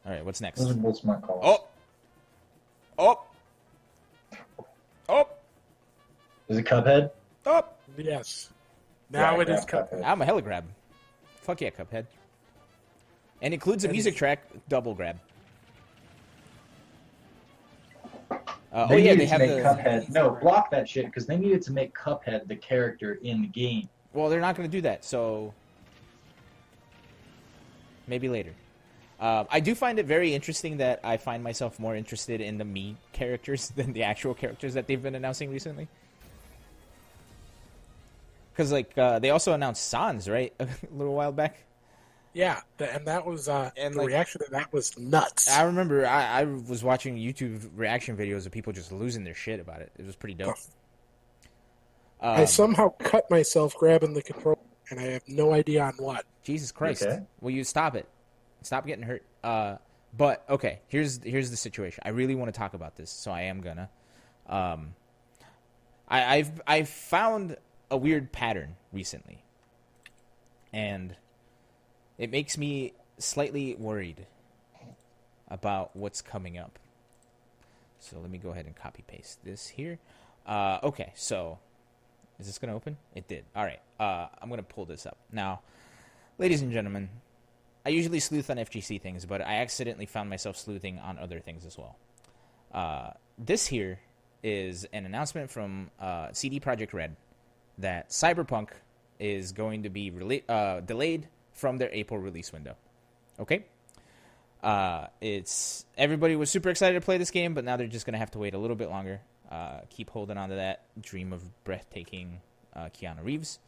[0.06, 0.60] All right, what's next?
[0.60, 1.40] Those are both smart calls.
[2.98, 3.20] Oh,
[4.58, 4.66] oh,
[5.08, 5.28] oh,
[6.48, 7.10] Is it Cuphead?
[7.46, 7.64] oh.
[7.96, 8.50] Yes.
[9.10, 10.02] Now Yeah, it is grab Cuphead.
[10.04, 10.64] I'm a hella grab.
[11.42, 12.06] Fuck yeah, Cuphead.
[13.42, 15.18] and includes a music is- track double grab.
[18.72, 19.62] Uh, They oh yeah, needed they to have make the.
[19.62, 20.10] Cuphead.
[20.10, 23.88] No, block that shit because they needed to make Cuphead the character in the game.
[24.12, 25.54] Well, they're not going to do that, so
[28.08, 28.52] maybe later.
[29.20, 32.64] Um, I do find it very interesting that I find myself more interested in the
[32.64, 35.86] me characters than the actual characters that they've been announcing recently.
[38.54, 41.56] Because like uh, they also announced Sans right a little while back.
[42.32, 45.48] Yeah, th- and that was uh, And, the like- reaction to that was nuts.
[45.50, 49.60] I remember I, I was watching YouTube reaction videos of people just losing their shit
[49.60, 49.92] about it.
[49.98, 50.56] It was pretty dope.
[52.20, 54.58] I Um, somehow cut myself grabbing the controller,
[54.90, 56.24] and I have no idea on what.
[56.42, 57.02] Jesus Christ!
[57.02, 57.20] Okay.
[57.40, 58.08] Will you stop it?
[58.62, 59.22] Stop getting hurt.
[59.42, 59.76] Uh,
[60.16, 62.02] but okay, here's here's the situation.
[62.04, 63.88] I really want to talk about this, so I am gonna.
[64.48, 64.94] Um,
[66.08, 67.56] I, I've I've found
[67.94, 69.44] a weird pattern recently,
[70.72, 71.14] and
[72.18, 74.26] it makes me slightly worried
[75.46, 76.80] about what's coming up.
[78.00, 80.00] So let me go ahead and copy paste this here.
[80.44, 81.60] Uh, okay, so
[82.40, 82.96] is this gonna open?
[83.14, 83.44] It did.
[83.54, 83.80] All right.
[84.00, 85.60] Uh, I'm gonna pull this up now,
[86.36, 87.08] ladies and gentlemen.
[87.86, 91.64] I usually sleuth on FGC things, but I accidentally found myself sleuthing on other things
[91.64, 91.96] as well.
[92.72, 94.00] Uh, this here
[94.42, 97.14] is an announcement from uh, CD Projekt Red
[97.78, 98.70] that Cyberpunk
[99.18, 102.76] is going to be rela- uh, delayed from their April release window.
[103.38, 103.64] Okay.
[104.62, 108.18] Uh, it's everybody was super excited to play this game, but now they're just gonna
[108.18, 109.20] have to wait a little bit longer.
[109.50, 112.40] Uh, keep holding on to that dream of breathtaking
[112.74, 113.58] uh, Keanu Reeves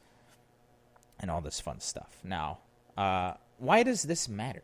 [1.21, 2.19] and all this fun stuff.
[2.25, 2.59] Now,
[2.97, 4.63] uh, why does this matter?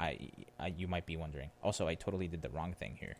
[0.00, 1.50] I, I you might be wondering.
[1.62, 3.16] Also, I totally did the wrong thing here.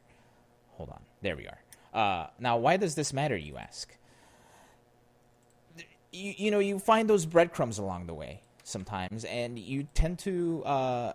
[0.72, 1.00] Hold on.
[1.22, 1.58] There we are.
[1.92, 3.36] Uh, now, why does this matter?
[3.36, 3.96] You ask.
[6.16, 10.64] You you know you find those breadcrumbs along the way sometimes, and you tend to
[10.64, 11.12] uh,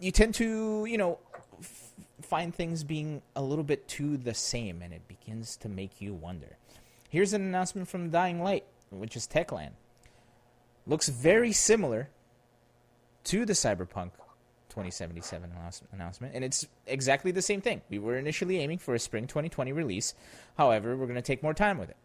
[0.00, 1.18] you tend to you know
[1.60, 1.92] f-
[2.22, 6.12] find things being a little bit too the same, and it begins to make you
[6.12, 6.56] wonder.
[7.08, 9.72] Here's an announcement from Dying Light, which is Techland.
[10.86, 12.10] Looks very similar
[13.24, 14.10] to the Cyberpunk
[14.70, 15.52] 2077
[15.92, 17.82] announcement, and it's exactly the same thing.
[17.88, 20.14] We were initially aiming for a spring 2020 release.
[20.56, 21.96] However, we're going to take more time with it.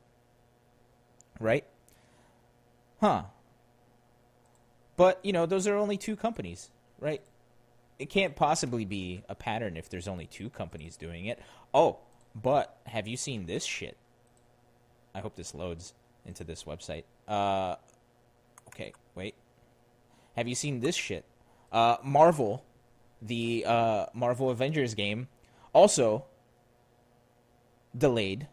[1.39, 1.65] Right?
[2.99, 3.23] Huh.
[4.95, 6.69] But, you know, those are only two companies,
[6.99, 7.21] right?
[7.99, 11.39] It can't possibly be a pattern if there's only two companies doing it.
[11.73, 11.99] Oh,
[12.35, 13.97] but have you seen this shit?
[15.15, 15.93] I hope this loads
[16.25, 17.03] into this website.
[17.27, 17.75] Uh,
[18.69, 19.35] okay, wait.
[20.35, 21.25] Have you seen this shit?
[21.71, 22.63] Uh, Marvel,
[23.21, 25.27] the uh, Marvel Avengers game,
[25.73, 26.25] also
[27.95, 28.47] delayed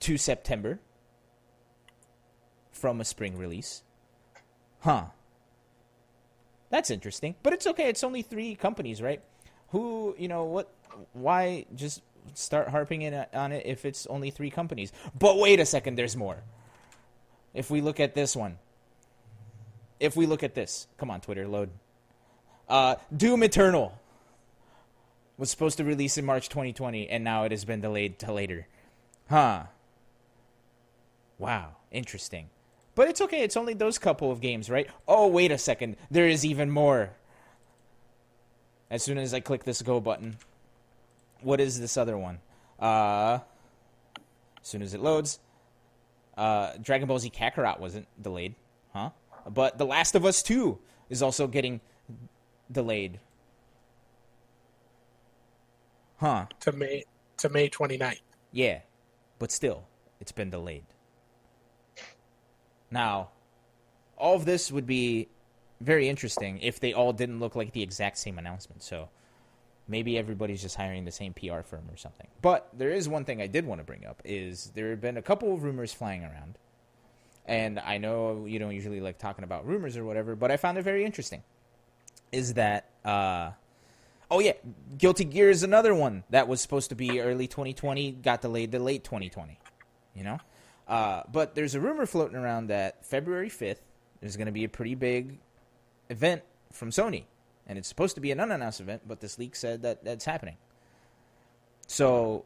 [0.00, 0.80] to September
[2.80, 3.82] from a spring release.
[4.80, 5.04] Huh.
[6.70, 7.34] That's interesting.
[7.42, 7.88] But it's okay.
[7.88, 9.20] It's only three companies, right?
[9.68, 10.72] Who, you know, what,
[11.12, 12.02] why just
[12.34, 14.92] start harping in on it if it's only three companies?
[15.18, 16.42] But wait a second, there's more.
[17.52, 18.58] If we look at this one,
[19.98, 21.70] if we look at this, come on, Twitter, load.
[22.68, 24.00] Uh, Doom Eternal
[25.36, 28.66] was supposed to release in March 2020, and now it has been delayed to later.
[29.28, 29.64] Huh.
[31.38, 32.48] Wow, interesting.
[32.94, 33.42] But it's okay.
[33.42, 34.88] It's only those couple of games, right?
[35.06, 35.96] Oh, wait a second.
[36.10, 37.10] There is even more.
[38.90, 40.36] As soon as I click this go button,
[41.42, 42.40] what is this other one?
[42.78, 43.38] Uh,
[44.60, 45.38] as soon as it loads,
[46.36, 48.54] uh, Dragon Ball Z Kakarot wasn't delayed,
[48.92, 49.10] huh?
[49.48, 51.80] But The Last of Us 2 is also getting
[52.70, 53.20] delayed.
[56.18, 56.46] Huh.
[56.60, 57.04] to May
[57.38, 58.20] to May 29th.
[58.52, 58.80] Yeah,
[59.38, 59.84] but still,
[60.20, 60.84] it's been delayed.
[62.90, 63.30] Now,
[64.16, 65.28] all of this would be
[65.80, 68.82] very interesting if they all didn't look like the exact same announcement.
[68.82, 69.08] So
[69.88, 72.28] maybe everybody's just hiring the same PR firm or something.
[72.42, 75.16] But there is one thing I did want to bring up is there have been
[75.16, 76.58] a couple of rumors flying around.
[77.46, 80.78] And I know you don't usually like talking about rumors or whatever, but I found
[80.78, 81.42] it very interesting.
[82.30, 83.52] Is that uh
[84.32, 84.52] Oh yeah,
[84.96, 88.78] Guilty Gear is another one that was supposed to be early 2020, got delayed to
[88.78, 89.58] late 2020.
[90.14, 90.38] You know,
[90.90, 93.78] uh, but there's a rumor floating around that February 5th
[94.20, 95.38] there's going to be a pretty big
[96.08, 96.42] event
[96.72, 97.24] from Sony,
[97.66, 100.56] and it's supposed to be an unannounced event, but this leak said that that's happening.
[101.86, 102.44] So,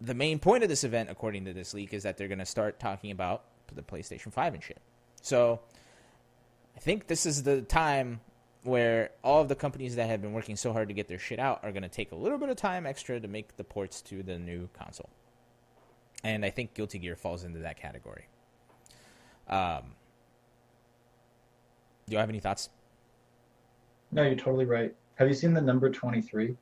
[0.00, 2.46] the main point of this event, according to this leak, is that they're going to
[2.46, 4.80] start talking about the PlayStation 5 and shit.
[5.22, 5.60] So,
[6.76, 8.20] I think this is the time
[8.64, 11.38] where all of the companies that have been working so hard to get their shit
[11.38, 14.02] out are going to take a little bit of time extra to make the ports
[14.02, 15.10] to the new console.
[16.24, 18.26] And I think Guilty Gear falls into that category.
[19.46, 19.92] Um,
[22.06, 22.70] do you have any thoughts?
[24.10, 24.94] No, you're totally right.
[25.16, 26.56] Have you seen the number 23?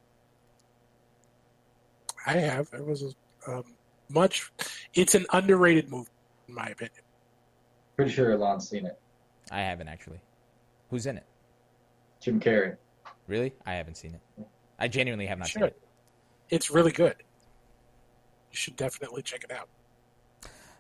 [2.27, 2.69] I have.
[2.73, 3.15] It was
[3.47, 3.65] um,
[4.11, 4.51] much.
[4.95, 6.11] It's an underrated movie,
[6.49, 7.03] in my opinion.
[7.97, 8.99] Pretty sure Alon's seen it.
[9.51, 10.21] I haven't actually.
[10.91, 11.27] Who's in it?
[12.21, 12.77] Jim Carrey.
[13.27, 13.55] Really?
[13.65, 14.47] I haven't seen it.
[14.79, 15.81] I genuinely have not seen it.
[16.51, 17.17] It's really good.
[18.53, 19.69] You should definitely check it out.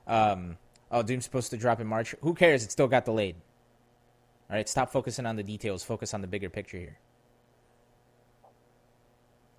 [0.06, 0.58] Um,
[0.90, 2.14] oh, Doom's supposed to drop in March.
[2.20, 2.62] Who cares?
[2.64, 3.36] It still got delayed.
[4.50, 5.82] All right, stop focusing on the details.
[5.82, 6.98] Focus on the bigger picture here.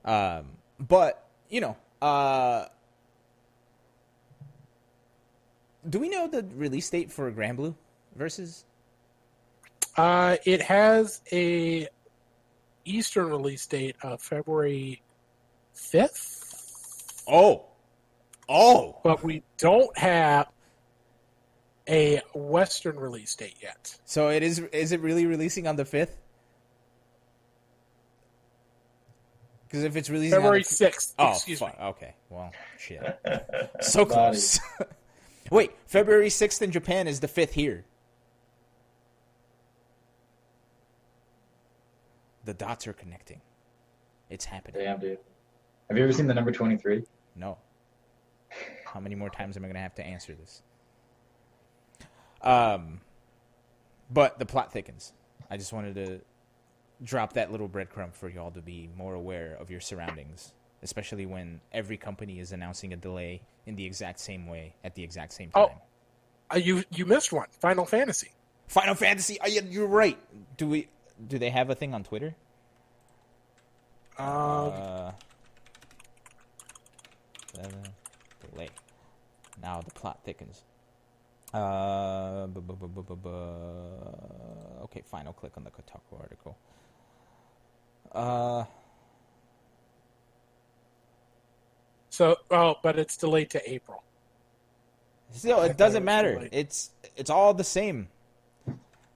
[0.06, 0.46] Um,
[0.80, 2.66] but you know, uh,
[5.90, 7.74] do we know the release date for Granblue
[8.16, 8.66] versus?
[9.98, 11.88] Uh, it has a
[12.86, 15.02] Eastern release date of February
[15.74, 16.44] fifth,
[17.28, 17.66] Oh,
[18.50, 20.48] oh, but we don't have
[21.88, 23.98] a Western release date yet.
[24.06, 24.60] so it is.
[24.60, 26.18] Is it really releasing on the fifth?
[29.68, 31.16] Because if it's releasing February sixth.
[31.18, 31.80] oh, excuse fuck.
[31.80, 31.86] me.
[31.86, 33.20] Okay, well, shit.
[33.82, 34.60] So close.
[35.52, 37.86] Wait, February 6th in Japan is the 5th here.
[42.46, 43.42] The dots are connecting.
[44.30, 44.84] It's happening.
[44.84, 45.20] Damn, dude.
[45.90, 47.04] Have you ever seen the number 23?
[47.36, 47.58] No.
[48.86, 50.62] How many more times am I going to have to answer this?
[52.42, 53.02] Um,
[54.12, 55.14] but the plot thickens.
[55.50, 56.22] I just wanted to
[57.04, 61.60] drop that little breadcrumb for y'all to be more aware of your surroundings, especially when
[61.72, 65.50] every company is announcing a delay in the exact same way at the exact same
[65.52, 65.68] time.
[65.70, 65.82] Oh.
[66.54, 67.48] Uh, you you missed one.
[67.60, 68.32] Final Fantasy.
[68.68, 69.38] Final Fantasy.
[69.44, 70.18] Oh, yeah, you're right.
[70.58, 70.88] Do we?
[71.28, 72.36] Do they have a thing on Twitter?
[74.18, 75.12] Um, Uh,
[77.56, 77.84] seven,
[78.54, 78.70] delay.
[79.62, 80.64] Now the plot thickens.
[81.54, 86.58] Uh, bu- bu- bu- bu- bu- bu- okay, final click on the Kotaku article.
[88.12, 88.64] Uh,
[92.10, 94.04] so oh, but it's delayed to April.
[95.32, 96.34] still, it doesn't matter.
[96.36, 96.50] delayed.
[96.52, 98.08] It's it's all the same.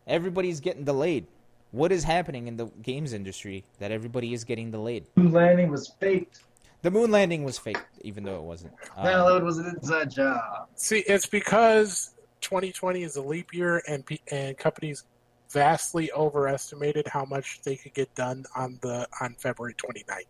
[0.06, 1.26] Everybody's getting delayed.
[1.72, 5.06] What is happening in the games industry that everybody is getting delayed?
[5.16, 6.44] Moon landing was faked.
[6.84, 8.74] The moon landing was fake, even though it wasn't.
[8.96, 10.68] Um, Well, it was an inside job.
[10.76, 15.04] See, it's because 2020 is a leap year, and and companies
[15.50, 20.24] vastly overestimated how much they could get done on the on February 29th.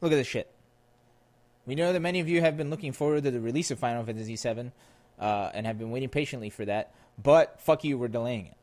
[0.00, 0.50] Look at this shit.
[1.66, 4.04] We know that many of you have been looking forward to the release of Final
[4.04, 4.70] Fantasy VII,
[5.18, 6.92] uh, and have been waiting patiently for that.
[7.22, 8.56] But fuck you, we're delaying it.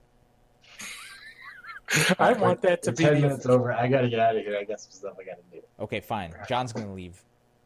[2.20, 3.74] I want that to be ten the, minutes over.
[3.74, 4.58] I gotta get out of here.
[4.58, 5.62] I got some stuff I gotta do.
[5.80, 6.34] Okay, fine.
[6.48, 7.22] John's gonna leave.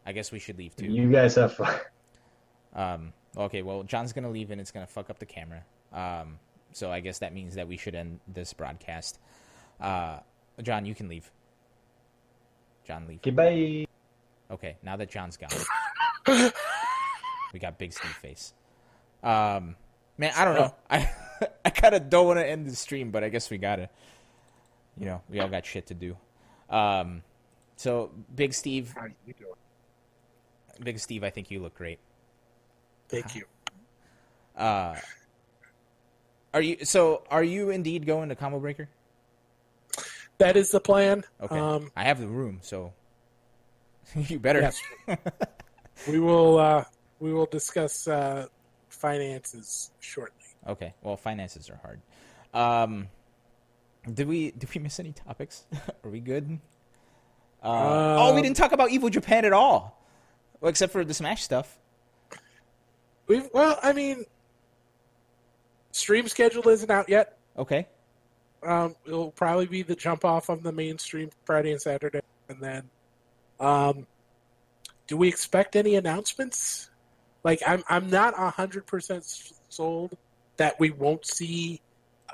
[0.06, 0.86] I guess we should leave too.
[0.86, 1.76] You guys have fun.
[2.76, 5.64] Um, okay, well, John's gonna leave, and it's gonna fuck up the camera.
[5.94, 6.40] Um,
[6.72, 9.20] so I guess that means that we should end this broadcast.
[9.80, 10.20] Uh,
[10.62, 11.32] John, you can leave.
[12.86, 13.20] John, leave.
[13.26, 13.88] Okay.
[14.52, 15.50] Okay, now that John's gone,
[17.54, 18.54] we got Big Steve face.
[19.24, 19.76] Um,
[20.18, 20.76] man, I don't know.
[20.90, 21.10] I
[21.64, 23.90] I kind of don't want to end the stream, but I guess we gotta.
[24.98, 26.18] You know, we all got shit to do.
[26.70, 27.22] Um,
[27.76, 29.52] so Big Steve, How you doing?
[30.84, 32.00] Big Steve, I think you look great.
[33.10, 33.44] Thank you.
[34.56, 34.96] Uh,
[36.54, 37.24] are you so?
[37.30, 38.88] Are you indeed going to Combo Breaker?
[40.38, 41.24] That is the plan.
[41.42, 42.94] Okay, Um, I have the room, so
[44.16, 44.62] you better.
[44.62, 44.82] yes,
[46.08, 46.58] we will.
[46.58, 46.84] Uh,
[47.20, 48.48] we will discuss uh,
[48.90, 50.36] finances shortly.
[50.68, 50.94] Okay.
[51.02, 52.02] Well, finances are hard.
[52.54, 53.08] Um,
[54.14, 55.66] did we did we miss any topics?
[56.04, 56.60] are we good?
[57.64, 60.00] Uh, oh, we didn't talk about Evo Japan at all,
[60.62, 61.80] well, except for the Smash stuff.
[63.28, 64.26] We've, well, I mean,
[65.92, 67.40] stream schedule isn't out yet.
[67.58, 67.88] Okay.
[68.62, 72.84] Um, it'll probably be the jump off of the mainstream Friday and Saturday, and then,
[73.60, 74.06] um,
[75.08, 76.90] do we expect any announcements?
[77.44, 79.26] Like, I'm I'm not hundred percent
[79.70, 80.18] sold
[80.58, 81.82] that we won't see,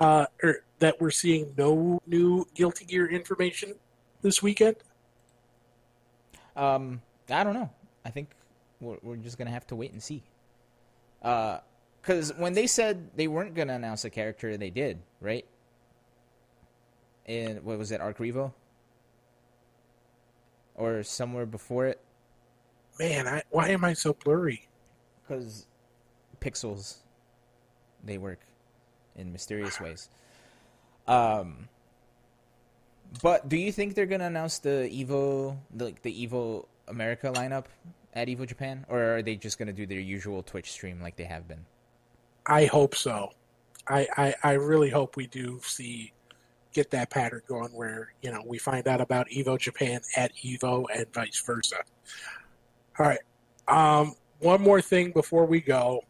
[0.00, 3.74] uh, or that we're seeing no new Guilty Gear information
[4.20, 4.74] this weekend.
[6.56, 7.00] Um,
[7.30, 7.70] I don't know.
[8.04, 8.30] I think
[8.80, 10.24] we're, we're just gonna have to wait and see.
[11.22, 11.58] Uh,
[12.00, 15.46] because when they said they weren't gonna announce a character, they did, right?
[17.26, 18.52] In what was it, Arc Revo?
[20.74, 22.00] Or somewhere before it?
[22.98, 24.66] Man, I, why am I so blurry?
[25.22, 25.66] Because
[26.40, 26.96] pixels,
[28.02, 28.40] they work
[29.14, 30.08] in mysterious ways.
[31.06, 31.68] Um,
[33.22, 37.64] but do you think they're gonna announce the Evo, the, like the Evo America lineup
[38.14, 41.24] at Evo Japan, or are they just gonna do their usual Twitch stream like they
[41.24, 41.64] have been?
[42.46, 43.32] I hope so.
[43.86, 46.12] I, I, I really hope we do see
[46.72, 50.86] get that pattern going where you know we find out about Evo Japan at Evo
[50.94, 51.76] and vice versa.
[52.98, 53.20] All right,
[53.68, 56.04] um, one more thing before we go,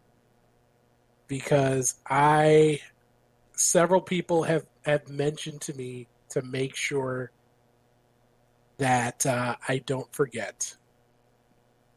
[1.27, 2.81] because I
[3.55, 7.30] several people have have mentioned to me to make sure
[8.78, 10.76] that uh, I don't forget.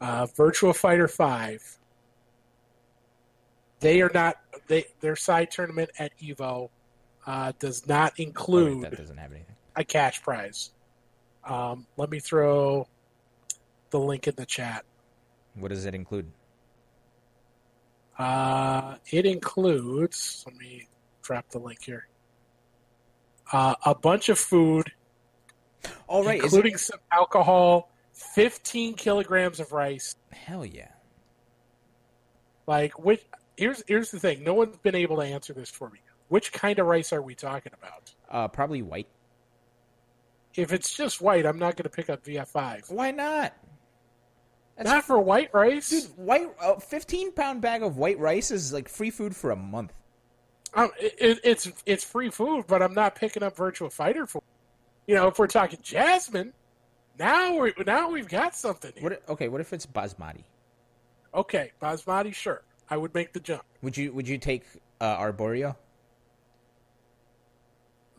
[0.01, 1.77] Uh, Virtua Fighter Five.
[3.79, 4.35] They are not
[4.67, 6.69] they their side tournament at Evo
[7.25, 9.55] uh, does not Oh, wait, include that doesn't have anything.
[9.75, 10.71] a cash prize.
[11.43, 12.87] Um, let me throw
[13.91, 14.83] the link in the chat.
[15.55, 16.31] What does it include?
[18.17, 20.43] Uh, it includes.
[20.47, 20.87] Let me
[21.21, 22.07] drop the link here.
[23.51, 24.91] Uh, a bunch of food,
[26.07, 30.15] all right, including some alcohol, fifteen kilograms of rice.
[30.31, 30.89] hell yeah.
[32.67, 33.23] Like, which?
[33.57, 34.43] Here's here's the thing.
[34.43, 35.99] No one's been able to answer this for me.
[36.27, 38.13] Which kind of rice are we talking about?
[38.29, 39.07] Uh, probably white.
[40.55, 42.91] If it's just white, I'm not going to pick up VF5.
[42.91, 43.53] Why not?
[44.77, 45.89] That's Not for white rice.
[45.89, 49.55] Dude, white a 15 pound bag of white rice is like free food for a
[49.55, 49.93] month.
[50.75, 54.41] Um, it, it's it's free food, but I'm not picking up Virtua Fighter for.
[55.07, 56.51] You know, if we're talking Jasmine,
[57.17, 58.91] now we now we've got something.
[58.95, 59.03] Here.
[59.03, 59.29] What?
[59.29, 60.43] Okay, what if it's basmati?
[61.33, 63.63] Okay, Basmati, sure, I would make the jump.
[63.81, 64.63] Would you Would you take
[65.01, 65.75] uh, arborio?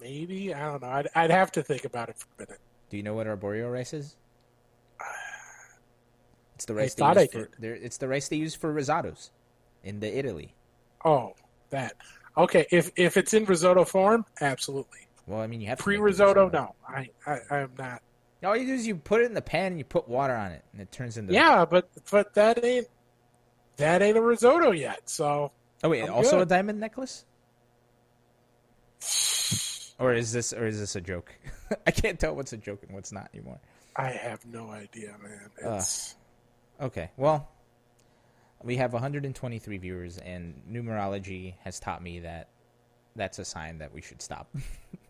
[0.01, 0.89] Maybe I don't know.
[0.89, 2.61] I'd, I'd have to think about it for a minute.
[2.91, 4.16] Do you know what arborio rice is?
[6.55, 6.95] It's the I rice.
[6.95, 9.28] thought I for, they're- It's the rice they use for risottos
[9.85, 10.55] in the Italy.
[11.05, 11.35] Oh,
[11.69, 11.93] that.
[12.36, 15.00] Okay, if if it's in risotto form, absolutely.
[15.26, 16.48] Well, I mean, you have pre risotto.
[16.48, 18.02] no, I, I I'm not.
[18.44, 20.52] All you do is you put it in the pan and you put water on
[20.52, 22.86] it, and it turns into Yeah, but but that ain't
[23.78, 25.08] that ain't a risotto yet.
[25.08, 25.52] So
[25.82, 26.42] Oh wait, I'm also good.
[26.42, 27.24] a diamond necklace?
[29.98, 31.32] Or is this or is this a joke?
[31.86, 33.58] I can't tell what's a joke and what's not anymore.
[33.96, 35.50] I have no idea, man.
[35.56, 36.14] It's
[36.80, 37.48] Okay, well,
[38.62, 42.49] we have 123 viewers, and numerology has taught me that
[43.15, 44.49] that's a sign that we should stop.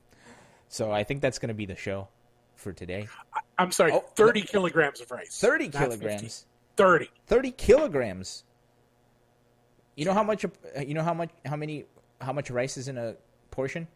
[0.68, 2.08] so I think that's going to be the show
[2.54, 3.08] for today.
[3.58, 5.38] I'm sorry, Oh, 30 kilograms of rice.
[5.40, 5.78] 30 not 50.
[5.98, 6.46] kilograms.
[6.76, 7.10] 30.
[7.26, 8.44] 30 kilograms.
[9.96, 10.44] You know how much?
[10.44, 10.48] Uh,
[10.86, 11.30] you know how much?
[11.46, 11.86] How many?
[12.20, 13.16] How much rice is in a
[13.50, 13.88] portion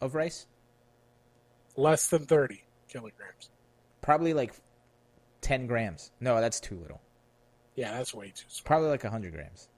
[0.00, 0.46] of rice?
[1.76, 3.50] Less than 30 kilograms.
[4.00, 4.54] Probably like
[5.42, 6.10] 10 grams.
[6.20, 7.02] No, that's too little.
[7.76, 8.64] Yeah, that's way too small.
[8.66, 9.68] Probably like 100 grams.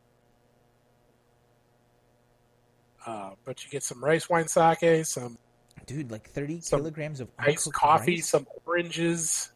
[3.06, 5.38] Uh, but you get some rice wine sake, some
[5.86, 8.28] Dude, like 30 kilograms of iced coffee, rice?
[8.28, 9.50] some oranges.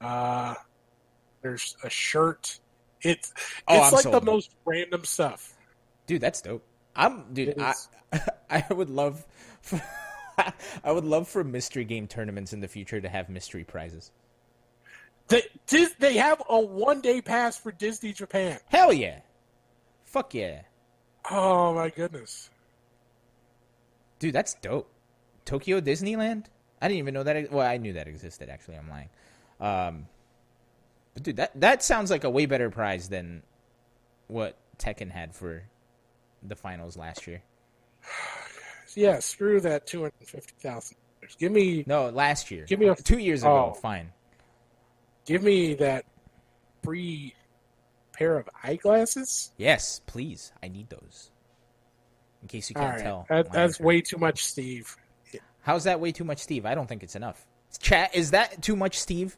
[0.00, 0.54] Uh,
[1.42, 2.58] there's a shirt.
[3.02, 3.32] It's
[3.68, 4.14] Oh, it's I'm like sold.
[4.14, 5.54] the most random stuff.
[6.06, 6.64] Dude, that's dope.
[6.96, 7.56] I'm dude.
[7.58, 7.74] I.
[8.50, 9.26] I would love.
[9.60, 9.80] For,
[10.84, 14.10] I would love for mystery game tournaments in the future to have mystery prizes.
[15.30, 18.58] They Dis, they have a one day pass for Disney Japan.
[18.66, 19.20] Hell yeah!
[20.04, 20.62] Fuck yeah,
[21.30, 22.50] Oh my goodness!
[24.18, 24.34] dude.
[24.34, 24.90] That's dope.
[25.44, 26.46] Tokyo Disneyland.
[26.82, 27.50] I didn't even know that.
[27.52, 28.48] Well, I knew that existed.
[28.50, 29.08] Actually, I'm lying.
[29.60, 30.06] Um,
[31.14, 33.42] but dude, that that sounds like a way better prize than
[34.26, 35.62] what Tekken had for
[36.42, 37.42] the finals last year.
[38.96, 40.96] Yeah, screw that two hundred fifty thousand.
[41.38, 42.64] Give me No, last year.
[42.64, 43.70] Give me a- two years ago.
[43.72, 43.78] Oh.
[43.78, 44.10] Fine.
[45.30, 46.04] Give me that
[46.82, 47.34] free
[48.12, 49.52] pair of eyeglasses.
[49.56, 50.52] Yes, please.
[50.60, 51.30] I need those.
[52.42, 53.26] In case you can't right, tell.
[53.28, 53.84] that, that's answer.
[53.84, 54.96] way too much, Steve.
[55.62, 56.66] How's that way too much, Steve?
[56.66, 57.46] I don't think it's enough.
[57.78, 59.36] Chat, is that too much, Steve?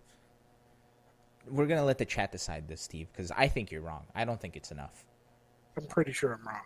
[1.50, 4.04] We're gonna let the chat decide this, Steve, because I think you're wrong.
[4.14, 5.04] I don't think it's enough.
[5.76, 6.62] I'm pretty sure I'm wrong.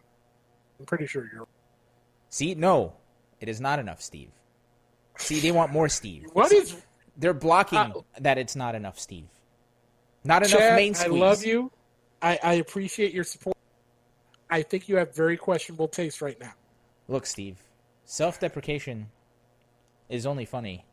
[0.78, 1.48] I'm pretty sure you're.
[2.28, 2.93] See, no,
[3.40, 4.31] it is not enough, Steve.
[5.16, 6.27] See, they want more, Steve.
[6.35, 6.77] What is
[7.16, 9.28] They're blocking Uh, that it's not enough, Steve.
[10.24, 11.70] Not enough Chad, main I love you.
[12.20, 13.56] I, I appreciate your support.
[14.51, 16.52] I think you have very questionable taste right now.
[17.09, 17.59] Look, Steve,
[18.05, 19.09] self-deprecation
[20.09, 20.84] is only funny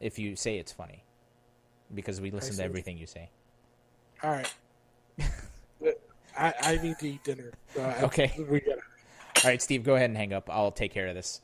[0.00, 1.04] if you say it's funny,
[1.94, 3.30] because we listen to everything you say.
[4.22, 4.54] All right.
[6.38, 7.52] I, I need to eat dinner.
[7.74, 8.32] So Okay.
[8.48, 8.80] We gotta.
[9.44, 10.48] All right, Steve, go ahead and hang up.
[10.50, 11.40] I'll take care of this.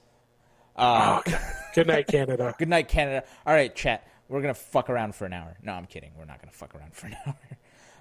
[0.76, 1.32] Uh, Oh.
[1.74, 2.54] Good night, Canada.
[2.58, 3.24] Good night, Canada.
[3.46, 4.06] All right, chat.
[4.28, 5.56] We're gonna fuck around for an hour.
[5.62, 6.12] No, I'm kidding.
[6.16, 7.36] We're not gonna fuck around for an hour.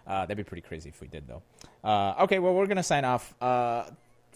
[0.06, 1.42] Uh, that'd be pretty crazy if we did, though.
[1.84, 3.34] Uh, okay, well, we're gonna sign off.
[3.42, 3.86] Uh,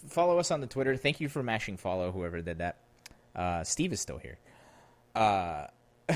[0.08, 0.96] follow us on the Twitter.
[0.96, 2.76] Thank you for mashing follow, whoever did that.
[3.34, 4.38] Uh, Steve is still here.
[5.14, 5.66] Uh,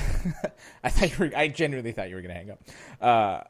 [0.83, 1.31] I thought you were.
[1.35, 2.59] I genuinely thought you were gonna hang up.
[3.01, 3.41] Uh,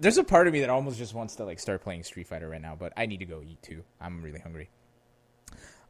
[0.00, 2.48] there's a part of me that almost just wants to like start playing Street Fighter
[2.48, 3.82] right now, but I need to go eat too.
[4.00, 4.68] I'm really hungry.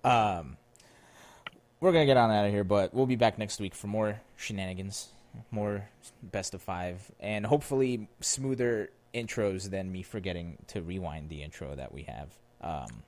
[0.05, 0.56] Um,
[1.82, 4.20] we're gonna get on out of here, but we'll be back next week for more
[4.36, 5.09] shenanigans,
[5.50, 5.88] more
[6.22, 11.92] best of five, and hopefully smoother intros than me forgetting to rewind the intro that
[11.92, 12.28] we have.
[12.60, 13.02] Um,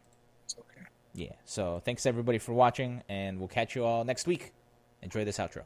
[0.45, 0.87] It's okay.
[1.15, 1.33] yeah.
[1.45, 4.53] So thanks everybody for watching, and we'll catch you all next week.
[5.03, 5.63] Enjoy this outro.